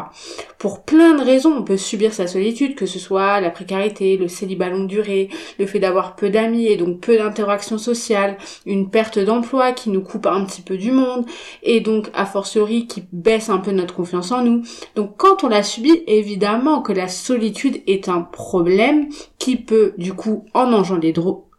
Pour 0.58 0.84
plein 0.84 1.16
de 1.16 1.24
raisons, 1.24 1.54
on 1.58 1.64
peut 1.64 1.78
subir 1.78 2.14
sa 2.14 2.28
solitude, 2.28 2.76
que 2.76 2.86
ce 2.86 3.00
soit 3.00 3.42
la 3.42 3.50
précarité, 3.50 4.18
le 4.18 4.28
célibat 4.28 4.70
longue 4.70 4.88
durée, 4.88 5.30
le 5.60 5.66
fait 5.66 5.80
d'avoir 5.80 6.16
peu 6.16 6.30
d'amis 6.30 6.68
et 6.68 6.78
donc 6.78 7.02
peu 7.02 7.18
d'interactions 7.18 7.78
sociales, 7.78 8.38
une 8.66 8.90
perte 8.90 9.20
d'emploi 9.20 9.74
qui 9.74 9.90
nous 9.90 10.02
coupe 10.02 10.26
un 10.26 10.46
petit 10.46 10.62
peu 10.62 10.78
du 10.78 10.92
monde, 10.92 11.26
et 11.64 11.82
donc 11.82 12.10
a 12.14 12.26
fortiori 12.26 12.88
qui 12.88 13.04
baisse 13.12 13.50
un 13.50 13.58
peu 13.58 13.72
notre 13.72 13.94
confiance 13.94 14.32
en 14.32 14.44
nous. 14.44 14.64
Donc 14.96 15.18
quand 15.18 15.44
on 15.44 15.50
la 15.50 15.64
subit, 15.64 16.04
évidemment 16.08 16.82
que 16.82 16.94
la 16.94 17.08
solitude 17.08 17.82
est 17.88 18.10
un 18.10 18.22
problème 18.22 19.08
qui 19.40 19.56
peut 19.56 19.94
du 19.98 20.14
coup 20.14 20.46
en 20.54 20.74
engendrer 20.74 21.14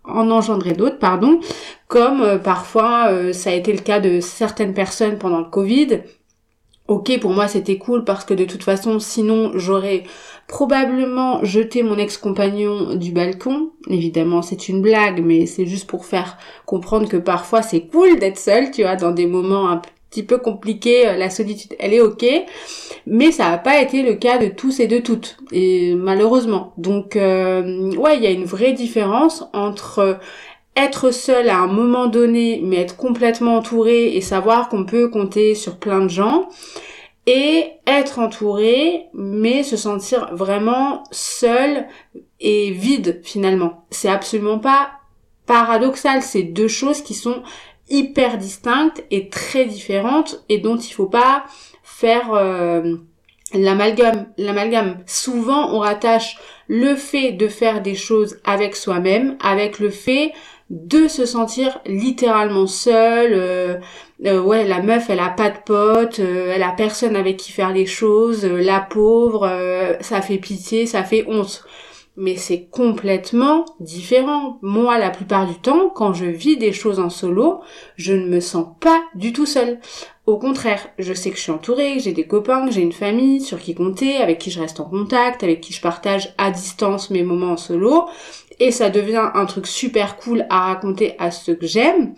en 0.09 0.31
engendrer 0.31 0.73
d'autres, 0.73 0.99
pardon, 0.99 1.41
comme 1.89 2.23
euh, 2.23 2.39
parfois 2.39 3.09
euh, 3.11 3.33
ça 3.33 3.51
a 3.51 3.55
été 3.55 3.73
le 3.73 3.81
cas 3.81 4.01
de 4.01 4.21
certaines 4.21 4.75
personnes 4.75 5.19
pendant 5.19 5.41
le 5.41 5.51
Covid. 5.51 6.03
Ok, 6.89 7.19
pour 7.21 7.33
moi 7.33 7.49
c'était 7.49 7.79
cool 7.79 8.05
parce 8.05 8.25
que 8.25 8.35
de 8.35 8.45
toute 8.45 8.63
façon, 8.63 9.01
sinon 9.01 9.51
j'aurais 9.57 10.05
probablement 10.49 11.45
jeté 11.45 11.83
mon 11.83 11.99
ex-compagnon 11.99 12.95
du 12.95 13.13
balcon. 13.13 13.71
Évidemment, 13.89 14.43
c'est 14.43 14.69
une 14.69 14.83
blague, 14.83 15.23
mais 15.23 15.47
c'est 15.47 15.67
juste 15.67 15.89
pour 15.89 16.07
faire 16.07 16.39
comprendre 16.67 17.09
que 17.09 17.17
parfois 17.17 17.63
c'est 17.63 17.83
cool 17.83 18.19
d'être 18.19 18.39
seul, 18.39 18.71
tu 18.71 18.83
vois, 18.83 18.97
dans 18.97 19.11
des 19.11 19.27
moments 19.27 19.69
un 19.69 19.83
petit 20.11 20.23
peu 20.23 20.39
compliqués, 20.39 21.09
euh, 21.09 21.17
la 21.17 21.31
solitude, 21.31 21.75
elle 21.79 21.95
est 21.95 22.01
ok. 22.01 22.25
Mais 23.07 23.33
ça 23.33 23.51
n'a 23.51 23.59
pas 23.59 23.81
été 23.81 24.03
le 24.03 24.15
cas 24.15 24.39
de 24.39 24.49
tous 24.49 24.81
et 24.81 24.87
de 24.87 24.99
toutes, 24.99 25.37
et 25.53 25.95
malheureusement. 25.95 26.73
Donc, 26.77 27.17
euh, 27.17 27.93
ouais, 27.97 28.17
il 28.17 28.23
y 28.23 28.27
a 28.27 28.31
une 28.31 28.45
vraie 28.45 28.73
différence 28.73 29.45
entre 29.53 30.19
être 30.77 31.11
seul 31.11 31.49
à 31.49 31.59
un 31.59 31.67
moment 31.67 32.07
donné, 32.07 32.61
mais 32.63 32.77
être 32.77 32.97
complètement 32.97 33.57
entouré 33.57 34.17
et 34.17 34.21
savoir 34.21 34.69
qu'on 34.69 34.85
peut 34.85 35.09
compter 35.09 35.55
sur 35.55 35.77
plein 35.77 36.01
de 36.01 36.09
gens, 36.09 36.49
et 37.27 37.73
être 37.87 38.21
entouré, 38.21 39.07
mais 39.13 39.63
se 39.63 39.77
sentir 39.77 40.29
vraiment 40.33 41.03
seul 41.11 41.87
et 42.41 42.71
vide 42.71 43.21
finalement. 43.25 43.85
C'est 43.91 44.09
absolument 44.09 44.59
pas 44.59 44.93
paradoxal, 45.47 46.23
c'est 46.23 46.43
deux 46.43 46.69
choses 46.69 47.03
qui 47.03 47.15
sont 47.15 47.43
hyper 47.89 48.39
distinctes 48.39 49.05
et 49.11 49.29
très 49.29 49.65
différentes 49.65 50.45
et 50.49 50.59
dont 50.59 50.77
il 50.77 50.93
faut 50.93 51.07
pas 51.07 51.45
faire 51.83 52.33
euh, 52.33 52.97
l'amalgame, 53.55 54.27
l'amalgame. 54.39 54.99
Souvent, 55.07 55.73
on 55.73 55.79
rattache 55.79 56.37
le 56.69 56.97
fait 56.97 57.33
de 57.33 57.49
faire 57.49 57.81
des 57.83 57.95
choses 57.95 58.39
avec 58.45 58.77
soi-même 58.77 59.37
avec 59.41 59.79
le 59.79 59.91
fait 59.91 60.33
de 60.71 61.07
se 61.09 61.27
sentir 61.27 61.81
littéralement 61.87 62.67
seul. 62.67 63.33
Euh, 63.33 63.77
euh, 64.25 64.41
ouais, 64.41 64.67
la 64.67 64.83
meuf, 64.83 65.11
elle 65.11 65.21
a 65.21 65.29
pas 65.29 65.51
de 65.51 65.59
pote, 65.65 66.21
euh, 66.21 66.53
elle 66.55 66.63
a 66.63 66.73
personne 66.73 67.17
avec 67.17 67.37
qui 67.37 67.53
faire 67.53 67.73
les 67.73 67.87
choses, 67.87 68.45
la 68.45 68.81
pauvre, 68.81 69.49
ça 70.01 70.23
fait 70.23 70.39
pitié, 70.39 70.87
ça 70.87 71.05
fait 71.05 71.25
honte. 71.29 71.65
Mais 72.19 72.37
c'est 72.37 72.65
complètement 72.71 73.67
différent. 73.79 74.59
Moi, 74.63 74.99
la 74.99 75.11
plupart 75.11 75.47
du 75.47 75.55
temps, 75.61 75.91
quand 75.91 76.15
je 76.15 76.25
vis 76.25 76.57
des 76.57 76.73
choses 76.73 76.99
en 76.99 77.11
solo, 77.11 77.61
je 77.97 78.15
ne 78.15 78.27
me 78.27 78.41
sens 78.41 78.69
pas 78.81 79.03
du 79.15 79.35
tout 79.35 79.45
seule. 79.45 79.79
Au 80.25 80.39
contraire, 80.39 80.81
je 80.99 81.13
sais 81.13 81.31
que 81.31 81.37
je 81.37 81.43
suis 81.43 81.53
entourée, 81.53 81.97
que 81.97 82.03
j'ai 82.03 82.13
des 82.13 82.27
copains, 82.27 82.67
que 82.67 82.73
j'ai 82.73 82.81
une 82.81 82.93
famille 82.93 83.41
sur 83.41 83.61
qui 83.61 83.75
compter, 83.75 84.17
avec 84.17 84.39
qui 84.39 84.51
je 84.51 84.61
reste 84.61 84.81
en 84.81 84.85
contact, 84.85 85.45
avec 85.45 85.61
qui 85.61 85.75
je 85.75 85.81
partage 85.81 86.35
à 86.39 86.51
distance 86.51 87.11
mes 87.11 87.23
moments 87.23 87.53
en 87.53 87.57
solo, 87.57 88.07
et 88.61 88.71
ça 88.71 88.91
devient 88.91 89.31
un 89.35 89.47
truc 89.47 89.67
super 89.67 90.17
cool 90.17 90.47
à 90.51 90.67
raconter 90.67 91.15
à 91.19 91.31
ceux 91.31 91.55
que 91.55 91.67
j'aime. 91.67 92.15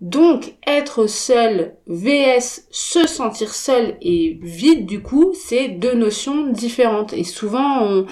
Donc 0.00 0.54
être 0.66 1.08
seul 1.08 1.74
vs 1.88 2.66
se 2.70 3.06
sentir 3.06 3.52
seul 3.52 3.96
et 4.00 4.38
vide 4.42 4.86
du 4.86 5.02
coup, 5.02 5.32
c'est 5.34 5.68
deux 5.68 5.94
notions 5.94 6.46
différentes 6.46 7.12
et 7.12 7.24
souvent 7.24 8.04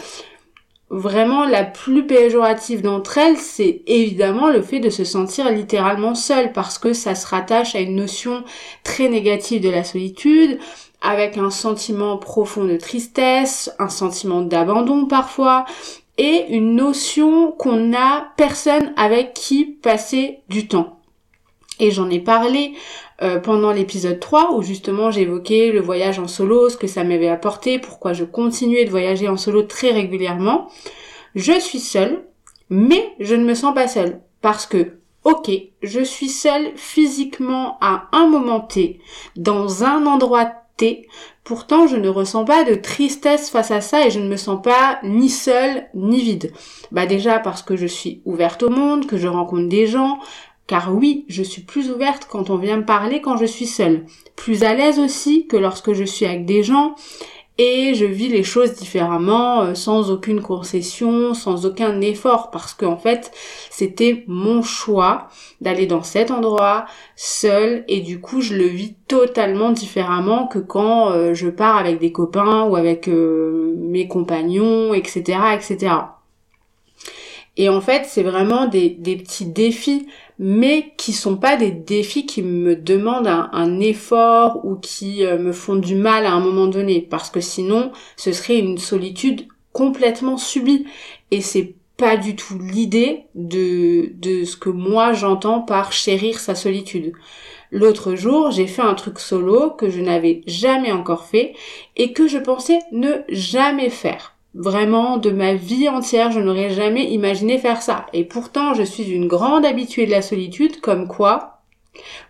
vraiment 0.89 1.45
la 1.45 1.65
plus 1.65 2.07
péjorative 2.07 2.83
d'entre 2.83 3.19
elles, 3.19 3.39
c'est 3.39 3.83
évidemment 3.87 4.49
le 4.49 4.63
fait 4.63 4.81
de 4.81 4.91
se 4.91 5.05
sentir 5.05 5.51
littéralement 5.51 6.15
seul 6.15 6.53
parce 6.53 6.79
que 6.79 6.93
ça 6.93 7.15
se 7.15 7.27
rattache 7.27 7.75
à 7.75 7.81
une 7.81 7.97
notion 7.97 8.45
très 8.85 9.09
négative 9.09 9.63
de 9.63 9.69
la 9.69 9.85
solitude, 9.85 10.59
avec 11.03 11.37
un 11.39 11.51
sentiment 11.51 12.17
profond 12.19 12.65
de 12.65 12.77
tristesse, 12.77 13.71
un 13.79 13.89
sentiment 13.89 14.43
d'abandon 14.43 15.07
parfois, 15.07 15.65
et 16.19 16.47
une 16.49 16.75
notion 16.75 17.53
qu'on 17.53 17.77
n'a 17.77 18.33
personne 18.37 18.93
avec 18.97 19.35
qui 19.35 19.65
passer 19.65 20.41
du 20.49 20.69
temps. 20.69 21.01
Et 21.79 21.91
j'en 21.91 22.09
ai 22.09 22.21
parlé 22.21 22.73
euh, 23.23 23.39
pendant 23.39 23.73
l'épisode 23.73 24.19
3 24.19 24.55
où 24.55 24.63
justement 24.63 25.11
j'évoquais 25.11 25.73
le 25.73 25.81
voyage 25.81 26.19
en 26.19 26.29
solo, 26.29 26.71
ce 26.71 26.77
que 26.77 26.87
ça 26.87 27.05
m'avait 27.05 27.29
apporté, 27.29 27.79
pourquoi 27.79 28.13
je 28.13 28.25
continuais 28.25 28.85
de 28.85 28.91
voyager 28.91 29.29
en 29.29 29.37
solo 29.37 29.63
très 29.63 29.91
régulièrement. 29.91 30.69
Je 31.35 31.59
suis 31.61 31.81
seule, 31.81 32.25
mais 32.71 33.13
je 33.21 33.35
ne 33.35 33.45
me 33.45 33.55
sens 33.55 33.75
pas 33.75 33.89
seule 33.89 34.21
parce 34.41 34.67
que 34.67 34.99
ok, 35.25 35.51
je 35.83 36.01
suis 36.01 36.29
seule 36.29 36.71
physiquement 36.77 37.79
à 37.81 38.09
un 38.13 38.29
moment 38.29 38.61
T, 38.61 39.01
dans 39.35 39.83
un 39.83 40.07
endroit 40.07 40.53
Pourtant 41.45 41.87
je 41.87 41.97
ne 41.97 42.09
ressens 42.09 42.45
pas 42.45 42.65
de 42.65 42.75
tristesse 42.75 43.51
face 43.51 43.71
à 43.71 43.81
ça 43.81 44.07
et 44.07 44.11
je 44.11 44.21
ne 44.21 44.29
me 44.29 44.37
sens 44.37 44.61
pas 44.63 44.99
ni 45.03 45.29
seule 45.29 45.87
ni 45.95 46.21
vide. 46.21 46.53
Bah 46.93 47.07
déjà 47.07 47.39
parce 47.39 47.63
que 47.63 47.77
je 47.77 47.87
suis 47.87 48.21
ouverte 48.25 48.63
au 48.63 48.71
monde, 48.71 49.07
que 49.07 49.17
je 49.17 49.29
rencontre 49.29 49.69
des 49.69 49.87
gens, 49.87 50.19
car 50.67 50.95
oui, 50.95 51.25
je 51.29 51.43
suis 51.43 51.63
plus 51.63 51.91
ouverte 51.91 52.27
quand 52.29 52.51
on 52.51 52.57
vient 52.57 52.79
me 52.79 52.85
parler 52.85 53.21
quand 53.21 53.37
je 53.37 53.45
suis 53.45 53.67
seule. 53.67 54.05
Plus 54.35 54.65
à 54.65 54.75
l'aise 54.75 54.99
aussi 54.99 55.47
que 55.47 55.57
lorsque 55.57 55.93
je 55.93 56.05
suis 56.05 56.27
avec 56.27 56.45
des 56.45 56.63
gens. 56.63 56.97
Et 57.59 57.95
je 57.95 58.05
vis 58.05 58.29
les 58.29 58.43
choses 58.43 58.75
différemment, 58.75 59.63
euh, 59.63 59.75
sans 59.75 60.11
aucune 60.11 60.43
concession, 60.43 61.33
sans 61.33 61.65
aucun 61.65 62.03
effort, 62.03 62.51
parce 62.51 62.75
qu'en 62.75 62.99
fait, 62.99 63.33
c'était 63.71 64.25
mon 64.27 64.63
choix 64.63 65.29
d'aller 65.63 65.87
dans 65.87 66.03
cet 66.03 66.31
endroit 66.31 66.85
seul, 67.15 67.85
et 67.89 68.01
du 68.01 68.21
coup, 68.21 68.43
je 68.43 68.55
le 68.55 68.67
vis 68.67 68.95
totalement 69.09 69.71
différemment 69.71 70.47
que 70.47 70.59
quand 70.59 71.11
euh, 71.13 71.33
je 71.33 71.49
pars 71.49 71.79
avec 71.79 71.99
des 71.99 72.13
copains 72.13 72.65
ou 72.65 72.77
avec 72.77 73.09
euh, 73.09 73.75
mes 73.79 74.07
compagnons, 74.07 74.93
etc., 74.93 75.39
etc. 75.55 75.95
Et 77.57 77.71
en 77.71 77.81
fait, 77.81 78.05
c'est 78.05 78.23
vraiment 78.23 78.67
des, 78.67 78.91
des 78.91 79.17
petits 79.17 79.47
défis 79.47 80.07
mais 80.39 80.93
qui 80.97 81.13
sont 81.13 81.37
pas 81.37 81.57
des 81.57 81.71
défis 81.71 82.27
qui 82.27 82.43
me 82.43 82.77
demandent 82.77 83.27
un, 83.27 83.81
effort 83.81 84.65
ou 84.65 84.77
qui 84.77 85.25
euh, 85.25 85.39
me 85.39 85.53
font 85.53 85.77
du 85.77 85.95
mal 85.95 86.27
à 86.27 86.33
un 86.33 86.41
moment 86.41 86.67
donné, 86.67 87.01
parce 87.01 87.31
que 87.31 87.41
sinon, 87.41 87.93
ce 88.17 88.33
serait 88.33 88.59
une 88.59 88.79
solitude 88.79 89.47
complètement 89.73 90.37
subie. 90.37 90.87
Et 91.31 91.41
c'est 91.41 91.75
pas 91.97 92.17
du 92.17 92.37
tout 92.37 92.59
l'idée 92.59 93.25
de, 93.35 94.13
de 94.15 94.45
ce 94.45 94.57
que 94.57 94.69
moi 94.69 95.13
j'entends 95.13 95.61
par 95.61 95.93
chérir 95.93 96.39
sa 96.39 96.55
solitude. 96.55 97.13
L'autre 97.73 98.15
jour, 98.15 98.51
j'ai 98.51 98.67
fait 98.67 98.83
un 98.83 98.95
truc 98.95 99.19
solo 99.19 99.71
que 99.71 99.89
je 99.91 100.01
n'avais 100.01 100.43
jamais 100.47 100.93
encore 100.93 101.25
fait 101.25 101.55
et 101.97 102.13
que 102.13 102.29
je 102.29 102.39
pensais 102.39 102.79
ne 102.93 103.23
jamais 103.29 103.91
faire. 103.91 104.36
Vraiment, 104.57 105.19
de 105.19 105.31
ma 105.31 105.55
vie 105.55 105.89
entière, 105.89 106.31
je 106.33 106.41
n'aurais 106.41 106.71
jamais 106.71 107.05
imaginé 107.05 107.59
faire 107.59 107.83
ça. 107.83 108.07
Et 108.13 108.25
pourtant, 108.25 108.75
je 108.75 108.83
suis 108.83 109.11
une 109.11 109.29
grande 109.29 109.67
habituée 109.67 110.07
de 110.07 110.11
la 110.11 110.23
solitude, 110.23 110.81
comme 110.81 111.07
quoi, 111.07 111.57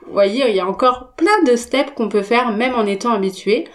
vous 0.07 0.13
voyez, 0.13 0.49
il 0.49 0.55
y 0.55 0.61
a 0.61 0.67
encore 0.67 1.13
plein 1.17 1.43
de 1.45 1.57
steps 1.57 1.93
qu'on 1.97 2.09
peut 2.09 2.23
faire 2.23 2.53
même 2.53 2.75
en 2.75 2.87
étant 2.87 3.13
habitué. 3.13 3.67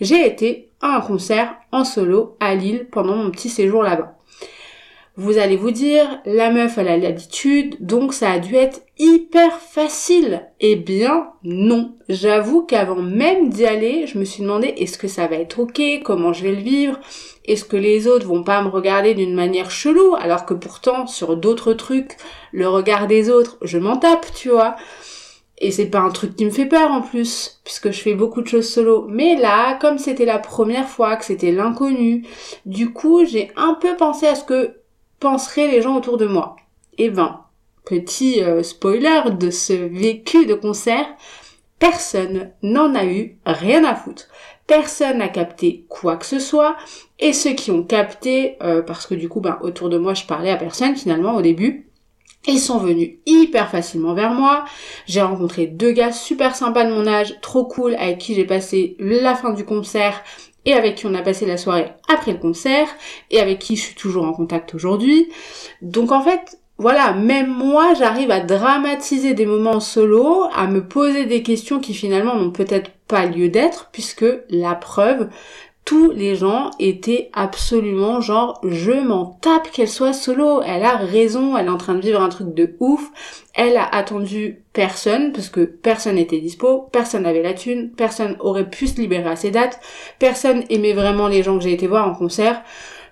J'ai 0.00 0.26
été 0.26 0.70
à 0.80 0.96
un 0.96 1.00
concert 1.00 1.54
en 1.72 1.84
solo 1.84 2.36
à 2.40 2.54
Lille 2.54 2.88
pendant 2.90 3.16
mon 3.16 3.30
petit 3.30 3.48
séjour 3.48 3.82
là-bas. 3.82 4.15
Vous 5.18 5.38
allez 5.38 5.56
vous 5.56 5.70
dire, 5.70 6.20
la 6.26 6.50
meuf 6.50 6.76
elle 6.76 6.88
a 6.88 6.98
l'habitude, 6.98 7.76
donc 7.80 8.12
ça 8.12 8.32
a 8.32 8.38
dû 8.38 8.54
être 8.54 8.82
hyper 8.98 9.60
facile. 9.60 10.46
Eh 10.60 10.76
bien 10.76 11.28
non. 11.42 11.94
J'avoue 12.10 12.64
qu'avant 12.64 13.00
même 13.00 13.48
d'y 13.48 13.64
aller, 13.64 14.06
je 14.06 14.18
me 14.18 14.24
suis 14.24 14.42
demandé 14.42 14.74
est-ce 14.76 14.98
que 14.98 15.08
ça 15.08 15.26
va 15.26 15.36
être 15.36 15.58
ok, 15.58 15.80
comment 16.04 16.34
je 16.34 16.42
vais 16.42 16.52
le 16.52 16.60
vivre, 16.60 17.00
est-ce 17.46 17.64
que 17.64 17.78
les 17.78 18.06
autres 18.06 18.26
vont 18.26 18.42
pas 18.42 18.60
me 18.60 18.68
regarder 18.68 19.14
d'une 19.14 19.34
manière 19.34 19.70
chelou, 19.70 20.14
alors 20.16 20.44
que 20.44 20.52
pourtant 20.52 21.06
sur 21.06 21.38
d'autres 21.38 21.72
trucs, 21.72 22.18
le 22.52 22.68
regard 22.68 23.06
des 23.06 23.30
autres, 23.30 23.56
je 23.62 23.78
m'en 23.78 23.96
tape, 23.96 24.26
tu 24.34 24.50
vois. 24.50 24.76
Et 25.58 25.70
c'est 25.70 25.86
pas 25.86 26.00
un 26.00 26.10
truc 26.10 26.36
qui 26.36 26.44
me 26.44 26.50
fait 26.50 26.66
peur 26.66 26.90
en 26.90 27.00
plus, 27.00 27.62
puisque 27.64 27.90
je 27.90 28.02
fais 28.02 28.14
beaucoup 28.14 28.42
de 28.42 28.48
choses 28.48 28.68
solo. 28.68 29.06
Mais 29.08 29.36
là, 29.36 29.78
comme 29.80 29.96
c'était 29.96 30.26
la 30.26 30.38
première 30.38 30.88
fois, 30.90 31.16
que 31.16 31.24
c'était 31.24 31.52
l'inconnu, 31.52 32.26
du 32.66 32.92
coup, 32.92 33.24
j'ai 33.24 33.50
un 33.56 33.72
peu 33.72 33.96
pensé 33.96 34.26
à 34.26 34.34
ce 34.34 34.44
que 34.44 34.74
penseraient 35.20 35.68
les 35.68 35.82
gens 35.82 35.96
autour 35.96 36.16
de 36.16 36.26
moi 36.26 36.56
Eh 36.98 37.10
ben, 37.10 37.40
petit 37.84 38.42
euh, 38.42 38.62
spoiler 38.62 39.22
de 39.30 39.50
ce 39.50 39.72
vécu 39.72 40.46
de 40.46 40.54
concert, 40.54 41.06
personne 41.78 42.50
n'en 42.62 42.94
a 42.94 43.04
eu 43.04 43.38
rien 43.46 43.84
à 43.84 43.94
foutre. 43.94 44.28
Personne 44.66 45.18
n'a 45.18 45.28
capté 45.28 45.84
quoi 45.88 46.16
que 46.16 46.26
ce 46.26 46.40
soit. 46.40 46.76
Et 47.20 47.32
ceux 47.32 47.52
qui 47.52 47.70
ont 47.70 47.84
capté, 47.84 48.56
euh, 48.62 48.82
parce 48.82 49.06
que 49.06 49.14
du 49.14 49.28
coup, 49.28 49.40
ben, 49.40 49.58
autour 49.62 49.88
de 49.88 49.98
moi, 49.98 50.14
je 50.14 50.24
parlais 50.24 50.50
à 50.50 50.56
personne 50.56 50.96
finalement 50.96 51.36
au 51.36 51.42
début, 51.42 51.86
ils 52.48 52.60
sont 52.60 52.78
venus 52.78 53.16
hyper 53.26 53.70
facilement 53.70 54.14
vers 54.14 54.32
moi. 54.32 54.64
J'ai 55.06 55.22
rencontré 55.22 55.66
deux 55.66 55.92
gars 55.92 56.12
super 56.12 56.54
sympas 56.54 56.84
de 56.84 56.92
mon 56.92 57.06
âge, 57.06 57.40
trop 57.40 57.64
cool, 57.64 57.94
avec 57.96 58.18
qui 58.18 58.34
j'ai 58.34 58.44
passé 58.44 58.96
la 58.98 59.34
fin 59.34 59.52
du 59.52 59.64
concert 59.64 60.22
et 60.66 60.74
avec 60.74 60.96
qui 60.96 61.06
on 61.06 61.14
a 61.14 61.22
passé 61.22 61.46
la 61.46 61.56
soirée 61.56 61.92
après 62.12 62.32
le 62.32 62.38
concert 62.38 62.88
et 63.30 63.40
avec 63.40 63.60
qui 63.60 63.76
je 63.76 63.82
suis 63.82 63.94
toujours 63.94 64.26
en 64.26 64.32
contact 64.32 64.74
aujourd'hui. 64.74 65.30
Donc 65.80 66.12
en 66.12 66.20
fait, 66.20 66.58
voilà, 66.78 67.14
même 67.14 67.48
moi, 67.48 67.94
j'arrive 67.94 68.30
à 68.30 68.40
dramatiser 68.40 69.32
des 69.32 69.46
moments 69.46 69.80
solo, 69.80 70.44
à 70.54 70.66
me 70.66 70.86
poser 70.86 71.24
des 71.24 71.42
questions 71.42 71.80
qui 71.80 71.94
finalement 71.94 72.36
n'ont 72.36 72.50
peut-être 72.50 72.90
pas 73.08 73.24
lieu 73.24 73.48
d'être, 73.48 73.88
puisque 73.92 74.26
la 74.50 74.74
preuve, 74.74 75.30
tous 75.86 76.10
les 76.10 76.34
gens 76.34 76.72
étaient 76.80 77.30
absolument 77.32 78.20
genre 78.20 78.60
je 78.64 78.90
m'en 78.90 79.38
tape 79.40 79.70
qu'elle 79.70 79.88
soit 79.88 80.12
solo, 80.12 80.60
elle 80.62 80.84
a 80.84 80.96
raison, 80.96 81.56
elle 81.56 81.66
est 81.66 81.70
en 81.70 81.78
train 81.78 81.94
de 81.94 82.00
vivre 82.00 82.20
un 82.20 82.28
truc 82.28 82.52
de 82.52 82.76
ouf, 82.80 83.08
elle 83.54 83.76
a 83.76 83.86
attendu 83.94 84.64
personne 84.72 85.32
parce 85.32 85.48
que 85.48 85.60
personne 85.60 86.16
n'était 86.16 86.40
dispo, 86.40 86.88
personne 86.90 87.22
n'avait 87.22 87.42
la 87.42 87.54
thune, 87.54 87.92
personne 87.92 88.36
aurait 88.40 88.68
pu 88.68 88.88
se 88.88 89.00
libérer 89.00 89.30
à 89.30 89.36
ses 89.36 89.52
dates, 89.52 89.80
personne 90.18 90.64
aimait 90.70 90.92
vraiment 90.92 91.28
les 91.28 91.44
gens 91.44 91.56
que 91.56 91.62
j'ai 91.62 91.72
été 91.72 91.86
voir 91.86 92.08
en 92.08 92.14
concert. 92.14 92.62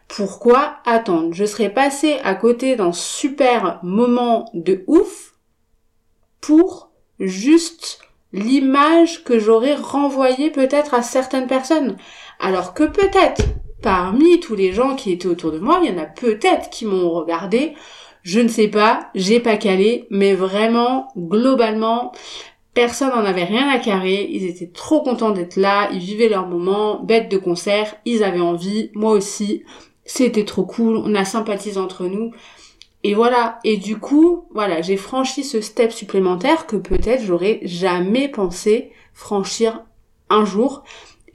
Pourquoi 0.09 0.79
attendre? 0.85 1.33
Je 1.33 1.45
serais 1.45 1.71
passée 1.71 2.19
à 2.25 2.35
côté 2.35 2.75
d'un 2.75 2.93
super 2.93 3.79
moment 3.85 4.51
de 4.53 4.83
ouf 4.89 5.35
pour 6.41 6.91
juste 7.21 8.01
l'image 8.35 9.23
que 9.23 9.39
j'aurais 9.39 9.77
renvoyée 9.77 10.51
peut-être 10.51 10.93
à 10.93 11.03
certaines 11.03 11.47
personnes. 11.47 11.97
Alors 12.39 12.75
que 12.75 12.85
peut-être, 12.85 13.43
parmi 13.83 14.41
tous 14.41 14.55
les 14.55 14.73
gens 14.73 14.97
qui 14.97 15.13
étaient 15.13 15.29
autour 15.29 15.53
de 15.53 15.59
moi, 15.59 15.81
il 15.83 15.91
y 15.91 15.95
en 15.95 16.03
a 16.03 16.07
peut-être 16.07 16.71
qui 16.71 16.87
m'ont 16.87 17.11
regardé. 17.11 17.75
Je 18.23 18.41
ne 18.41 18.49
sais 18.49 18.69
pas, 18.69 19.11
j'ai 19.15 19.41
pas 19.41 19.57
calé, 19.57 20.07
mais 20.11 20.35
vraiment, 20.35 21.09
globalement, 21.17 22.13
personne 22.73 23.11
n'en 23.11 23.25
avait 23.25 23.45
rien 23.45 23.69
à 23.69 23.79
carrer. 23.79 24.27
Ils 24.31 24.47
étaient 24.47 24.71
trop 24.73 25.03
contents 25.03 25.31
d'être 25.31 25.57
là, 25.57 25.91
ils 25.93 25.99
vivaient 25.99 26.29
leur 26.29 26.47
moment, 26.47 27.03
bête 27.03 27.31
de 27.31 27.37
concert, 27.37 27.95
ils 28.05 28.25
avaient 28.25 28.41
envie, 28.41 28.91
moi 28.95 29.13
aussi. 29.13 29.63
C'était 30.07 30.45
trop 30.45 30.65
cool, 30.65 30.97
on 30.97 31.15
a 31.15 31.25
sympathisé 31.25 31.79
entre 31.79 32.07
nous. 32.07 32.33
Et 33.05 33.15
voilà. 33.15 33.59
Et 33.65 33.77
du 33.77 33.99
coup, 33.99 34.47
voilà, 34.55 34.81
j'ai 34.81 34.97
franchi 34.97 35.45
ce 35.45 35.61
step 35.61 35.93
supplémentaire 35.93 36.67
que 36.67 36.77
peut-être 36.77 37.23
j'aurais 37.23 37.61
jamais 37.63 38.29
pensé 38.29 38.91
franchir 39.13 39.83
un 40.31 40.45
jour. 40.45 40.83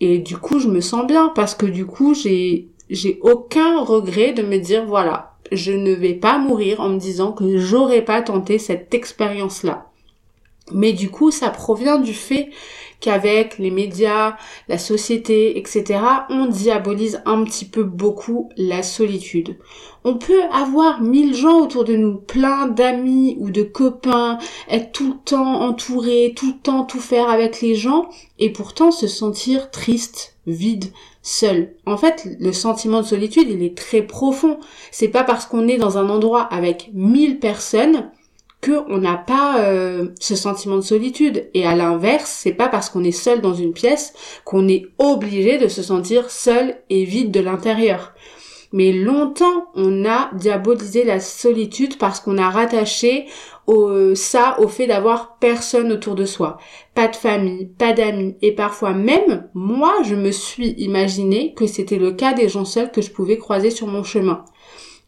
Et 0.01 0.19
du 0.19 0.37
coup, 0.37 0.59
je 0.59 0.67
me 0.67 0.81
sens 0.81 1.05
bien 1.05 1.31
parce 1.35 1.55
que 1.55 1.65
du 1.65 1.85
coup, 1.85 2.13
j'ai 2.13 2.67
j'ai 2.89 3.19
aucun 3.21 3.83
regret 3.83 4.33
de 4.33 4.41
me 4.41 4.57
dire 4.57 4.85
voilà, 4.85 5.33
je 5.51 5.71
ne 5.71 5.93
vais 5.93 6.13
pas 6.13 6.37
mourir 6.39 6.79
en 6.81 6.89
me 6.89 6.99
disant 6.99 7.31
que 7.31 7.57
j'aurais 7.57 8.03
pas 8.03 8.21
tenté 8.21 8.57
cette 8.57 8.93
expérience-là. 8.93 9.85
Mais 10.71 10.93
du 10.93 11.09
coup, 11.09 11.31
ça 11.31 11.49
provient 11.49 11.99
du 11.99 12.13
fait 12.13 12.49
qu'avec 12.99 13.57
les 13.57 13.71
médias, 13.71 14.35
la 14.67 14.77
société, 14.77 15.57
etc., 15.57 15.99
on 16.29 16.47
diabolise 16.47 17.21
un 17.25 17.43
petit 17.43 17.65
peu 17.65 17.83
beaucoup 17.83 18.49
la 18.57 18.83
solitude. 18.83 19.57
On 20.03 20.17
peut 20.17 20.43
avoir 20.53 21.01
mille 21.01 21.33
gens 21.33 21.61
autour 21.61 21.83
de 21.83 21.95
nous, 21.95 22.15
plein 22.15 22.67
d'amis 22.67 23.35
ou 23.39 23.49
de 23.51 23.63
copains, 23.63 24.37
être 24.69 24.91
tout 24.91 25.09
le 25.09 25.19
temps 25.25 25.61
entouré, 25.61 26.33
tout 26.35 26.47
le 26.47 26.61
temps 26.61 26.85
tout 26.85 26.99
faire 26.99 27.29
avec 27.29 27.61
les 27.61 27.75
gens, 27.75 28.09
et 28.37 28.51
pourtant 28.51 28.91
se 28.91 29.07
sentir 29.07 29.71
triste, 29.71 30.37
vide, 30.47 30.85
seul. 31.21 31.75
En 31.85 31.97
fait, 31.97 32.27
le 32.39 32.53
sentiment 32.53 33.01
de 33.01 33.05
solitude, 33.05 33.49
il 33.49 33.61
est 33.63 33.77
très 33.77 34.01
profond. 34.01 34.59
C'est 34.91 35.09
pas 35.09 35.23
parce 35.23 35.45
qu'on 35.45 35.67
est 35.67 35.77
dans 35.77 35.97
un 35.97 36.09
endroit 36.09 36.43
avec 36.43 36.91
mille 36.93 37.39
personnes 37.39 38.09
qu'on 38.63 38.97
n'a 38.97 39.15
pas 39.15 39.59
euh, 39.59 40.09
ce 40.19 40.35
sentiment 40.35 40.75
de 40.75 40.81
solitude. 40.81 41.49
Et 41.53 41.65
à 41.65 41.75
l'inverse, 41.75 42.29
c'est 42.29 42.53
pas 42.53 42.67
parce 42.67 42.89
qu'on 42.89 43.03
est 43.03 43.11
seul 43.11 43.41
dans 43.41 43.53
une 43.53 43.73
pièce 43.73 44.13
qu'on 44.43 44.67
est 44.67 44.85
obligé 44.97 45.57
de 45.57 45.67
se 45.67 45.81
sentir 45.81 46.29
seul 46.29 46.75
et 46.89 47.05
vide 47.05 47.31
de 47.31 47.39
l'intérieur. 47.39 48.13
Mais 48.71 48.91
longtemps, 48.91 49.65
on 49.73 50.05
a 50.05 50.29
diabolisé 50.35 51.03
la 51.03 51.19
solitude 51.19 51.97
parce 51.97 52.19
qu'on 52.19 52.37
a 52.37 52.49
rattaché 52.49 53.25
au, 53.65 54.13
ça 54.13 54.59
au 54.59 54.67
fait 54.67 54.85
d'avoir 54.85 55.37
personne 55.39 55.91
autour 55.91 56.15
de 56.15 56.25
soi. 56.25 56.57
Pas 56.93 57.07
de 57.07 57.15
famille, 57.15 57.65
pas 57.65 57.93
d'amis. 57.93 58.35
Et 58.41 58.51
parfois 58.51 58.93
même, 58.93 59.47
moi, 59.55 59.93
je 60.03 60.15
me 60.15 60.31
suis 60.31 60.71
imaginé 60.77 61.53
que 61.55 61.65
c'était 61.65 61.97
le 61.97 62.11
cas 62.11 62.33
des 62.33 62.49
gens 62.49 62.65
seuls 62.65 62.91
que 62.91 63.01
je 63.01 63.11
pouvais 63.11 63.37
croiser 63.37 63.71
sur 63.71 63.87
mon 63.87 64.03
chemin 64.03 64.43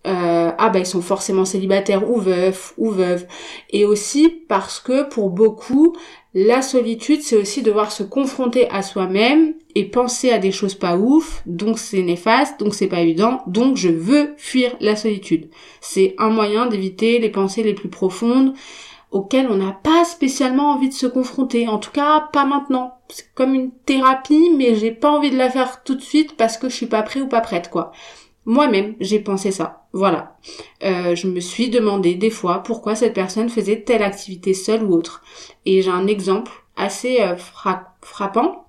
euh, 0.07 0.51
ah 0.57 0.69
ben 0.69 0.79
ils 0.79 0.85
sont 0.85 1.01
forcément 1.01 1.45
célibataires 1.45 2.09
ou 2.09 2.19
veufs 2.19 2.73
ou 2.77 2.89
veuves. 2.89 3.27
Et 3.69 3.85
aussi 3.85 4.29
parce 4.29 4.79
que 4.79 5.07
pour 5.07 5.29
beaucoup 5.29 5.95
la 6.33 6.61
solitude 6.63 7.21
c'est 7.21 7.35
aussi 7.35 7.61
devoir 7.61 7.91
se 7.91 8.01
confronter 8.03 8.67
à 8.71 8.81
soi-même 8.81 9.53
et 9.75 9.85
penser 9.85 10.31
à 10.31 10.39
des 10.39 10.51
choses 10.51 10.75
pas 10.75 10.97
ouf 10.97 11.43
donc 11.45 11.77
c'est 11.77 12.01
néfaste 12.01 12.59
donc 12.59 12.73
c'est 12.73 12.87
pas 12.87 13.01
évident 13.01 13.41
donc 13.47 13.77
je 13.77 13.89
veux 13.89 14.33
fuir 14.37 14.75
la 14.79 14.95
solitude. 14.95 15.49
C'est 15.81 16.15
un 16.17 16.29
moyen 16.29 16.65
d'éviter 16.65 17.19
les 17.19 17.29
pensées 17.29 17.63
les 17.63 17.75
plus 17.75 17.89
profondes 17.89 18.53
auxquelles 19.11 19.49
on 19.51 19.57
n'a 19.57 19.77
pas 19.83 20.05
spécialement 20.05 20.71
envie 20.71 20.89
de 20.89 20.93
se 20.93 21.05
confronter 21.05 21.67
en 21.67 21.77
tout 21.77 21.91
cas 21.91 22.29
pas 22.33 22.45
maintenant. 22.45 22.93
C'est 23.09 23.31
comme 23.35 23.53
une 23.53 23.71
thérapie 23.85 24.49
mais 24.57 24.73
j'ai 24.73 24.91
pas 24.91 25.11
envie 25.11 25.29
de 25.29 25.37
la 25.37 25.51
faire 25.51 25.83
tout 25.83 25.95
de 25.95 26.01
suite 26.01 26.35
parce 26.37 26.57
que 26.57 26.69
je 26.69 26.75
suis 26.75 26.87
pas 26.87 27.03
prêt 27.03 27.21
ou 27.21 27.27
pas 27.27 27.41
prête 27.41 27.69
quoi 27.69 27.91
moi-même, 28.45 28.95
j'ai 28.99 29.19
pensé 29.19 29.51
ça. 29.51 29.85
Voilà. 29.93 30.37
Euh, 30.83 31.15
je 31.15 31.27
me 31.27 31.39
suis 31.39 31.69
demandé 31.69 32.15
des 32.15 32.29
fois 32.29 32.63
pourquoi 32.63 32.95
cette 32.95 33.13
personne 33.13 33.49
faisait 33.49 33.81
telle 33.81 34.03
activité 34.03 34.53
seule 34.53 34.83
ou 34.83 34.93
autre. 34.93 35.21
Et 35.65 35.81
j'ai 35.81 35.91
un 35.91 36.07
exemple 36.07 36.51
assez 36.75 37.21
euh, 37.21 37.35
frappant. 38.01 38.65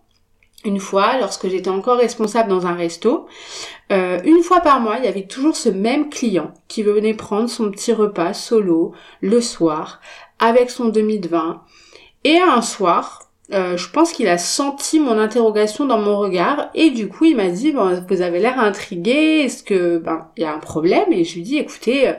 Une 0.64 0.78
fois, 0.78 1.18
lorsque 1.18 1.48
j'étais 1.48 1.70
encore 1.70 1.96
responsable 1.96 2.48
dans 2.48 2.66
un 2.66 2.74
resto, 2.74 3.26
euh, 3.90 4.20
une 4.24 4.42
fois 4.42 4.60
par 4.60 4.80
mois, 4.80 4.98
il 4.98 5.04
y 5.04 5.08
avait 5.08 5.26
toujours 5.26 5.56
ce 5.56 5.68
même 5.68 6.08
client 6.08 6.52
qui 6.68 6.82
venait 6.82 7.14
prendre 7.14 7.48
son 7.48 7.70
petit 7.70 7.92
repas 7.92 8.32
solo 8.32 8.92
le 9.20 9.40
soir 9.40 10.00
avec 10.38 10.70
son 10.70 10.88
demi 10.88 11.18
de 11.18 11.28
vin. 11.28 11.62
Et 12.24 12.38
un 12.38 12.62
soir, 12.62 13.31
euh, 13.52 13.76
je 13.76 13.90
pense 13.90 14.12
qu'il 14.12 14.28
a 14.28 14.38
senti 14.38 14.98
mon 14.98 15.18
interrogation 15.18 15.84
dans 15.84 15.98
mon 15.98 16.16
regard 16.18 16.70
et 16.74 16.90
du 16.90 17.08
coup 17.08 17.26
il 17.26 17.36
m'a 17.36 17.48
dit 17.48 17.72
bon 17.72 18.02
vous 18.08 18.22
avez 18.22 18.38
l'air 18.38 18.58
intrigué 18.58 19.42
est-ce 19.44 19.62
que 19.62 19.98
ben 19.98 20.28
il 20.36 20.42
y 20.42 20.46
a 20.46 20.54
un 20.54 20.58
problème? 20.58 21.12
Et 21.12 21.24
je 21.24 21.34
lui 21.34 21.42
dis 21.42 21.58
écoutez 21.58 22.08
euh, 22.08 22.14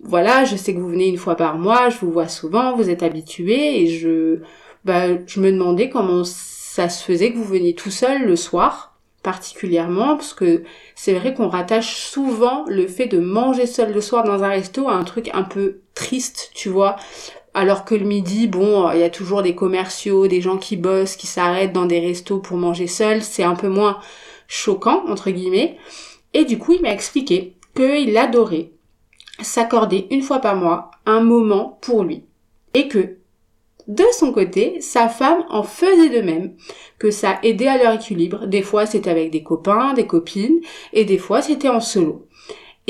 voilà 0.00 0.44
je 0.44 0.56
sais 0.56 0.74
que 0.74 0.80
vous 0.80 0.88
venez 0.88 1.08
une 1.08 1.16
fois 1.16 1.36
par 1.36 1.56
mois 1.56 1.88
je 1.88 1.98
vous 1.98 2.12
vois 2.12 2.28
souvent 2.28 2.76
vous 2.76 2.90
êtes 2.90 3.02
habitué 3.02 3.82
et 3.82 3.86
je 3.88 4.40
ben, 4.84 5.22
je 5.26 5.40
me 5.40 5.50
demandais 5.50 5.88
comment 5.88 6.22
ça 6.24 6.88
se 6.88 7.02
faisait 7.02 7.32
que 7.32 7.38
vous 7.38 7.44
veniez 7.44 7.74
tout 7.74 7.90
seul 7.90 8.26
le 8.26 8.36
soir 8.36 8.98
particulièrement 9.22 10.16
parce 10.16 10.34
que 10.34 10.62
c'est 10.94 11.14
vrai 11.14 11.34
qu'on 11.34 11.48
rattache 11.48 11.96
souvent 11.96 12.64
le 12.68 12.86
fait 12.86 13.06
de 13.06 13.18
manger 13.18 13.66
seul 13.66 13.92
le 13.92 14.00
soir 14.00 14.24
dans 14.24 14.44
un 14.44 14.48
resto 14.48 14.88
à 14.88 14.94
un 14.94 15.04
truc 15.04 15.30
un 15.32 15.42
peu 15.44 15.80
triste 15.94 16.50
tu 16.54 16.68
vois 16.68 16.96
alors 17.58 17.84
que 17.84 17.96
le 17.96 18.04
midi, 18.04 18.46
bon, 18.46 18.88
il 18.92 19.00
y 19.00 19.02
a 19.02 19.10
toujours 19.10 19.42
des 19.42 19.56
commerciaux, 19.56 20.28
des 20.28 20.40
gens 20.40 20.58
qui 20.58 20.76
bossent, 20.76 21.16
qui 21.16 21.26
s'arrêtent 21.26 21.72
dans 21.72 21.86
des 21.86 21.98
restos 21.98 22.38
pour 22.38 22.56
manger 22.56 22.86
seuls, 22.86 23.20
c'est 23.20 23.42
un 23.42 23.56
peu 23.56 23.68
moins 23.68 23.98
choquant, 24.46 25.02
entre 25.08 25.30
guillemets. 25.30 25.76
Et 26.34 26.44
du 26.44 26.56
coup, 26.56 26.74
il 26.74 26.82
m'a 26.82 26.92
expliqué 26.92 27.56
qu'il 27.74 28.16
adorait 28.16 28.70
s'accorder 29.40 30.06
une 30.12 30.22
fois 30.22 30.38
par 30.38 30.54
mois 30.54 30.92
un 31.04 31.20
moment 31.20 31.78
pour 31.82 32.04
lui. 32.04 32.22
Et 32.74 32.86
que, 32.86 33.16
de 33.88 34.04
son 34.12 34.32
côté, 34.32 34.80
sa 34.80 35.08
femme 35.08 35.44
en 35.50 35.64
faisait 35.64 36.10
de 36.10 36.20
même, 36.20 36.54
que 37.00 37.10
ça 37.10 37.40
aidait 37.42 37.66
à 37.66 37.82
leur 37.82 37.94
équilibre. 37.94 38.46
Des 38.46 38.62
fois, 38.62 38.86
c'était 38.86 39.10
avec 39.10 39.32
des 39.32 39.42
copains, 39.42 39.94
des 39.94 40.06
copines, 40.06 40.60
et 40.92 41.04
des 41.04 41.18
fois, 41.18 41.42
c'était 41.42 41.68
en 41.68 41.80
solo. 41.80 42.27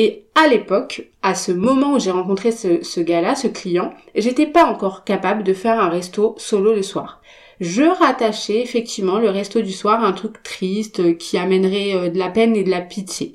Et 0.00 0.26
à 0.36 0.46
l'époque, 0.46 1.10
à 1.22 1.34
ce 1.34 1.50
moment 1.50 1.94
où 1.94 1.98
j'ai 1.98 2.12
rencontré 2.12 2.52
ce, 2.52 3.00
gars-là, 3.00 3.34
ce 3.34 3.48
client, 3.48 3.92
j'étais 4.14 4.46
pas 4.46 4.64
encore 4.64 5.02
capable 5.02 5.42
de 5.42 5.52
faire 5.52 5.80
un 5.80 5.88
resto 5.88 6.36
solo 6.38 6.72
le 6.72 6.84
soir. 6.84 7.20
Je 7.58 7.82
rattachais 7.82 8.62
effectivement 8.62 9.18
le 9.18 9.28
resto 9.28 9.60
du 9.60 9.72
soir 9.72 10.04
à 10.04 10.06
un 10.06 10.12
truc 10.12 10.40
triste 10.44 11.00
euh, 11.00 11.14
qui 11.14 11.36
amènerait 11.36 11.96
euh, 11.96 12.08
de 12.08 12.16
la 12.16 12.28
peine 12.28 12.54
et 12.54 12.62
de 12.62 12.70
la 12.70 12.80
pitié. 12.80 13.34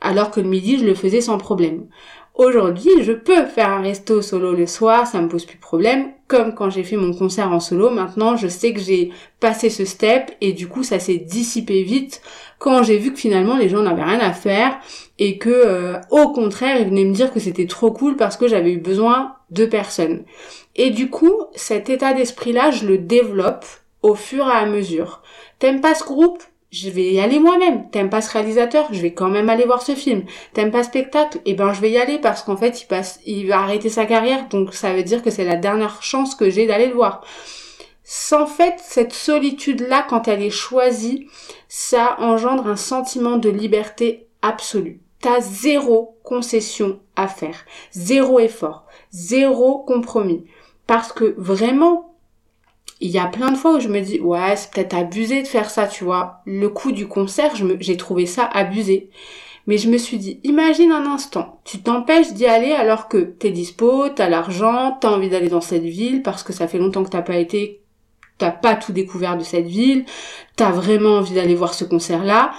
Alors 0.00 0.30
que 0.30 0.40
le 0.40 0.48
midi, 0.48 0.78
je 0.78 0.86
le 0.86 0.94
faisais 0.94 1.20
sans 1.20 1.36
problème. 1.36 1.86
Aujourd'hui, 2.34 3.02
je 3.02 3.12
peux 3.12 3.44
faire 3.44 3.68
un 3.68 3.82
resto 3.82 4.22
solo 4.22 4.54
le 4.54 4.66
soir, 4.66 5.06
ça 5.06 5.20
me 5.20 5.28
pose 5.28 5.44
plus 5.44 5.56
de 5.56 5.60
problème. 5.60 6.12
Comme 6.26 6.54
quand 6.54 6.70
j'ai 6.70 6.84
fait 6.84 6.96
mon 6.96 7.12
concert 7.12 7.52
en 7.52 7.60
solo, 7.60 7.90
maintenant 7.90 8.34
je 8.34 8.48
sais 8.48 8.72
que 8.72 8.80
j'ai 8.80 9.10
passé 9.40 9.68
ce 9.68 9.84
step 9.84 10.30
et 10.40 10.54
du 10.54 10.66
coup 10.66 10.82
ça 10.82 10.98
s'est 10.98 11.18
dissipé 11.18 11.82
vite 11.82 12.22
quand 12.58 12.82
j'ai 12.82 12.96
vu 12.96 13.12
que 13.12 13.18
finalement 13.18 13.58
les 13.58 13.68
gens 13.68 13.82
n'avaient 13.82 14.04
rien 14.04 14.20
à 14.20 14.32
faire 14.32 14.78
et 15.20 15.38
que 15.38 15.50
euh, 15.50 16.00
au 16.10 16.32
contraire 16.32 16.80
ils 16.80 16.88
venaient 16.88 17.04
me 17.04 17.14
dire 17.14 17.32
que 17.32 17.38
c'était 17.38 17.66
trop 17.66 17.92
cool 17.92 18.16
parce 18.16 18.36
que 18.36 18.48
j'avais 18.48 18.72
eu 18.72 18.78
besoin 18.78 19.36
de 19.50 19.66
personnes. 19.66 20.24
Et 20.74 20.90
du 20.90 21.10
coup, 21.10 21.34
cet 21.54 21.90
état 21.90 22.14
d'esprit 22.14 22.52
là, 22.52 22.70
je 22.70 22.86
le 22.86 22.98
développe 22.98 23.66
au 24.02 24.14
fur 24.14 24.48
et 24.48 24.52
à 24.52 24.66
mesure. 24.66 25.22
T'aimes 25.58 25.80
pas 25.80 25.94
ce 25.94 26.04
groupe? 26.04 26.42
Je 26.72 26.88
vais 26.88 27.12
y 27.12 27.20
aller 27.20 27.40
moi-même. 27.40 27.90
T'aimes 27.90 28.10
pas 28.10 28.22
ce 28.22 28.32
réalisateur, 28.32 28.86
je 28.92 29.00
vais 29.00 29.12
quand 29.12 29.28
même 29.28 29.50
aller 29.50 29.64
voir 29.64 29.82
ce 29.82 29.94
film. 29.94 30.22
T'aimes 30.54 30.70
pas 30.70 30.84
spectacle, 30.84 31.38
eh 31.44 31.54
ben 31.54 31.72
je 31.72 31.80
vais 31.80 31.90
y 31.90 31.98
aller 31.98 32.18
parce 32.18 32.42
qu'en 32.42 32.56
fait 32.56 32.86
il 32.88 33.02
il 33.26 33.48
va 33.48 33.58
arrêter 33.58 33.88
sa 33.90 34.06
carrière, 34.06 34.48
donc 34.48 34.72
ça 34.72 34.92
veut 34.94 35.02
dire 35.02 35.22
que 35.22 35.30
c'est 35.30 35.44
la 35.44 35.56
dernière 35.56 36.02
chance 36.02 36.34
que 36.34 36.48
j'ai 36.48 36.66
d'aller 36.66 36.86
le 36.86 36.94
voir. 36.94 37.22
Sans 38.04 38.46
fait, 38.46 38.74
cette 38.78 39.12
solitude-là, 39.12 40.06
quand 40.08 40.28
elle 40.28 40.42
est 40.42 40.50
choisie, 40.50 41.28
ça 41.68 42.16
engendre 42.18 42.66
un 42.66 42.76
sentiment 42.76 43.36
de 43.36 43.50
liberté 43.50 44.26
absolue. 44.42 45.00
T'as 45.20 45.40
zéro 45.40 46.18
concession 46.22 47.00
à 47.14 47.28
faire, 47.28 47.66
zéro 47.92 48.40
effort, 48.40 48.86
zéro 49.10 49.80
compromis. 49.80 50.44
Parce 50.86 51.12
que 51.12 51.34
vraiment, 51.36 52.14
il 53.00 53.10
y 53.10 53.18
a 53.18 53.26
plein 53.26 53.50
de 53.50 53.56
fois 53.56 53.76
où 53.76 53.80
je 53.80 53.88
me 53.88 54.00
dis 54.00 54.20
ouais 54.20 54.56
c'est 54.56 54.70
peut-être 54.70 54.94
abusé 54.94 55.42
de 55.42 55.46
faire 55.46 55.70
ça 55.70 55.86
tu 55.86 56.04
vois. 56.04 56.40
Le 56.46 56.68
coup 56.68 56.92
du 56.92 57.06
concert 57.06 57.52
j'ai 57.80 57.96
trouvé 57.96 58.26
ça 58.26 58.44
abusé. 58.44 59.10
Mais 59.66 59.78
je 59.78 59.90
me 59.90 59.98
suis 59.98 60.18
dit 60.18 60.40
imagine 60.42 60.90
un 60.90 61.06
instant. 61.06 61.60
Tu 61.64 61.80
t'empêches 61.80 62.32
d'y 62.32 62.46
aller 62.46 62.72
alors 62.72 63.08
que 63.08 63.18
t'es 63.18 63.50
dispo 63.50 64.08
t'as 64.08 64.28
l'argent 64.28 64.98
t'as 65.00 65.10
envie 65.10 65.28
d'aller 65.28 65.48
dans 65.48 65.60
cette 65.60 65.84
ville 65.84 66.22
parce 66.22 66.42
que 66.42 66.52
ça 66.52 66.68
fait 66.68 66.78
longtemps 66.78 67.04
que 67.04 67.10
t'as 67.10 67.22
pas 67.22 67.36
été 67.36 67.82
t'as 68.38 68.50
pas 68.50 68.74
tout 68.74 68.92
découvert 68.92 69.36
de 69.36 69.44
cette 69.44 69.66
ville 69.66 70.04
t'as 70.56 70.70
vraiment 70.70 71.18
envie 71.18 71.34
d'aller 71.34 71.54
voir 71.54 71.74
ce 71.74 71.84
concert 71.84 72.24
là 72.24 72.52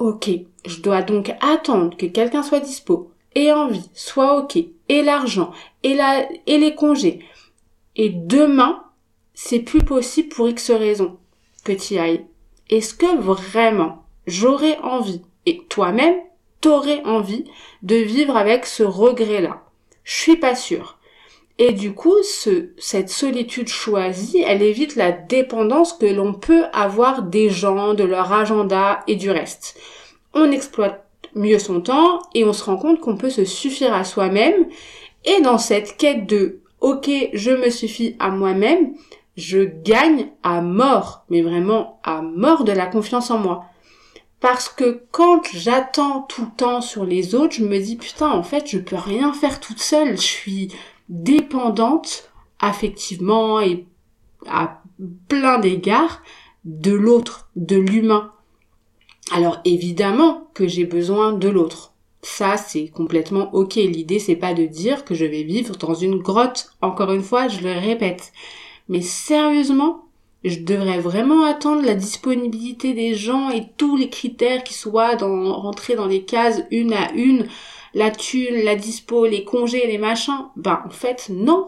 ok 0.00 0.30
je 0.66 0.80
dois 0.80 1.02
donc 1.02 1.32
attendre 1.40 1.96
que 1.96 2.06
quelqu'un 2.06 2.42
soit 2.42 2.58
dispo 2.58 3.12
et 3.36 3.52
envie 3.52 3.88
soit 3.94 4.36
ok 4.36 4.58
et 4.88 5.02
l'argent 5.02 5.52
et 5.84 5.94
la 5.94 6.26
et 6.48 6.58
les 6.58 6.74
congés 6.74 7.24
et 7.94 8.08
demain 8.08 8.82
c'est 9.34 9.60
plus 9.60 9.82
possible 9.82 10.28
pour 10.28 10.50
X 10.50 10.70
raisons 10.70 11.16
que 11.64 11.72
tu 11.72 11.96
ailles. 11.96 12.26
Est-ce 12.68 12.92
que 12.94 13.16
vraiment 13.16 14.04
j'aurais 14.26 14.78
envie, 14.78 15.22
et 15.46 15.62
toi-même, 15.68 16.16
t'aurais 16.60 17.02
envie 17.04 17.46
de 17.82 17.96
vivre 17.96 18.36
avec 18.36 18.66
ce 18.66 18.82
regret-là? 18.82 19.62
Je 20.04 20.12
suis 20.14 20.36
pas 20.36 20.54
sûre. 20.54 20.98
Et 21.62 21.72
du 21.72 21.92
coup, 21.92 22.16
ce, 22.22 22.70
cette 22.78 23.10
solitude 23.10 23.68
choisie, 23.68 24.42
elle 24.46 24.62
évite 24.62 24.96
la 24.96 25.12
dépendance 25.12 25.92
que 25.92 26.06
l'on 26.06 26.32
peut 26.32 26.64
avoir 26.72 27.22
des 27.22 27.50
gens, 27.50 27.92
de 27.92 28.02
leur 28.02 28.32
agenda 28.32 29.00
et 29.06 29.14
du 29.14 29.30
reste. 29.30 29.78
On 30.32 30.50
exploite 30.50 31.04
mieux 31.34 31.58
son 31.58 31.82
temps 31.82 32.22
et 32.34 32.46
on 32.46 32.54
se 32.54 32.64
rend 32.64 32.78
compte 32.78 33.00
qu'on 33.00 33.18
peut 33.18 33.28
se 33.28 33.44
suffire 33.44 33.92
à 33.92 34.04
soi-même. 34.04 34.68
Et 35.26 35.42
dans 35.42 35.58
cette 35.58 35.98
quête 35.98 36.26
de 36.26 36.60
ok, 36.80 37.10
je 37.34 37.50
me 37.50 37.68
suffis 37.68 38.16
à 38.18 38.30
moi-même, 38.30 38.94
je 39.36 39.58
gagne 39.58 40.28
à 40.42 40.62
mort, 40.62 41.26
mais 41.28 41.42
vraiment 41.42 42.00
à 42.04 42.22
mort 42.22 42.64
de 42.64 42.72
la 42.72 42.86
confiance 42.86 43.30
en 43.30 43.36
moi. 43.36 43.66
Parce 44.40 44.70
que 44.70 45.02
quand 45.10 45.42
j'attends 45.52 46.22
tout 46.22 46.46
le 46.46 46.56
temps 46.56 46.80
sur 46.80 47.04
les 47.04 47.34
autres, 47.34 47.56
je 47.56 47.64
me 47.64 47.78
dis 47.78 47.96
putain, 47.96 48.30
en 48.30 48.42
fait, 48.42 48.66
je 48.66 48.78
peux 48.78 48.96
rien 48.96 49.34
faire 49.34 49.60
toute 49.60 49.80
seule. 49.80 50.16
Je 50.16 50.22
suis 50.22 50.68
dépendante 51.10 52.30
affectivement 52.60 53.60
et 53.60 53.84
à 54.48 54.82
plein 55.28 55.58
d'égards 55.58 56.22
de 56.64 56.92
l'autre, 56.92 57.50
de 57.56 57.76
l'humain. 57.76 58.32
Alors 59.32 59.60
évidemment 59.64 60.48
que 60.54 60.66
j'ai 60.66 60.86
besoin 60.86 61.32
de 61.32 61.48
l'autre. 61.48 61.92
Ça, 62.22 62.56
c'est 62.56 62.88
complètement 62.88 63.52
ok. 63.54 63.76
L'idée, 63.76 64.18
c'est 64.18 64.36
pas 64.36 64.52
de 64.52 64.66
dire 64.66 65.04
que 65.04 65.14
je 65.14 65.24
vais 65.24 65.42
vivre 65.42 65.76
dans 65.76 65.94
une 65.94 66.18
grotte. 66.18 66.70
Encore 66.82 67.12
une 67.12 67.22
fois, 67.22 67.48
je 67.48 67.60
le 67.60 67.72
répète. 67.72 68.32
Mais 68.88 69.00
sérieusement, 69.00 70.04
je 70.44 70.60
devrais 70.60 71.00
vraiment 71.00 71.44
attendre 71.44 71.82
la 71.82 71.94
disponibilité 71.94 72.92
des 72.92 73.14
gens 73.14 73.50
et 73.50 73.68
tous 73.76 73.96
les 73.96 74.10
critères 74.10 74.64
qui 74.64 74.74
soient 74.74 75.16
dans, 75.16 75.60
rentrés 75.60 75.96
dans 75.96 76.06
les 76.06 76.24
cases 76.24 76.62
une 76.70 76.92
à 76.92 77.10
une, 77.12 77.46
la 77.94 78.10
thune, 78.10 78.62
la 78.62 78.76
dispo, 78.76 79.26
les 79.26 79.44
congés, 79.44 79.86
les 79.86 79.98
machins. 79.98 80.46
Ben, 80.56 80.82
en 80.86 80.90
fait, 80.90 81.30
non. 81.30 81.64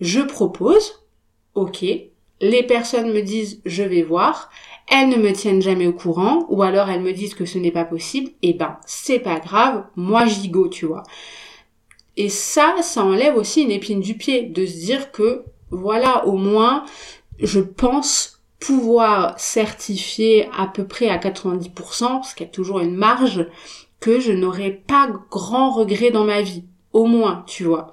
Je 0.00 0.20
propose, 0.20 1.04
ok, 1.54 1.84
les 2.40 2.62
personnes 2.62 3.12
me 3.12 3.22
disent 3.22 3.60
je 3.64 3.82
vais 3.82 4.02
voir, 4.02 4.50
elles 4.88 5.08
ne 5.08 5.16
me 5.16 5.32
tiennent 5.32 5.62
jamais 5.62 5.86
au 5.86 5.92
courant, 5.92 6.46
ou 6.48 6.62
alors 6.62 6.90
elles 6.90 7.00
me 7.00 7.12
disent 7.12 7.34
que 7.34 7.46
ce 7.46 7.58
n'est 7.58 7.70
pas 7.70 7.84
possible, 7.84 8.30
et 8.42 8.52
ben 8.52 8.76
c'est 8.86 9.20
pas 9.20 9.38
grave, 9.38 9.84
moi 9.96 10.26
j'y 10.26 10.48
go, 10.48 10.68
tu 10.68 10.86
vois. 10.86 11.04
Et 12.16 12.28
ça, 12.28 12.76
ça 12.82 13.04
enlève 13.04 13.36
aussi 13.36 13.62
une 13.62 13.70
épine 13.70 14.00
du 14.00 14.14
pied, 14.16 14.42
de 14.42 14.66
se 14.66 14.84
dire 14.84 15.10
que 15.10 15.44
voilà, 15.70 16.26
au 16.26 16.36
moins, 16.36 16.84
je 17.40 17.60
pense 17.60 18.42
pouvoir 18.60 19.38
certifier 19.38 20.48
à 20.56 20.66
peu 20.66 20.86
près 20.86 21.08
à 21.08 21.18
90%, 21.18 21.72
parce 21.98 22.34
qu'il 22.34 22.46
y 22.46 22.48
a 22.48 22.52
toujours 22.52 22.80
une 22.80 22.94
marge, 22.94 23.46
que 24.04 24.20
je 24.20 24.32
n'aurai 24.32 24.70
pas 24.70 25.08
grand 25.30 25.70
regret 25.70 26.10
dans 26.10 26.24
ma 26.24 26.42
vie. 26.42 26.64
Au 26.92 27.06
moins, 27.06 27.42
tu 27.46 27.64
vois. 27.64 27.90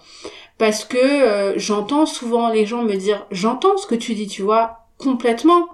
Parce 0.58 0.84
que 0.84 0.98
euh, 0.98 1.54
j'entends 1.58 2.06
souvent 2.06 2.50
les 2.50 2.66
gens 2.66 2.84
me 2.84 2.96
dire 2.96 3.26
j'entends 3.32 3.78
ce 3.78 3.88
que 3.88 3.96
tu 3.96 4.14
dis 4.14 4.28
tu 4.28 4.42
vois 4.42 4.88
complètement. 4.98 5.70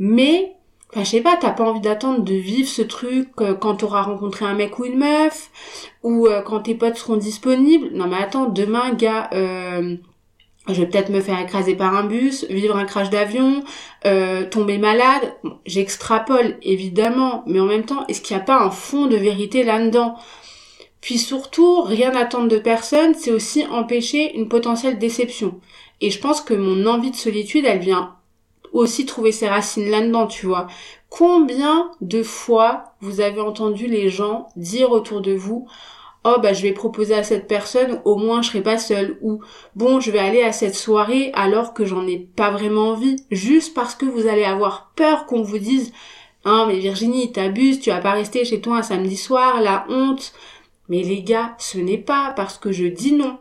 Mais 0.00 0.56
enfin 0.90 1.04
je 1.04 1.10
sais 1.10 1.20
pas 1.20 1.36
t'as 1.40 1.52
pas 1.52 1.62
envie 1.62 1.80
d'attendre 1.80 2.24
de 2.24 2.34
vivre 2.34 2.68
ce 2.68 2.82
truc 2.82 3.28
euh, 3.40 3.54
quand 3.54 3.76
t'auras 3.76 4.02
rencontré 4.02 4.44
un 4.44 4.54
mec 4.54 4.76
ou 4.80 4.86
une 4.86 4.98
meuf 4.98 5.50
ou 6.02 6.26
euh, 6.26 6.42
quand 6.42 6.62
tes 6.62 6.74
potes 6.74 6.96
seront 6.96 7.16
disponibles. 7.16 7.90
Non 7.92 8.08
mais 8.08 8.16
attends 8.16 8.46
demain 8.46 8.92
gars 8.92 9.30
je 10.68 10.74
vais 10.74 10.86
peut-être 10.86 11.10
me 11.10 11.20
faire 11.20 11.40
écraser 11.40 11.74
par 11.74 11.94
un 11.94 12.04
bus, 12.04 12.44
vivre 12.50 12.76
un 12.76 12.84
crash 12.84 13.10
d'avion, 13.10 13.62
tomber 14.50 14.78
malade. 14.78 15.34
J'extrapole 15.64 16.56
évidemment, 16.62 17.44
mais 17.46 17.60
en 17.60 17.66
même 17.66 17.84
temps, 17.84 18.06
est-ce 18.08 18.20
qu'il 18.20 18.36
n'y 18.36 18.42
a 18.42 18.44
pas 18.44 18.62
un 18.62 18.70
fond 18.70 19.06
de 19.06 19.16
vérité 19.16 19.62
là-dedans? 19.62 20.16
Puis 21.00 21.18
surtout, 21.18 21.82
rien 21.82 22.16
attendre 22.16 22.48
de 22.48 22.58
personne, 22.58 23.14
c'est 23.14 23.30
aussi 23.30 23.64
empêcher 23.66 24.36
une 24.36 24.48
potentielle 24.48 24.98
déception. 24.98 25.60
Et 26.00 26.10
je 26.10 26.18
pense 26.18 26.40
que 26.40 26.54
mon 26.54 26.86
envie 26.86 27.12
de 27.12 27.16
solitude, 27.16 27.64
elle 27.64 27.78
vient 27.78 28.16
aussi 28.72 29.06
trouver 29.06 29.30
ses 29.30 29.48
racines 29.48 29.88
là-dedans, 29.88 30.26
tu 30.26 30.46
vois. 30.46 30.66
Combien 31.08 31.92
de 32.00 32.24
fois 32.24 32.96
vous 33.00 33.20
avez 33.20 33.40
entendu 33.40 33.86
les 33.86 34.10
gens 34.10 34.48
dire 34.56 34.90
autour 34.90 35.20
de 35.20 35.32
vous 35.32 35.68
Oh 36.28 36.40
bah 36.42 36.52
je 36.52 36.62
vais 36.62 36.72
proposer 36.72 37.14
à 37.14 37.22
cette 37.22 37.46
personne, 37.46 38.00
au 38.04 38.16
moins 38.16 38.42
je 38.42 38.48
serai 38.48 38.60
pas 38.60 38.78
seule 38.78 39.16
ou 39.22 39.42
bon 39.76 40.00
je 40.00 40.10
vais 40.10 40.18
aller 40.18 40.42
à 40.42 40.50
cette 40.50 40.74
soirée 40.74 41.30
alors 41.34 41.72
que 41.72 41.84
j'en 41.84 42.04
ai 42.04 42.18
pas 42.18 42.50
vraiment 42.50 42.88
envie, 42.88 43.14
juste 43.30 43.74
parce 43.74 43.94
que 43.94 44.06
vous 44.06 44.26
allez 44.26 44.42
avoir 44.42 44.90
peur 44.96 45.26
qu'on 45.26 45.42
vous 45.42 45.58
dise 45.58 45.92
Ah 46.44 46.64
mais 46.66 46.80
Virginie 46.80 47.30
t'abuses, 47.30 47.78
tu 47.78 47.90
vas 47.90 48.00
pas 48.00 48.10
rester 48.10 48.44
chez 48.44 48.60
toi 48.60 48.78
un 48.78 48.82
samedi 48.82 49.16
soir, 49.16 49.60
la 49.60 49.86
honte, 49.88 50.32
mais 50.88 51.04
les 51.04 51.22
gars, 51.22 51.54
ce 51.58 51.78
n'est 51.78 51.96
pas 51.96 52.32
parce 52.34 52.58
que 52.58 52.72
je 52.72 52.86
dis 52.86 53.12
non, 53.12 53.38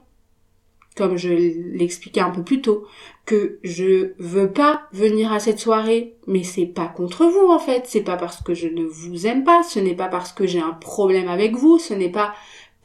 comme 0.95 1.17
je 1.17 1.29
l'expliquais 1.29 2.21
un 2.21 2.29
peu 2.29 2.43
plus 2.43 2.61
tôt, 2.61 2.85
que 3.25 3.57
je 3.63 4.11
veux 4.19 4.51
pas 4.51 4.83
venir 4.93 5.33
à 5.33 5.39
cette 5.39 5.59
soirée, 5.59 6.13
mais 6.27 6.43
c'est 6.43 6.67
pas 6.67 6.85
contre 6.85 7.25
vous 7.25 7.51
en 7.51 7.57
fait, 7.57 7.85
c'est 7.87 8.03
pas 8.03 8.17
parce 8.17 8.43
que 8.43 8.53
je 8.53 8.67
ne 8.67 8.83
vous 8.83 9.25
aime 9.25 9.43
pas, 9.43 9.63
ce 9.63 9.79
n'est 9.79 9.95
pas 9.95 10.07
parce 10.07 10.31
que 10.31 10.45
j'ai 10.45 10.61
un 10.61 10.73
problème 10.73 11.29
avec 11.29 11.55
vous, 11.55 11.79
ce 11.79 11.95
n'est 11.95 12.11
pas 12.11 12.35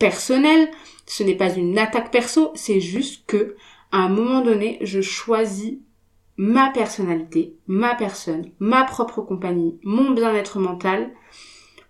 personnel, 0.01 0.69
ce 1.07 1.23
n'est 1.23 1.37
pas 1.37 1.55
une 1.55 1.79
attaque 1.79 2.11
perso, 2.11 2.51
c'est 2.57 2.81
juste 2.81 3.25
que 3.27 3.55
à 3.93 3.99
un 3.99 4.09
moment 4.09 4.41
donné, 4.41 4.79
je 4.81 5.01
choisis 5.01 5.79
ma 6.37 6.71
personnalité, 6.71 7.55
ma 7.67 7.95
personne, 7.95 8.51
ma 8.59 8.83
propre 8.85 9.21
compagnie, 9.21 9.79
mon 9.85 10.11
bien-être 10.11 10.59
mental 10.59 11.11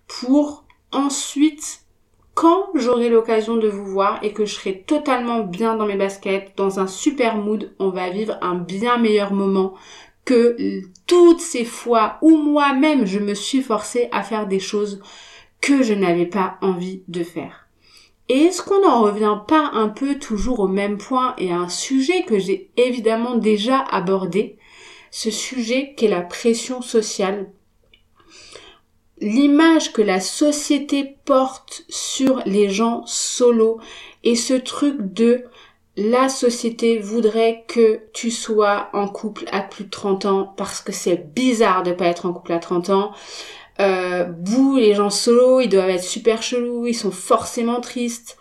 pour 0.07 0.65
ensuite 0.91 1.85
quand 2.33 2.69
j'aurai 2.75 3.09
l'occasion 3.09 3.57
de 3.57 3.67
vous 3.67 3.85
voir 3.85 4.19
et 4.23 4.33
que 4.33 4.45
je 4.45 4.55
serai 4.55 4.81
totalement 4.81 5.39
bien 5.39 5.75
dans 5.75 5.85
mes 5.85 5.95
baskets, 5.95 6.53
dans 6.57 6.79
un 6.79 6.87
super 6.87 7.37
mood, 7.37 7.73
on 7.79 7.89
va 7.89 8.09
vivre 8.09 8.37
un 8.41 8.55
bien 8.55 8.97
meilleur 8.97 9.33
moment 9.33 9.73
que 10.25 10.81
toutes 11.07 11.41
ces 11.41 11.65
fois 11.65 12.17
où 12.21 12.35
moi-même 12.37 13.05
je 13.05 13.19
me 13.19 13.33
suis 13.33 13.61
forcée 13.61 14.09
à 14.11 14.21
faire 14.23 14.47
des 14.47 14.59
choses 14.59 15.01
que 15.61 15.83
je 15.83 15.93
n'avais 15.93 16.25
pas 16.25 16.57
envie 16.61 17.03
de 17.07 17.23
faire. 17.23 17.60
Et 18.33 18.43
est-ce 18.43 18.61
qu'on 18.61 18.79
n'en 18.79 19.01
revient 19.01 19.39
pas 19.45 19.71
un 19.73 19.89
peu 19.89 20.17
toujours 20.17 20.61
au 20.61 20.69
même 20.69 20.97
point 20.97 21.35
et 21.37 21.51
à 21.51 21.57
un 21.57 21.67
sujet 21.67 22.23
que 22.23 22.39
j'ai 22.39 22.71
évidemment 22.77 23.35
déjà 23.35 23.79
abordé, 23.79 24.57
ce 25.11 25.29
sujet 25.29 25.95
qu'est 25.97 26.07
la 26.07 26.21
pression 26.21 26.81
sociale? 26.81 27.51
L'image 29.19 29.91
que 29.91 30.01
la 30.01 30.21
société 30.21 31.17
porte 31.25 31.83
sur 31.89 32.41
les 32.45 32.69
gens 32.69 33.05
solos 33.05 33.81
et 34.23 34.37
ce 34.37 34.53
truc 34.53 35.13
de 35.13 35.43
la 35.97 36.29
société 36.29 36.99
voudrait 36.99 37.65
que 37.67 37.99
tu 38.13 38.31
sois 38.31 38.87
en 38.93 39.09
couple 39.09 39.43
à 39.51 39.59
plus 39.59 39.83
de 39.83 39.89
30 39.89 40.25
ans 40.25 40.53
parce 40.55 40.79
que 40.79 40.93
c'est 40.93 41.33
bizarre 41.33 41.83
de 41.83 41.91
pas 41.91 42.05
être 42.05 42.25
en 42.25 42.31
couple 42.31 42.53
à 42.53 42.59
30 42.59 42.91
ans. 42.91 43.11
Euh, 43.81 44.23
bouh, 44.23 44.77
les 44.77 44.93
gens 44.93 45.09
solos, 45.09 45.59
ils 45.61 45.69
doivent 45.69 45.89
être 45.89 46.03
super 46.03 46.43
chelous, 46.43 46.87
ils 46.87 46.93
sont 46.93 47.11
forcément 47.11 47.81
tristes. 47.81 48.37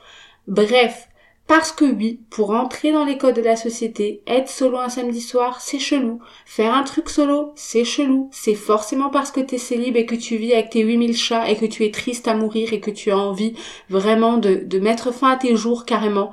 Bref, 0.47 1.09
parce 1.47 1.73
que 1.73 1.85
oui, 1.85 2.21
pour 2.31 2.53
entrer 2.53 2.93
dans 2.93 3.05
les 3.05 3.19
codes 3.19 3.35
de 3.35 3.43
la 3.43 3.57
société, 3.57 4.23
être 4.27 4.49
solo 4.49 4.79
un 4.79 4.89
samedi 4.89 5.21
soir, 5.21 5.61
c'est 5.61 5.79
chelou. 5.79 6.21
Faire 6.47 6.75
un 6.75 6.85
truc 6.85 7.09
solo, 7.09 7.53
c'est 7.57 7.85
chelou. 7.85 8.29
C'est 8.33 8.55
forcément 8.55 9.11
parce 9.11 9.33
que 9.33 9.41
t'es 9.41 9.59
célib 9.59 9.97
et 9.97 10.07
que 10.07 10.15
tu 10.15 10.37
vis 10.37 10.53
avec 10.53 10.71
tes 10.71 10.83
8000 10.83 11.17
chats 11.17 11.51
et 11.51 11.57
que 11.57 11.67
tu 11.67 11.85
es 11.85 11.91
triste 11.91 12.29
à 12.29 12.35
mourir 12.35 12.73
et 12.73 12.81
que 12.81 12.93
tu 12.93 13.11
as 13.11 13.19
envie 13.19 13.55
vraiment 13.89 14.37
de, 14.37 14.57
de 14.57 14.79
mettre 14.79 15.13
fin 15.13 15.33
à 15.33 15.37
tes 15.37 15.57
jours 15.57 15.87
carrément. 15.87 16.33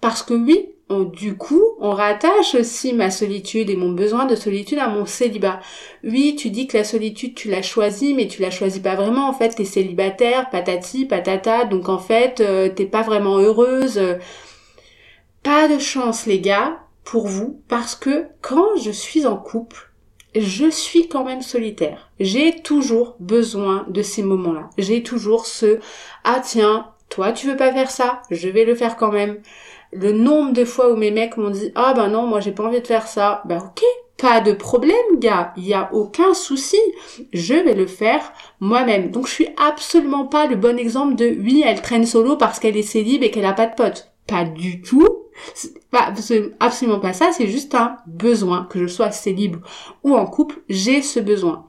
Parce 0.00 0.22
que 0.22 0.34
oui, 0.34 0.70
on, 0.90 1.04
du 1.04 1.36
coup, 1.36 1.62
on 1.80 1.90
rattache 1.90 2.54
aussi 2.54 2.92
ma 2.92 3.10
solitude 3.10 3.70
et 3.70 3.76
mon 3.76 3.90
besoin 3.90 4.24
de 4.24 4.34
solitude 4.34 4.78
à 4.78 4.88
mon 4.88 5.06
célibat. 5.06 5.60
Oui, 6.04 6.36
tu 6.36 6.50
dis 6.50 6.66
que 6.66 6.76
la 6.76 6.84
solitude, 6.84 7.34
tu 7.34 7.48
l'as 7.48 7.62
choisie, 7.62 8.14
mais 8.14 8.26
tu 8.26 8.40
l'as 8.40 8.50
choisie 8.50 8.80
pas 8.80 8.94
vraiment. 8.94 9.28
En 9.28 9.32
fait, 9.32 9.50
t'es 9.50 9.64
célibataire, 9.64 10.50
patati, 10.50 11.04
patata, 11.04 11.64
donc 11.64 11.88
en 11.88 11.98
fait, 11.98 12.40
euh, 12.40 12.68
t'es 12.68 12.86
pas 12.86 13.02
vraiment 13.02 13.38
heureuse. 13.38 14.00
Pas 15.42 15.68
de 15.68 15.78
chance 15.78 16.26
les 16.26 16.40
gars 16.40 16.80
pour 17.04 17.26
vous 17.26 17.62
parce 17.68 17.94
que 17.94 18.26
quand 18.42 18.76
je 18.82 18.90
suis 18.90 19.26
en 19.26 19.36
couple, 19.36 19.90
je 20.34 20.68
suis 20.68 21.08
quand 21.08 21.24
même 21.24 21.42
solitaire. 21.42 22.10
J'ai 22.20 22.60
toujours 22.60 23.16
besoin 23.18 23.86
de 23.88 24.02
ces 24.02 24.22
moments-là. 24.22 24.68
J'ai 24.76 25.02
toujours 25.02 25.46
ce 25.46 25.78
ah 26.24 26.40
tiens, 26.44 26.92
toi 27.08 27.32
tu 27.32 27.46
veux 27.46 27.56
pas 27.56 27.72
faire 27.72 27.90
ça, 27.90 28.22
je 28.30 28.48
vais 28.48 28.64
le 28.64 28.74
faire 28.74 28.96
quand 28.96 29.12
même. 29.12 29.40
Le 29.92 30.12
nombre 30.12 30.52
de 30.52 30.64
fois 30.64 30.92
où 30.92 30.96
mes 30.96 31.10
mecs 31.10 31.36
m'ont 31.36 31.50
dit 31.50 31.72
ah 31.74 31.94
ben 31.94 32.08
non, 32.08 32.26
moi 32.26 32.40
j'ai 32.40 32.52
pas 32.52 32.64
envie 32.64 32.80
de 32.80 32.86
faire 32.86 33.06
ça. 33.06 33.42
Ben 33.46 33.58
ok, 33.58 33.82
pas 34.18 34.40
de 34.40 34.52
problème, 34.52 34.96
gars. 35.18 35.52
Il 35.56 35.66
y 35.66 35.74
a 35.74 35.90
aucun 35.92 36.34
souci. 36.34 36.78
Je 37.32 37.54
vais 37.54 37.74
le 37.74 37.86
faire 37.86 38.32
moi-même. 38.60 39.10
Donc 39.10 39.26
je 39.26 39.32
suis 39.32 39.48
absolument 39.56 40.26
pas 40.26 40.46
le 40.46 40.56
bon 40.56 40.78
exemple 40.78 41.14
de 41.14 41.36
oui, 41.40 41.62
elle 41.64 41.80
traîne 41.80 42.06
solo 42.06 42.36
parce 42.36 42.58
qu'elle 42.58 42.76
est 42.76 42.82
célib 42.82 43.22
et 43.22 43.30
qu'elle 43.30 43.44
a 43.44 43.52
pas 43.52 43.66
de 43.66 43.74
potes. 43.74 44.12
Pas 44.26 44.44
du 44.44 44.82
tout. 44.82 45.08
C'est 45.54 46.52
absolument 46.60 46.98
pas 47.00 47.12
ça, 47.12 47.30
c'est 47.32 47.46
juste 47.46 47.74
un 47.74 47.96
besoin, 48.06 48.66
que 48.68 48.80
je 48.80 48.86
sois 48.86 49.10
célib 49.10 49.56
ou 50.02 50.16
en 50.16 50.26
couple, 50.26 50.62
j'ai 50.68 51.00
ce 51.00 51.20
besoin. 51.20 51.67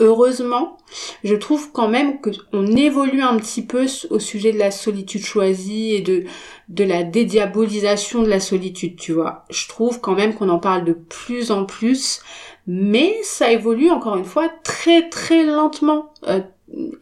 Heureusement, 0.00 0.78
je 1.24 1.34
trouve 1.34 1.72
quand 1.72 1.88
même 1.88 2.22
qu'on 2.22 2.66
évolue 2.74 3.20
un 3.20 3.36
petit 3.36 3.60
peu 3.60 3.84
au 4.08 4.18
sujet 4.18 4.50
de 4.50 4.58
la 4.58 4.70
solitude 4.70 5.22
choisie 5.22 5.92
et 5.92 6.00
de, 6.00 6.84
la 6.84 7.02
dédiabolisation 7.02 8.22
de 8.22 8.28
la 8.28 8.40
solitude, 8.40 8.96
tu 8.96 9.12
vois. 9.12 9.44
Je 9.50 9.68
trouve 9.68 10.00
quand 10.00 10.14
même 10.14 10.34
qu'on 10.34 10.48
en 10.48 10.58
parle 10.58 10.86
de 10.86 10.94
plus 10.94 11.50
en 11.50 11.66
plus, 11.66 12.22
mais 12.66 13.14
ça 13.22 13.52
évolue 13.52 13.90
encore 13.90 14.16
une 14.16 14.24
fois 14.24 14.48
très 14.64 15.10
très 15.10 15.44
lentement. 15.44 16.14
Euh, 16.28 16.40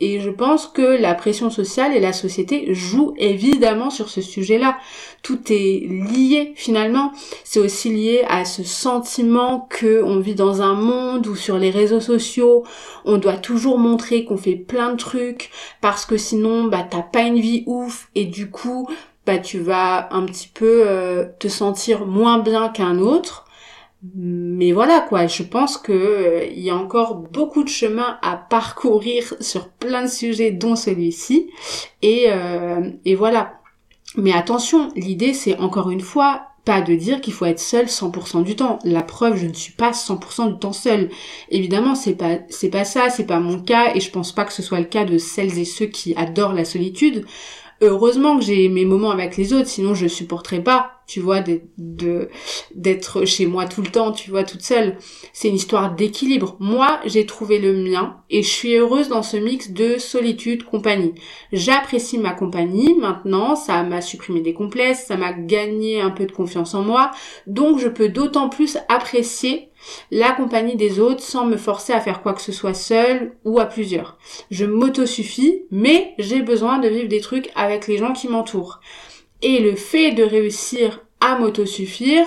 et 0.00 0.20
je 0.20 0.30
pense 0.30 0.66
que 0.66 0.82
la 0.82 1.14
pression 1.14 1.50
sociale 1.50 1.94
et 1.94 2.00
la 2.00 2.12
société 2.12 2.72
jouent 2.74 3.14
évidemment 3.18 3.90
sur 3.90 4.08
ce 4.08 4.22
sujet-là. 4.22 4.78
Tout 5.22 5.40
est 5.50 5.86
lié 5.86 6.52
finalement. 6.56 7.12
C'est 7.44 7.60
aussi 7.60 7.90
lié 7.90 8.24
à 8.28 8.44
ce 8.44 8.62
sentiment 8.62 9.66
que 9.68 10.02
on 10.02 10.20
vit 10.20 10.34
dans 10.34 10.62
un 10.62 10.74
monde 10.74 11.26
où 11.26 11.36
sur 11.36 11.58
les 11.58 11.70
réseaux 11.70 12.00
sociaux, 12.00 12.64
on 13.04 13.18
doit 13.18 13.36
toujours 13.36 13.78
montrer 13.78 14.24
qu'on 14.24 14.38
fait 14.38 14.56
plein 14.56 14.92
de 14.92 14.96
trucs 14.96 15.50
parce 15.80 16.06
que 16.06 16.16
sinon, 16.16 16.64
bah 16.64 16.86
t'as 16.88 17.02
pas 17.02 17.22
une 17.22 17.40
vie 17.40 17.64
ouf 17.66 18.08
et 18.14 18.24
du 18.24 18.50
coup, 18.50 18.88
bah 19.26 19.38
tu 19.38 19.58
vas 19.58 20.08
un 20.12 20.24
petit 20.24 20.48
peu 20.48 20.84
euh, 20.86 21.26
te 21.38 21.48
sentir 21.48 22.06
moins 22.06 22.38
bien 22.38 22.68
qu'un 22.70 22.98
autre 22.98 23.47
mais 24.14 24.70
voilà 24.70 25.00
quoi, 25.00 25.26
je 25.26 25.42
pense 25.42 25.76
que 25.76 25.92
euh, 25.92 26.44
y 26.54 26.70
a 26.70 26.76
encore 26.76 27.16
beaucoup 27.16 27.64
de 27.64 27.68
chemin 27.68 28.18
à 28.22 28.36
parcourir 28.36 29.34
sur 29.40 29.68
plein 29.70 30.02
de 30.02 30.08
sujets 30.10 30.52
dont 30.52 30.76
celui-ci 30.76 31.50
et 32.02 32.26
euh, 32.28 32.90
et 33.04 33.14
voilà. 33.14 33.54
Mais 34.16 34.32
attention, 34.32 34.90
l'idée 34.94 35.34
c'est 35.34 35.58
encore 35.58 35.90
une 35.90 36.00
fois 36.00 36.48
pas 36.64 36.80
de 36.82 36.94
dire 36.94 37.20
qu'il 37.22 37.32
faut 37.32 37.46
être 37.46 37.58
seul 37.58 37.86
100% 37.86 38.44
du 38.44 38.54
temps. 38.54 38.78
La 38.84 39.02
preuve, 39.02 39.36
je 39.36 39.46
ne 39.46 39.54
suis 39.54 39.72
pas 39.72 39.92
100% 39.92 40.52
du 40.52 40.58
temps 40.58 40.74
seul. 40.74 41.08
Évidemment, 41.50 41.94
c'est 41.94 42.14
pas 42.14 42.38
c'est 42.50 42.68
pas 42.68 42.84
ça, 42.84 43.08
c'est 43.10 43.26
pas 43.26 43.40
mon 43.40 43.58
cas 43.58 43.94
et 43.94 44.00
je 44.00 44.10
pense 44.10 44.32
pas 44.32 44.44
que 44.44 44.52
ce 44.52 44.62
soit 44.62 44.78
le 44.78 44.84
cas 44.84 45.04
de 45.04 45.18
celles 45.18 45.58
et 45.58 45.64
ceux 45.64 45.86
qui 45.86 46.14
adorent 46.14 46.52
la 46.52 46.64
solitude. 46.64 47.24
Heureusement 47.80 48.38
que 48.38 48.44
j'ai 48.44 48.68
mes 48.68 48.84
moments 48.84 49.10
avec 49.10 49.36
les 49.36 49.52
autres, 49.52 49.68
sinon 49.68 49.94
je 49.94 50.06
supporterais 50.06 50.62
pas 50.62 50.98
tu 51.08 51.20
vois, 51.20 51.42
d'être 52.74 53.24
chez 53.24 53.46
moi 53.46 53.64
tout 53.64 53.80
le 53.80 53.88
temps, 53.88 54.12
tu 54.12 54.30
vois, 54.30 54.44
toute 54.44 54.60
seule. 54.60 54.98
C'est 55.32 55.48
une 55.48 55.54
histoire 55.54 55.94
d'équilibre. 55.94 56.56
Moi, 56.60 57.00
j'ai 57.06 57.24
trouvé 57.24 57.58
le 57.58 57.72
mien 57.72 58.18
et 58.28 58.42
je 58.42 58.48
suis 58.48 58.74
heureuse 58.74 59.08
dans 59.08 59.22
ce 59.22 59.38
mix 59.38 59.70
de 59.70 59.96
solitude, 59.96 60.64
compagnie. 60.64 61.14
J'apprécie 61.50 62.18
ma 62.18 62.34
compagnie 62.34 62.94
maintenant, 62.94 63.56
ça 63.56 63.82
m'a 63.84 64.02
supprimé 64.02 64.42
des 64.42 64.52
complexes, 64.52 65.06
ça 65.06 65.16
m'a 65.16 65.32
gagné 65.32 66.02
un 66.02 66.10
peu 66.10 66.26
de 66.26 66.32
confiance 66.32 66.74
en 66.74 66.82
moi, 66.82 67.10
donc 67.46 67.78
je 67.78 67.88
peux 67.88 68.10
d'autant 68.10 68.50
plus 68.50 68.76
apprécier 68.90 69.67
la 70.10 70.32
compagnie 70.32 70.76
des 70.76 71.00
autres 71.00 71.22
sans 71.22 71.46
me 71.46 71.56
forcer 71.56 71.92
à 71.92 72.00
faire 72.00 72.22
quoi 72.22 72.34
que 72.34 72.42
ce 72.42 72.52
soit 72.52 72.74
seul 72.74 73.32
ou 73.44 73.60
à 73.60 73.66
plusieurs. 73.66 74.18
Je 74.50 74.64
m'autosuffis, 74.64 75.62
mais 75.70 76.14
j'ai 76.18 76.42
besoin 76.42 76.78
de 76.78 76.88
vivre 76.88 77.08
des 77.08 77.20
trucs 77.20 77.50
avec 77.54 77.86
les 77.86 77.98
gens 77.98 78.12
qui 78.12 78.28
m'entourent. 78.28 78.80
Et 79.42 79.60
le 79.60 79.76
fait 79.76 80.12
de 80.12 80.24
réussir 80.24 81.00
à 81.20 81.38
m'autosuffire 81.38 82.26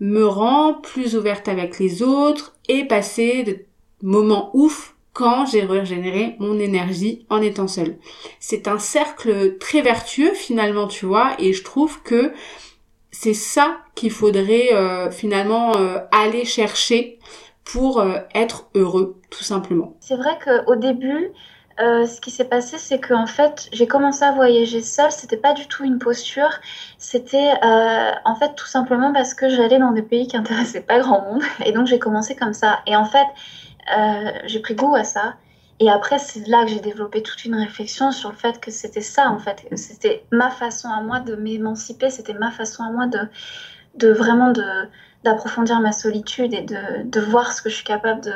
me 0.00 0.24
rend 0.26 0.74
plus 0.74 1.16
ouverte 1.16 1.48
avec 1.48 1.78
les 1.78 2.02
autres 2.02 2.54
et 2.68 2.84
passer 2.84 3.42
de 3.44 3.58
moments 4.02 4.50
ouf 4.54 4.94
quand 5.12 5.44
j'ai 5.46 5.62
régénéré 5.62 6.36
mon 6.38 6.58
énergie 6.58 7.26
en 7.28 7.42
étant 7.42 7.68
seule. 7.68 7.98
C'est 8.38 8.68
un 8.68 8.78
cercle 8.78 9.58
très 9.58 9.82
vertueux 9.82 10.32
finalement, 10.34 10.86
tu 10.86 11.06
vois, 11.06 11.34
et 11.38 11.52
je 11.52 11.64
trouve 11.64 12.00
que 12.02 12.32
c'est 13.22 13.34
ça 13.34 13.76
qu'il 13.94 14.10
faudrait 14.10 14.72
euh, 14.72 15.10
finalement 15.10 15.76
euh, 15.76 15.98
aller 16.10 16.46
chercher 16.46 17.18
pour 17.64 18.00
euh, 18.00 18.16
être 18.34 18.70
heureux, 18.74 19.20
tout 19.28 19.44
simplement. 19.44 19.94
C'est 20.00 20.16
vrai 20.16 20.38
qu'au 20.42 20.74
début, 20.74 21.30
ce 21.78 22.20
qui 22.20 22.30
s'est 22.30 22.46
passé, 22.46 22.76
c'est 22.78 22.98
qu'en 22.98 23.26
fait, 23.26 23.68
j'ai 23.72 23.86
commencé 23.86 24.22
à 24.22 24.32
voyager 24.32 24.80
seule. 24.80 25.12
C'était 25.12 25.36
pas 25.36 25.52
du 25.52 25.66
tout 25.66 25.84
une 25.84 25.98
posture. 25.98 26.50
C'était 26.98 27.52
en 27.62 28.36
fait 28.36 28.54
tout 28.54 28.66
simplement 28.66 29.14
parce 29.14 29.32
que 29.32 29.48
j'allais 29.48 29.78
dans 29.78 29.92
des 29.92 30.02
pays 30.02 30.26
qui 30.26 30.36
intéressaient 30.36 30.82
pas 30.82 31.00
grand 31.00 31.22
monde. 31.22 31.42
Et 31.64 31.72
donc 31.72 31.86
j'ai 31.86 31.98
commencé 31.98 32.36
comme 32.36 32.52
ça. 32.52 32.80
Et 32.86 32.96
en 32.96 33.06
fait, 33.06 33.26
j'ai 34.44 34.60
pris 34.60 34.74
goût 34.74 34.94
à 34.94 35.04
ça. 35.04 35.36
Et 35.80 35.88
après, 35.88 36.18
c'est 36.18 36.46
là 36.46 36.64
que 36.64 36.70
j'ai 36.70 36.80
développé 36.80 37.22
toute 37.22 37.44
une 37.46 37.54
réflexion 37.54 38.12
sur 38.12 38.30
le 38.30 38.36
fait 38.36 38.60
que 38.60 38.70
c'était 38.70 39.00
ça, 39.00 39.30
en 39.30 39.38
fait. 39.38 39.66
C'était 39.76 40.24
ma 40.30 40.50
façon 40.50 40.88
à 40.88 41.00
moi 41.00 41.20
de 41.20 41.34
m'émanciper. 41.34 42.10
C'était 42.10 42.34
ma 42.34 42.50
façon 42.50 42.84
à 42.84 42.90
moi 42.90 43.06
de, 43.06 43.20
de 43.96 44.12
vraiment 44.12 44.52
de 44.52 44.62
d'approfondir 45.22 45.80
ma 45.80 45.92
solitude 45.92 46.54
et 46.54 46.62
de, 46.62 47.04
de 47.04 47.20
voir 47.20 47.52
ce 47.52 47.60
que 47.60 47.68
je 47.68 47.74
suis 47.74 47.84
capable 47.84 48.22
de, 48.22 48.32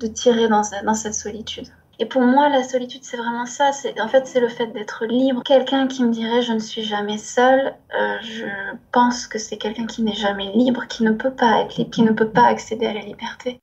de 0.00 0.06
tirer 0.06 0.48
dans, 0.48 0.62
dans 0.82 0.94
cette 0.94 1.12
solitude. 1.12 1.68
Et 1.98 2.06
pour 2.06 2.22
moi, 2.22 2.48
la 2.48 2.62
solitude, 2.62 3.02
c'est 3.02 3.16
vraiment 3.16 3.44
ça. 3.44 3.72
En 4.00 4.08
fait, 4.08 4.26
c'est 4.26 4.40
le 4.40 4.48
fait 4.48 4.68
d'être 4.68 5.04
libre. 5.04 5.42
Quelqu'un 5.44 5.86
qui 5.86 6.04
me 6.04 6.10
dirait 6.10 6.42
je 6.42 6.52
ne 6.52 6.60
suis 6.60 6.82
jamais 6.82 7.18
seul, 7.18 7.74
euh, 7.98 8.16
je 8.22 8.46
pense 8.92 9.26
que 9.26 9.38
c'est 9.38 9.56
quelqu'un 9.56 9.86
qui 9.86 10.02
n'est 10.02 10.14
jamais 10.14 10.50
libre, 10.52 10.86
qui 10.86 11.02
ne 11.02 11.10
peut 11.10 11.32
pas 11.32 11.60
être 11.60 11.76
libre, 11.76 11.90
qui 11.90 12.02
ne 12.02 12.12
peut 12.12 12.30
pas 12.30 12.46
accéder 12.46 12.86
à 12.86 12.94
la 12.94 13.00
liberté. 13.00 13.60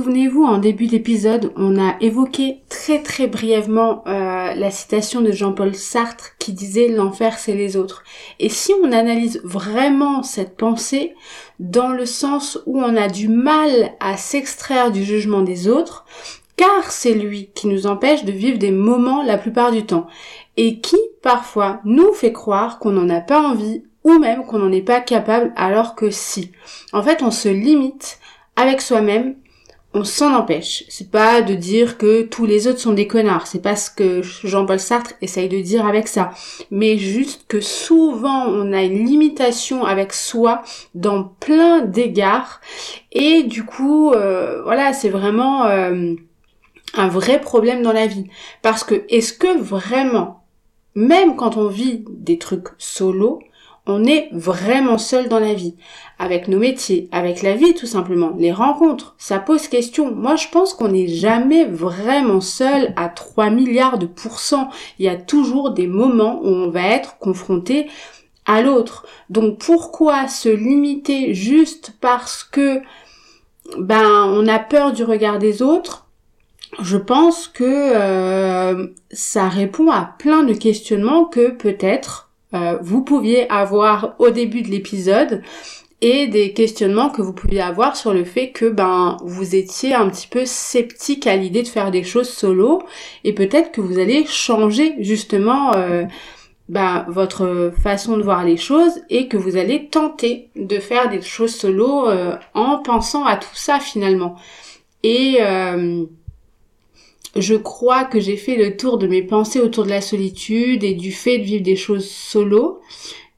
Souvenez-vous, 0.00 0.44
en 0.44 0.56
début 0.56 0.86
d'épisode, 0.86 1.52
on 1.56 1.78
a 1.78 1.94
évoqué 2.00 2.62
très 2.70 3.02
très 3.02 3.26
brièvement 3.26 4.02
euh, 4.06 4.54
la 4.54 4.70
citation 4.70 5.20
de 5.20 5.30
Jean-Paul 5.30 5.74
Sartre 5.74 6.38
qui 6.38 6.54
disait 6.54 6.88
l'enfer 6.88 7.38
c'est 7.38 7.54
les 7.54 7.76
autres. 7.76 8.02
Et 8.38 8.48
si 8.48 8.72
on 8.82 8.92
analyse 8.92 9.42
vraiment 9.44 10.22
cette 10.22 10.56
pensée 10.56 11.14
dans 11.58 11.90
le 11.90 12.06
sens 12.06 12.58
où 12.64 12.80
on 12.80 12.96
a 12.96 13.08
du 13.08 13.28
mal 13.28 13.92
à 14.00 14.16
s'extraire 14.16 14.90
du 14.90 15.04
jugement 15.04 15.42
des 15.42 15.68
autres, 15.68 16.06
car 16.56 16.90
c'est 16.90 17.12
lui 17.12 17.50
qui 17.54 17.66
nous 17.66 17.86
empêche 17.86 18.24
de 18.24 18.32
vivre 18.32 18.56
des 18.56 18.72
moments 18.72 19.22
la 19.22 19.36
plupart 19.36 19.70
du 19.70 19.84
temps, 19.84 20.06
et 20.56 20.80
qui 20.80 20.96
parfois 21.20 21.82
nous 21.84 22.14
fait 22.14 22.32
croire 22.32 22.78
qu'on 22.78 22.92
n'en 22.92 23.10
a 23.10 23.20
pas 23.20 23.42
envie 23.42 23.82
ou 24.04 24.18
même 24.18 24.46
qu'on 24.46 24.60
n'en 24.60 24.72
est 24.72 24.80
pas 24.80 25.02
capable 25.02 25.52
alors 25.56 25.94
que 25.94 26.08
si. 26.08 26.52
En 26.94 27.02
fait, 27.02 27.22
on 27.22 27.30
se 27.30 27.50
limite 27.50 28.18
avec 28.56 28.80
soi-même 28.80 29.36
on 29.92 30.04
s'en 30.04 30.34
empêche. 30.34 30.84
C'est 30.88 31.10
pas 31.10 31.42
de 31.42 31.54
dire 31.54 31.98
que 31.98 32.22
tous 32.22 32.46
les 32.46 32.68
autres 32.68 32.78
sont 32.78 32.92
des 32.92 33.08
connards. 33.08 33.46
C'est 33.46 33.62
pas 33.62 33.74
ce 33.74 33.90
que 33.90 34.22
Jean-Paul 34.22 34.78
Sartre 34.78 35.14
essaye 35.20 35.48
de 35.48 35.60
dire 35.60 35.84
avec 35.86 36.06
ça. 36.06 36.30
Mais 36.70 36.96
juste 36.96 37.46
que 37.48 37.60
souvent 37.60 38.46
on 38.46 38.72
a 38.72 38.82
une 38.82 39.04
limitation 39.04 39.84
avec 39.84 40.12
soi 40.12 40.62
dans 40.94 41.24
plein 41.24 41.80
d'égards. 41.80 42.60
Et 43.12 43.42
du 43.42 43.64
coup, 43.64 44.12
euh, 44.12 44.62
voilà, 44.62 44.92
c'est 44.92 45.08
vraiment 45.08 45.66
euh, 45.66 46.14
un 46.94 47.08
vrai 47.08 47.40
problème 47.40 47.82
dans 47.82 47.92
la 47.92 48.06
vie. 48.06 48.26
Parce 48.62 48.84
que 48.84 49.02
est-ce 49.08 49.32
que 49.32 49.58
vraiment, 49.58 50.44
même 50.94 51.34
quand 51.34 51.56
on 51.56 51.66
vit 51.66 52.04
des 52.08 52.38
trucs 52.38 52.68
solo, 52.78 53.40
on 53.90 54.04
est 54.04 54.28
vraiment 54.32 54.98
seul 54.98 55.28
dans 55.28 55.38
la 55.38 55.54
vie, 55.54 55.74
avec 56.18 56.48
nos 56.48 56.58
métiers, 56.58 57.08
avec 57.12 57.42
la 57.42 57.54
vie 57.54 57.74
tout 57.74 57.86
simplement, 57.86 58.32
les 58.38 58.52
rencontres, 58.52 59.14
ça 59.18 59.38
pose 59.38 59.68
question. 59.68 60.14
Moi 60.14 60.36
je 60.36 60.48
pense 60.48 60.74
qu'on 60.74 60.88
n'est 60.88 61.08
jamais 61.08 61.64
vraiment 61.64 62.40
seul 62.40 62.92
à 62.96 63.08
3 63.08 63.50
milliards 63.50 63.98
de 63.98 64.06
pourcents. 64.06 64.70
Il 64.98 65.06
y 65.06 65.08
a 65.08 65.16
toujours 65.16 65.72
des 65.72 65.86
moments 65.86 66.40
où 66.42 66.48
on 66.48 66.70
va 66.70 66.86
être 66.86 67.18
confronté 67.18 67.88
à 68.46 68.62
l'autre. 68.62 69.06
Donc 69.28 69.58
pourquoi 69.58 70.28
se 70.28 70.48
limiter 70.48 71.34
juste 71.34 71.94
parce 72.00 72.44
que 72.44 72.80
ben 73.78 74.24
on 74.26 74.48
a 74.48 74.58
peur 74.58 74.92
du 74.92 75.04
regard 75.04 75.38
des 75.38 75.62
autres? 75.62 76.06
Je 76.80 76.96
pense 76.96 77.48
que 77.48 77.64
euh, 77.64 78.86
ça 79.10 79.48
répond 79.48 79.90
à 79.90 80.14
plein 80.18 80.44
de 80.44 80.54
questionnements 80.54 81.24
que 81.24 81.50
peut-être 81.50 82.29
euh, 82.54 82.78
vous 82.82 83.02
pouviez 83.02 83.50
avoir 83.50 84.14
au 84.18 84.30
début 84.30 84.62
de 84.62 84.68
l'épisode 84.68 85.42
et 86.00 86.26
des 86.26 86.52
questionnements 86.52 87.10
que 87.10 87.22
vous 87.22 87.32
pouviez 87.32 87.60
avoir 87.60 87.94
sur 87.94 88.14
le 88.14 88.24
fait 88.24 88.50
que 88.50 88.70
ben 88.70 89.18
vous 89.22 89.54
étiez 89.54 89.94
un 89.94 90.08
petit 90.08 90.26
peu 90.26 90.46
sceptique 90.46 91.26
à 91.26 91.36
l'idée 91.36 91.62
de 91.62 91.68
faire 91.68 91.90
des 91.90 92.02
choses 92.02 92.28
solo 92.28 92.82
et 93.22 93.34
peut-être 93.34 93.70
que 93.70 93.80
vous 93.80 93.98
allez 93.98 94.24
changer 94.24 94.94
justement 95.00 95.74
euh, 95.76 96.04
ben, 96.70 97.04
votre 97.08 97.72
façon 97.82 98.16
de 98.16 98.22
voir 98.22 98.44
les 98.44 98.56
choses 98.56 99.02
et 99.10 99.28
que 99.28 99.36
vous 99.36 99.56
allez 99.56 99.88
tenter 99.88 100.48
de 100.56 100.78
faire 100.78 101.10
des 101.10 101.20
choses 101.20 101.54
solo 101.54 102.08
euh, 102.08 102.36
en 102.54 102.78
pensant 102.78 103.24
à 103.26 103.36
tout 103.36 103.48
ça 103.54 103.78
finalement. 103.78 104.36
Et 105.02 105.38
je 107.36 107.54
crois 107.54 108.04
que 108.04 108.18
j'ai 108.18 108.36
fait 108.36 108.56
le 108.56 108.76
tour 108.76 108.98
de 108.98 109.06
mes 109.06 109.22
pensées 109.22 109.60
autour 109.60 109.84
de 109.84 109.90
la 109.90 110.00
solitude 110.00 110.82
et 110.82 110.94
du 110.94 111.12
fait 111.12 111.38
de 111.38 111.44
vivre 111.44 111.62
des 111.62 111.76
choses 111.76 112.08
solo. 112.08 112.80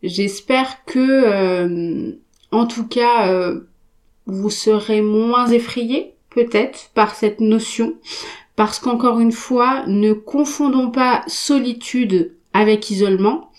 J'espère 0.02 0.84
que, 0.84 0.98
euh, 0.98 2.12
en 2.50 2.66
tout 2.66 2.86
cas, 2.86 3.28
euh, 3.28 3.60
vous 4.26 4.50
serez 4.50 5.02
moins 5.02 5.48
effrayés, 5.48 6.14
peut-être, 6.30 6.90
par 6.94 7.14
cette 7.14 7.40
notion. 7.40 7.94
Parce 8.56 8.78
qu'encore 8.78 9.20
une 9.20 9.32
fois, 9.32 9.84
ne 9.86 10.12
confondons 10.12 10.90
pas 10.90 11.22
solitude 11.26 12.34
avec 12.52 12.90
isolement. 12.90 13.50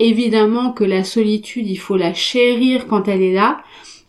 évidemment 0.00 0.70
que 0.70 0.84
la 0.84 1.02
solitude, 1.02 1.68
il 1.68 1.76
faut 1.76 1.96
la 1.96 2.14
chérir 2.14 2.86
quand 2.86 3.08
elle 3.08 3.20
est 3.20 3.32
là, 3.32 3.60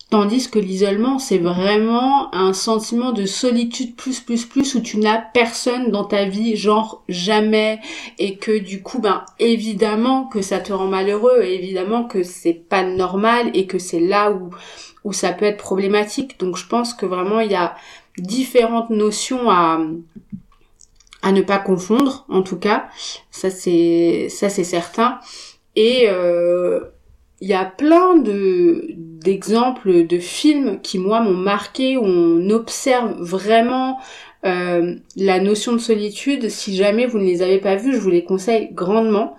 tandis 0.10 0.50
que 0.50 0.60
l'isolement, 0.60 1.20
c'est 1.20 1.38
vraiment 1.38 2.34
un 2.34 2.54
sentiment 2.54 3.12
de 3.12 3.26
solitude 3.26 3.96
plus 3.96 4.20
plus 4.20 4.46
plus 4.46 4.76
où 4.76 4.82
tu 4.82 4.98
n'as 4.98 5.20
personne 5.20 5.92
dans 5.92 6.04
ta 6.04 6.26
vie, 6.26 6.56
genre 6.56 7.04
jamais, 7.08 7.80
et 8.18 8.38
que 8.38 8.58
du 8.58 8.82
coup, 8.82 9.00
ben 9.00 9.24
évidemment 9.40 10.26
que 10.26 10.42
ça 10.42 10.60
te 10.60 10.74
rend 10.74 10.88
malheureux, 10.88 11.42
et 11.44 11.56
évidemment 11.56 12.06
que 12.06 12.24
c'est 12.24 12.54
pas 12.54 12.84
normal 12.84 13.52
et 13.54 13.68
que 13.68 13.80
c'est 13.80 14.00
là 14.00 14.32
où 14.32 14.50
où 15.04 15.14
ça 15.14 15.32
peut 15.32 15.46
être 15.46 15.58
problématique. 15.58 16.40
Donc 16.40 16.58
je 16.58 16.68
pense 16.68 16.94
que 16.94 17.06
vraiment 17.06 17.40
il 17.40 17.52
y 17.52 17.56
a 17.56 17.76
différentes 18.18 18.90
notions 18.90 19.50
à 19.50 19.80
à 21.22 21.32
ne 21.32 21.42
pas 21.42 21.60
confondre 21.60 22.26
en 22.30 22.42
tout 22.42 22.58
cas. 22.58 22.90
Ça 23.32 23.50
c'est 23.50 24.28
ça 24.30 24.50
c'est 24.50 24.64
certain. 24.64 25.20
Et 25.76 26.06
euh, 26.10 26.82
il 27.42 27.48
y 27.48 27.54
a 27.54 27.66
plein 27.66 28.18
de 28.18 28.86
d'exemples 28.98 30.08
de 30.08 30.18
films 30.18 30.80
qui 30.82 30.98
moi 30.98 31.22
m'ont 31.22 31.34
marqué 31.34 31.98
où 31.98 32.06
on 32.06 32.50
observe 32.52 33.16
vraiment 33.20 33.98
euh, 34.46 34.96
la 35.18 35.40
notion 35.40 35.74
de 35.74 35.78
solitude. 35.78 36.50
Si 36.50 36.76
jamais 36.76 37.06
vous 37.06 37.18
ne 37.18 37.26
les 37.26 37.42
avez 37.42 37.60
pas 37.60 37.76
vus 37.76 37.94
je 37.96 38.00
vous 38.00 38.10
les 38.10 38.24
conseille 38.24 38.70
grandement. 38.72 39.36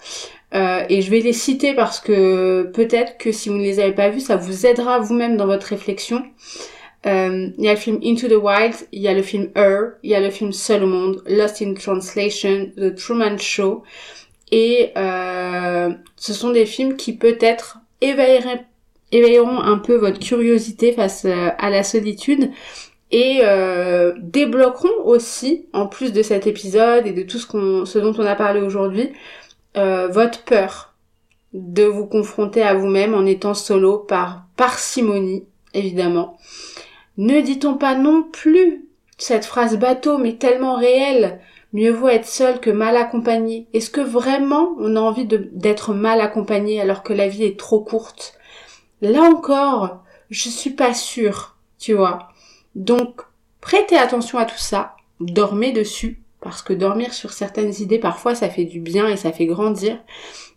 Euh, 0.52 0.84
et 0.88 1.00
je 1.00 1.10
vais 1.10 1.20
les 1.20 1.32
citer 1.32 1.74
parce 1.74 2.00
que 2.00 2.64
peut-être 2.74 3.18
que 3.18 3.30
si 3.30 3.48
vous 3.48 3.54
ne 3.56 3.62
les 3.62 3.78
avez 3.78 3.92
pas 3.92 4.08
vus 4.08 4.20
ça 4.20 4.36
vous 4.36 4.66
aidera 4.66 4.98
vous-même 4.98 5.36
dans 5.36 5.46
votre 5.46 5.66
réflexion. 5.66 6.24
Euh, 7.06 7.48
il 7.56 7.64
y 7.64 7.68
a 7.68 7.72
le 7.72 7.78
film 7.78 7.98
Into 8.04 8.28
the 8.28 8.32
Wild, 8.32 8.74
il 8.92 9.00
y 9.00 9.08
a 9.08 9.14
le 9.14 9.22
film 9.22 9.50
Her, 9.56 9.92
il 10.02 10.10
y 10.10 10.14
a 10.14 10.20
le 10.20 10.30
film 10.30 10.52
Seul 10.52 10.84
au 10.84 10.86
monde, 10.86 11.22
Lost 11.26 11.62
in 11.62 11.74
Translation, 11.74 12.70
The 12.76 12.94
Truman 12.94 13.38
Show. 13.38 13.82
Et 14.52 14.90
euh, 14.96 15.90
ce 16.16 16.32
sont 16.32 16.50
des 16.50 16.66
films 16.66 16.96
qui 16.96 17.16
peut-être 17.16 17.78
éveilleront 18.00 19.60
un 19.60 19.78
peu 19.78 19.96
votre 19.96 20.18
curiosité 20.18 20.92
face 20.92 21.24
euh, 21.24 21.48
à 21.58 21.70
la 21.70 21.82
solitude 21.82 22.50
et 23.10 23.40
euh, 23.42 24.12
débloqueront 24.18 25.04
aussi, 25.04 25.66
en 25.72 25.86
plus 25.86 26.12
de 26.12 26.22
cet 26.22 26.46
épisode 26.46 27.06
et 27.06 27.12
de 27.12 27.22
tout 27.22 27.38
ce, 27.38 27.98
dont 27.98 28.14
on 28.16 28.26
a 28.26 28.36
parlé 28.36 28.60
aujourd'hui, 28.60 29.10
euh, 29.76 30.08
votre 30.08 30.44
peur 30.44 30.94
de 31.52 31.82
vous 31.82 32.06
confronter 32.06 32.62
à 32.62 32.74
vous-même 32.74 33.14
en 33.14 33.26
étant 33.26 33.54
solo 33.54 33.98
par 33.98 34.44
parcimonie, 34.56 35.44
évidemment. 35.74 36.38
Ne 37.16 37.40
dit-on 37.40 37.74
pas 37.74 37.96
non 37.96 38.22
plus 38.22 38.84
cette 39.18 39.44
phrase 39.44 39.76
bateau 39.76 40.16
mais 40.16 40.36
tellement 40.36 40.76
réelle 40.76 41.40
Mieux 41.72 41.92
vaut 41.92 42.08
être 42.08 42.26
seul 42.26 42.60
que 42.60 42.70
mal 42.70 42.96
accompagné. 42.96 43.66
Est-ce 43.72 43.90
que 43.90 44.00
vraiment 44.00 44.74
on 44.78 44.96
a 44.96 45.00
envie 45.00 45.26
d'être 45.26 45.94
mal 45.94 46.20
accompagné 46.20 46.80
alors 46.80 47.02
que 47.02 47.12
la 47.12 47.28
vie 47.28 47.44
est 47.44 47.58
trop 47.58 47.80
courte? 47.80 48.34
Là 49.02 49.22
encore, 49.22 50.02
je 50.30 50.48
suis 50.48 50.70
pas 50.70 50.94
sûre, 50.94 51.56
tu 51.78 51.94
vois. 51.94 52.28
Donc, 52.74 53.22
prêtez 53.60 53.96
attention 53.96 54.38
à 54.38 54.44
tout 54.44 54.58
ça, 54.58 54.96
dormez 55.20 55.72
dessus, 55.72 56.22
parce 56.40 56.62
que 56.62 56.72
dormir 56.72 57.14
sur 57.14 57.32
certaines 57.32 57.74
idées, 57.80 57.98
parfois, 57.98 58.34
ça 58.34 58.50
fait 58.50 58.64
du 58.64 58.80
bien 58.80 59.08
et 59.08 59.16
ça 59.16 59.32
fait 59.32 59.46
grandir. 59.46 59.98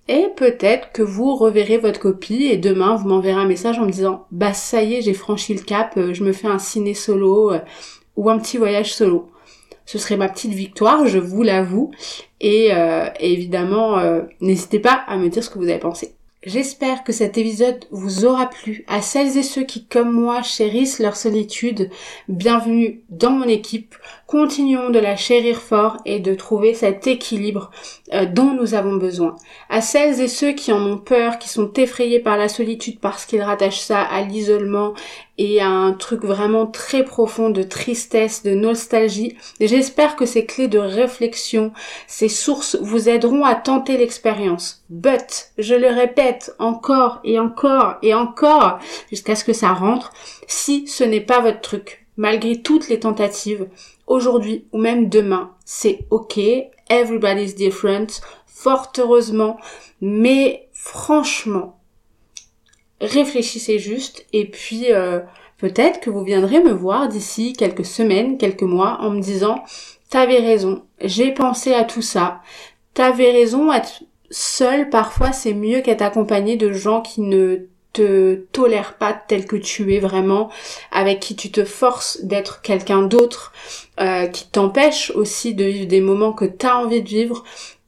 Et 0.07 0.27
peut-être 0.35 0.91
que 0.91 1.01
vous 1.01 1.35
reverrez 1.35 1.77
votre 1.77 1.99
copie 1.99 2.45
et 2.45 2.57
demain 2.57 2.95
vous 2.95 3.07
m'enverrez 3.07 3.39
un 3.39 3.47
message 3.47 3.79
en 3.79 3.85
me 3.85 3.91
disant 3.91 4.25
bah 4.31 4.53
ça 4.53 4.83
y 4.83 4.95
est 4.95 5.01
j'ai 5.01 5.13
franchi 5.13 5.53
le 5.53 5.61
cap, 5.61 5.93
euh, 5.95 6.13
je 6.13 6.25
me 6.25 6.33
fais 6.33 6.47
un 6.47 6.59
ciné 6.59 6.93
solo 6.93 7.53
euh, 7.53 7.59
ou 8.17 8.29
un 8.29 8.37
petit 8.37 8.57
voyage 8.57 8.93
solo 8.93 9.29
ce 9.85 9.97
serait 9.97 10.17
ma 10.17 10.29
petite 10.29 10.53
victoire, 10.53 11.07
je 11.07 11.19
vous 11.19 11.43
l'avoue. 11.43 11.91
Et, 12.41 12.73
euh, 12.73 13.07
évidemment, 13.19 13.99
euh, 13.99 14.21
n'hésitez 14.41 14.79
pas 14.79 15.03
à 15.07 15.17
me 15.17 15.29
dire 15.29 15.43
ce 15.43 15.49
que 15.49 15.59
vous 15.59 15.69
avez 15.69 15.79
pensé. 15.79 16.13
J'espère 16.45 17.05
que 17.05 17.13
cet 17.13 17.37
épisode 17.37 17.85
vous 17.89 18.25
aura 18.25 18.49
plu. 18.49 18.83
À 18.89 19.01
celles 19.01 19.37
et 19.37 19.43
ceux 19.43 19.63
qui, 19.63 19.85
comme 19.85 20.11
moi, 20.11 20.41
chérissent 20.41 20.99
leur 20.99 21.15
solitude, 21.15 21.89
bienvenue 22.27 23.01
dans 23.09 23.31
mon 23.31 23.47
équipe. 23.47 23.95
Continuons 24.27 24.89
de 24.89 24.99
la 24.99 25.15
chérir 25.15 25.61
fort 25.61 25.99
et 26.05 26.19
de 26.19 26.35
trouver 26.35 26.73
cet 26.73 27.07
équilibre 27.07 27.71
euh, 28.13 28.25
dont 28.25 28.53
nous 28.53 28.73
avons 28.73 28.97
besoin. 28.97 29.37
À 29.69 29.79
celles 29.79 30.19
et 30.19 30.27
ceux 30.27 30.51
qui 30.51 30.73
en 30.73 30.85
ont 30.85 30.97
peur, 30.97 31.39
qui 31.39 31.47
sont 31.47 31.71
effrayés 31.77 32.19
par 32.19 32.35
la 32.35 32.49
solitude 32.49 32.99
parce 32.99 33.25
qu'ils 33.25 33.41
rattachent 33.41 33.79
ça 33.79 34.01
à 34.01 34.21
l'isolement 34.23 34.95
et 35.43 35.61
un 35.61 35.91
truc 35.91 36.23
vraiment 36.23 36.65
très 36.65 37.03
profond 37.03 37.49
de 37.49 37.63
tristesse, 37.63 38.43
de 38.43 38.51
nostalgie. 38.51 39.35
J'espère 39.59 40.15
que 40.15 40.25
ces 40.25 40.45
clés 40.45 40.69
de 40.69 40.79
réflexion, 40.79 41.73
ces 42.07 42.29
sources 42.29 42.77
vous 42.81 43.09
aideront 43.09 43.43
à 43.43 43.53
tenter 43.53 43.97
l'expérience. 43.97 44.85
But, 44.89 45.51
je 45.57 45.75
le 45.75 45.87
répète 45.87 46.55
encore 46.59 47.19
et 47.25 47.39
encore 47.39 47.95
et 48.01 48.13
encore 48.13 48.79
jusqu'à 49.09 49.35
ce 49.35 49.43
que 49.43 49.51
ça 49.51 49.73
rentre, 49.73 50.13
si 50.47 50.87
ce 50.87 51.03
n'est 51.03 51.19
pas 51.19 51.41
votre 51.41 51.59
truc, 51.59 52.07
malgré 52.15 52.61
toutes 52.61 52.87
les 52.87 53.01
tentatives, 53.01 53.67
aujourd'hui 54.07 54.65
ou 54.71 54.77
même 54.77 55.09
demain, 55.09 55.51
c'est 55.65 56.05
ok, 56.09 56.39
everybody's 56.89 57.55
different, 57.55 58.21
fort 58.45 58.93
heureusement, 58.97 59.57
mais 59.99 60.69
franchement, 60.71 61.79
réfléchissez 63.03 63.79
juste 63.79 64.25
et 64.33 64.45
puis 64.45 64.91
euh, 64.91 65.19
peut-être 65.57 65.99
que 65.99 66.09
vous 66.09 66.23
viendrez 66.23 66.61
me 66.61 66.71
voir 66.71 67.07
d'ici 67.07 67.53
quelques 67.53 67.85
semaines, 67.85 68.37
quelques 68.37 68.63
mois 68.63 68.97
en 69.01 69.11
me 69.11 69.21
disant 69.21 69.63
t'avais 70.09 70.39
raison, 70.39 70.83
j'ai 71.01 71.31
pensé 71.31 71.73
à 71.73 71.83
tout 71.83 72.01
ça, 72.01 72.41
t'avais 72.93 73.31
raison, 73.31 73.71
être 73.71 74.03
seul 74.31 74.89
parfois 74.89 75.31
c'est 75.31 75.53
mieux 75.53 75.81
qu'être 75.81 76.01
accompagné 76.01 76.55
de 76.55 76.71
gens 76.71 77.01
qui 77.01 77.21
ne 77.21 77.67
te 77.93 78.35
tolèrent 78.51 78.97
pas 78.97 79.13
tel 79.13 79.45
que 79.45 79.55
tu 79.55 79.93
es 79.93 79.99
vraiment, 79.99 80.49
avec 80.91 81.19
qui 81.19 81.35
tu 81.35 81.51
te 81.51 81.63
forces 81.63 82.23
d'être 82.23 82.61
quelqu'un 82.61 83.03
d'autre, 83.03 83.53
euh, 83.99 84.25
qui 84.27 84.47
t'empêche 84.47 85.11
aussi 85.11 85.53
de 85.53 85.63
vivre 85.63 85.87
des 85.87 86.01
moments 86.01 86.33
que 86.33 86.45
tu 86.45 86.65
as 86.65 86.79
envie 86.79 87.03
de 87.03 87.07
vivre, 87.07 87.43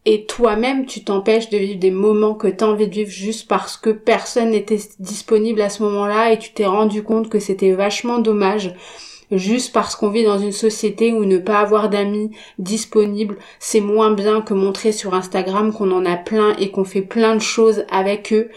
et 0.05 0.25
toi-même 0.25 0.85
tu 0.85 1.03
t'empêches 1.03 1.49
de 1.49 1.57
vivre 1.57 1.79
des 1.79 1.91
moments 1.91 2.35
que 2.35 2.47
tu 2.47 2.63
as 2.63 2.67
envie 2.67 2.87
de 2.87 2.93
vivre 2.93 3.09
juste 3.09 3.47
parce 3.47 3.77
que 3.77 3.89
personne 3.89 4.51
n'était 4.51 4.79
disponible 4.99 5.61
à 5.61 5.69
ce 5.69 5.83
moment-là 5.83 6.31
et 6.31 6.39
tu 6.39 6.53
t'es 6.53 6.65
rendu 6.65 7.03
compte 7.03 7.29
que 7.29 7.39
c'était 7.39 7.71
vachement 7.71 8.19
dommage 8.19 8.73
juste 9.31 9.73
parce 9.73 9.95
qu'on 9.95 10.09
vit 10.09 10.23
dans 10.23 10.39
une 10.39 10.51
société 10.51 11.11
où 11.13 11.25
ne 11.25 11.37
pas 11.37 11.59
avoir 11.59 11.89
d'amis 11.89 12.31
disponibles, 12.59 13.37
c'est 13.59 13.81
moins 13.81 14.11
bien 14.11 14.41
que 14.41 14.53
montrer 14.53 14.91
sur 14.91 15.13
Instagram 15.13 15.73
qu'on 15.73 15.91
en 15.91 16.05
a 16.05 16.15
plein 16.15 16.55
et 16.57 16.71
qu'on 16.71 16.85
fait 16.85 17.01
plein 17.01 17.35
de 17.35 17.41
choses 17.41 17.85
avec 17.89 18.31
eux 18.33 18.49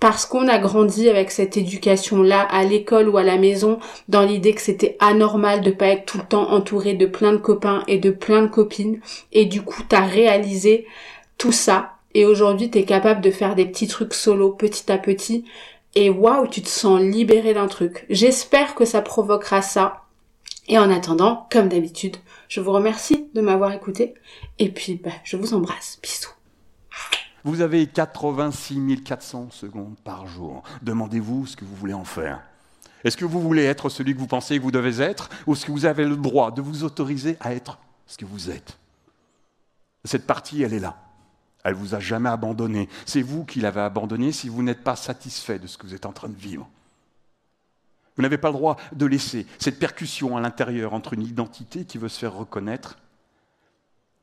parce 0.00 0.26
qu'on 0.26 0.46
a 0.48 0.58
grandi 0.58 1.08
avec 1.08 1.30
cette 1.30 1.56
éducation-là 1.56 2.42
à 2.42 2.64
l'école 2.64 3.08
ou 3.08 3.16
à 3.16 3.24
la 3.24 3.36
maison 3.36 3.78
dans 4.08 4.22
l'idée 4.22 4.54
que 4.54 4.60
c'était 4.60 4.96
anormal 5.00 5.60
de 5.60 5.70
pas 5.70 5.86
être 5.86 6.06
tout 6.06 6.18
le 6.18 6.24
temps 6.24 6.50
entouré 6.52 6.94
de 6.94 7.06
plein 7.06 7.32
de 7.32 7.38
copains 7.38 7.82
et 7.88 7.98
de 7.98 8.10
plein 8.10 8.42
de 8.42 8.48
copines 8.48 9.00
et 9.32 9.44
du 9.44 9.62
coup 9.62 9.82
t'as 9.88 10.04
réalisé 10.04 10.86
tout 11.36 11.52
ça 11.52 11.94
et 12.14 12.24
aujourd'hui 12.24 12.70
t'es 12.70 12.84
capable 12.84 13.20
de 13.20 13.30
faire 13.30 13.54
des 13.54 13.66
petits 13.66 13.88
trucs 13.88 14.14
solo 14.14 14.50
petit 14.50 14.90
à 14.92 14.98
petit 14.98 15.44
et 15.94 16.10
waouh 16.10 16.46
tu 16.46 16.62
te 16.62 16.68
sens 16.68 17.00
libéré 17.00 17.54
d'un 17.54 17.66
truc. 17.66 18.06
J'espère 18.08 18.74
que 18.74 18.84
ça 18.84 19.02
provoquera 19.02 19.62
ça 19.62 20.04
et 20.68 20.78
en 20.78 20.90
attendant, 20.90 21.48
comme 21.50 21.68
d'habitude, 21.68 22.18
je 22.48 22.60
vous 22.60 22.72
remercie 22.72 23.28
de 23.34 23.40
m'avoir 23.40 23.72
écouté 23.72 24.14
et 24.58 24.68
puis 24.68 24.94
bah, 24.94 25.10
je 25.24 25.36
vous 25.36 25.54
embrasse. 25.54 25.98
Bisous. 26.02 26.30
Vous 27.48 27.62
avez 27.62 27.86
86 27.86 29.02
400 29.02 29.48
secondes 29.52 29.96
par 30.04 30.26
jour. 30.26 30.62
Demandez-vous 30.82 31.46
ce 31.46 31.56
que 31.56 31.64
vous 31.64 31.74
voulez 31.74 31.94
en 31.94 32.04
faire. 32.04 32.42
Est-ce 33.04 33.16
que 33.16 33.24
vous 33.24 33.40
voulez 33.40 33.64
être 33.64 33.88
celui 33.88 34.12
que 34.12 34.20
vous 34.20 34.26
pensez 34.26 34.58
que 34.58 34.62
vous 34.62 34.70
devez 34.70 35.00
être 35.02 35.30
ou 35.46 35.54
est-ce 35.54 35.64
que 35.64 35.72
vous 35.72 35.86
avez 35.86 36.04
le 36.04 36.18
droit 36.18 36.50
de 36.50 36.60
vous 36.60 36.84
autoriser 36.84 37.38
à 37.40 37.54
être 37.54 37.78
ce 38.06 38.18
que 38.18 38.26
vous 38.26 38.50
êtes? 38.50 38.76
Cette 40.04 40.26
partie, 40.26 40.62
elle 40.62 40.74
est 40.74 40.78
là. 40.78 40.98
Elle 41.64 41.72
vous 41.72 41.94
a 41.94 42.00
jamais 42.00 42.28
abandonné. 42.28 42.86
C'est 43.06 43.22
vous 43.22 43.46
qui 43.46 43.60
l'avez 43.60 43.80
abandonné 43.80 44.30
si 44.30 44.50
vous 44.50 44.62
n'êtes 44.62 44.84
pas 44.84 44.96
satisfait 44.96 45.58
de 45.58 45.66
ce 45.66 45.78
que 45.78 45.86
vous 45.86 45.94
êtes 45.94 46.04
en 46.04 46.12
train 46.12 46.28
de 46.28 46.36
vivre. 46.36 46.68
Vous 48.16 48.22
n'avez 48.22 48.36
pas 48.36 48.48
le 48.48 48.58
droit 48.58 48.76
de 48.92 49.06
laisser 49.06 49.46
cette 49.58 49.78
percussion 49.78 50.36
à 50.36 50.42
l'intérieur 50.42 50.92
entre 50.92 51.14
une 51.14 51.22
identité 51.22 51.86
qui 51.86 51.96
veut 51.96 52.10
se 52.10 52.18
faire 52.18 52.34
reconnaître 52.34 52.98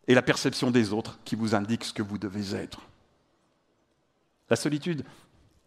et 0.07 0.13
la 0.13 0.21
perception 0.21 0.69
des 0.69 0.93
autres 0.93 1.17
qui 1.25 1.35
vous 1.35 1.55
indique 1.55 1.85
ce 1.85 1.93
que 1.93 2.03
vous 2.03 2.19
devez 2.19 2.55
être. 2.55 2.81
La 4.49 4.55
solitude 4.55 5.03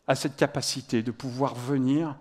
a 0.07 0.15
cette 0.15 0.37
capacité 0.37 1.03
de 1.03 1.11
pouvoir 1.11 1.55
venir 1.55 2.17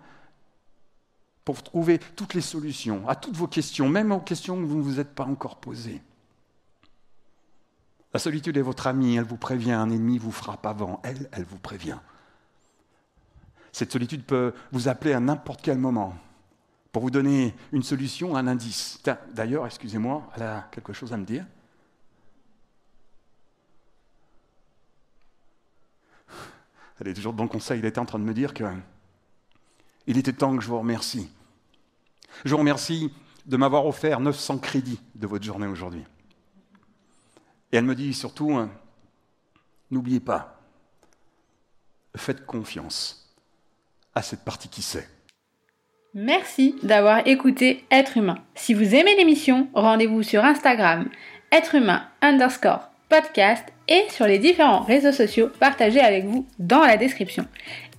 pour 1.44 1.62
trouver 1.62 1.98
toutes 1.98 2.34
les 2.34 2.42
solutions 2.42 3.08
à 3.08 3.16
toutes 3.16 3.36
vos 3.36 3.46
questions, 3.46 3.88
même 3.88 4.12
aux 4.12 4.20
questions 4.20 4.56
que 4.56 4.66
vous 4.66 4.76
ne 4.76 4.82
vous 4.82 5.00
êtes 5.00 5.14
pas 5.14 5.24
encore 5.24 5.56
posées. 5.56 6.02
La 8.12 8.20
solitude 8.20 8.56
est 8.56 8.62
votre 8.62 8.86
amie, 8.86 9.16
elle 9.16 9.24
vous 9.24 9.36
prévient, 9.36 9.72
un 9.72 9.90
ennemi 9.90 10.18
vous 10.18 10.32
frappe 10.32 10.66
avant, 10.66 11.00
elle, 11.04 11.28
elle 11.32 11.44
vous 11.44 11.58
prévient. 11.58 11.98
Cette 13.72 13.92
solitude 13.92 14.24
peut 14.24 14.54
vous 14.72 14.88
appeler 14.88 15.12
à 15.12 15.20
n'importe 15.20 15.60
quel 15.62 15.78
moment 15.78 16.16
pour 16.90 17.02
vous 17.02 17.10
donner 17.10 17.54
une 17.72 17.82
solution, 17.82 18.36
un 18.36 18.46
indice. 18.46 19.00
D'ailleurs, 19.32 19.66
excusez-moi, 19.66 20.28
elle 20.36 20.42
a 20.42 20.68
quelque 20.70 20.92
chose 20.92 21.12
à 21.12 21.16
me 21.16 21.24
dire. 21.24 21.46
Elle 27.00 27.08
est 27.08 27.14
toujours 27.14 27.32
de 27.32 27.38
bon 27.38 27.48
conseil. 27.48 27.78
Il 27.78 27.84
était 27.84 27.98
en 27.98 28.06
train 28.06 28.18
de 28.18 28.24
me 28.24 28.34
dire 28.34 28.54
que 28.54 28.64
il 30.06 30.18
était 30.18 30.32
temps 30.32 30.56
que 30.56 30.62
je 30.62 30.68
vous 30.68 30.78
remercie. 30.78 31.30
Je 32.44 32.50
vous 32.50 32.58
remercie 32.58 33.12
de 33.46 33.56
m'avoir 33.56 33.86
offert 33.86 34.20
900 34.20 34.58
crédits 34.58 35.00
de 35.14 35.26
votre 35.26 35.44
journée 35.44 35.66
aujourd'hui. 35.66 36.04
Et 37.72 37.76
elle 37.76 37.84
me 37.84 37.94
dit 37.94 38.14
surtout, 38.14 38.52
hein, 38.52 38.70
n'oubliez 39.90 40.20
pas, 40.20 40.60
faites 42.16 42.46
confiance 42.46 43.34
à 44.14 44.22
cette 44.22 44.44
partie 44.44 44.68
qui 44.68 44.82
sait. 44.82 45.08
Merci 46.14 46.74
d'avoir 46.82 47.26
écouté 47.26 47.84
Être 47.90 48.16
humain. 48.16 48.38
Si 48.54 48.72
vous 48.72 48.94
aimez 48.94 49.14
l'émission, 49.16 49.68
rendez-vous 49.74 50.22
sur 50.22 50.44
Instagram, 50.44 51.08
être 51.52 51.74
humain 51.74 52.08
underscore 52.22 52.87
podcast 53.08 53.64
et 53.88 54.04
sur 54.10 54.26
les 54.26 54.38
différents 54.38 54.82
réseaux 54.82 55.12
sociaux 55.12 55.50
partagés 55.60 56.00
avec 56.00 56.24
vous 56.24 56.46
dans 56.58 56.82
la 56.82 56.96
description. 56.96 57.44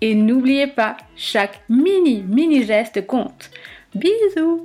Et 0.02 0.16
n'oubliez 0.16 0.68
pas, 0.68 0.98
chaque 1.16 1.62
mini 1.70 2.24
mini 2.28 2.64
geste 2.64 3.06
compte. 3.06 3.50
Bisous 3.96 4.64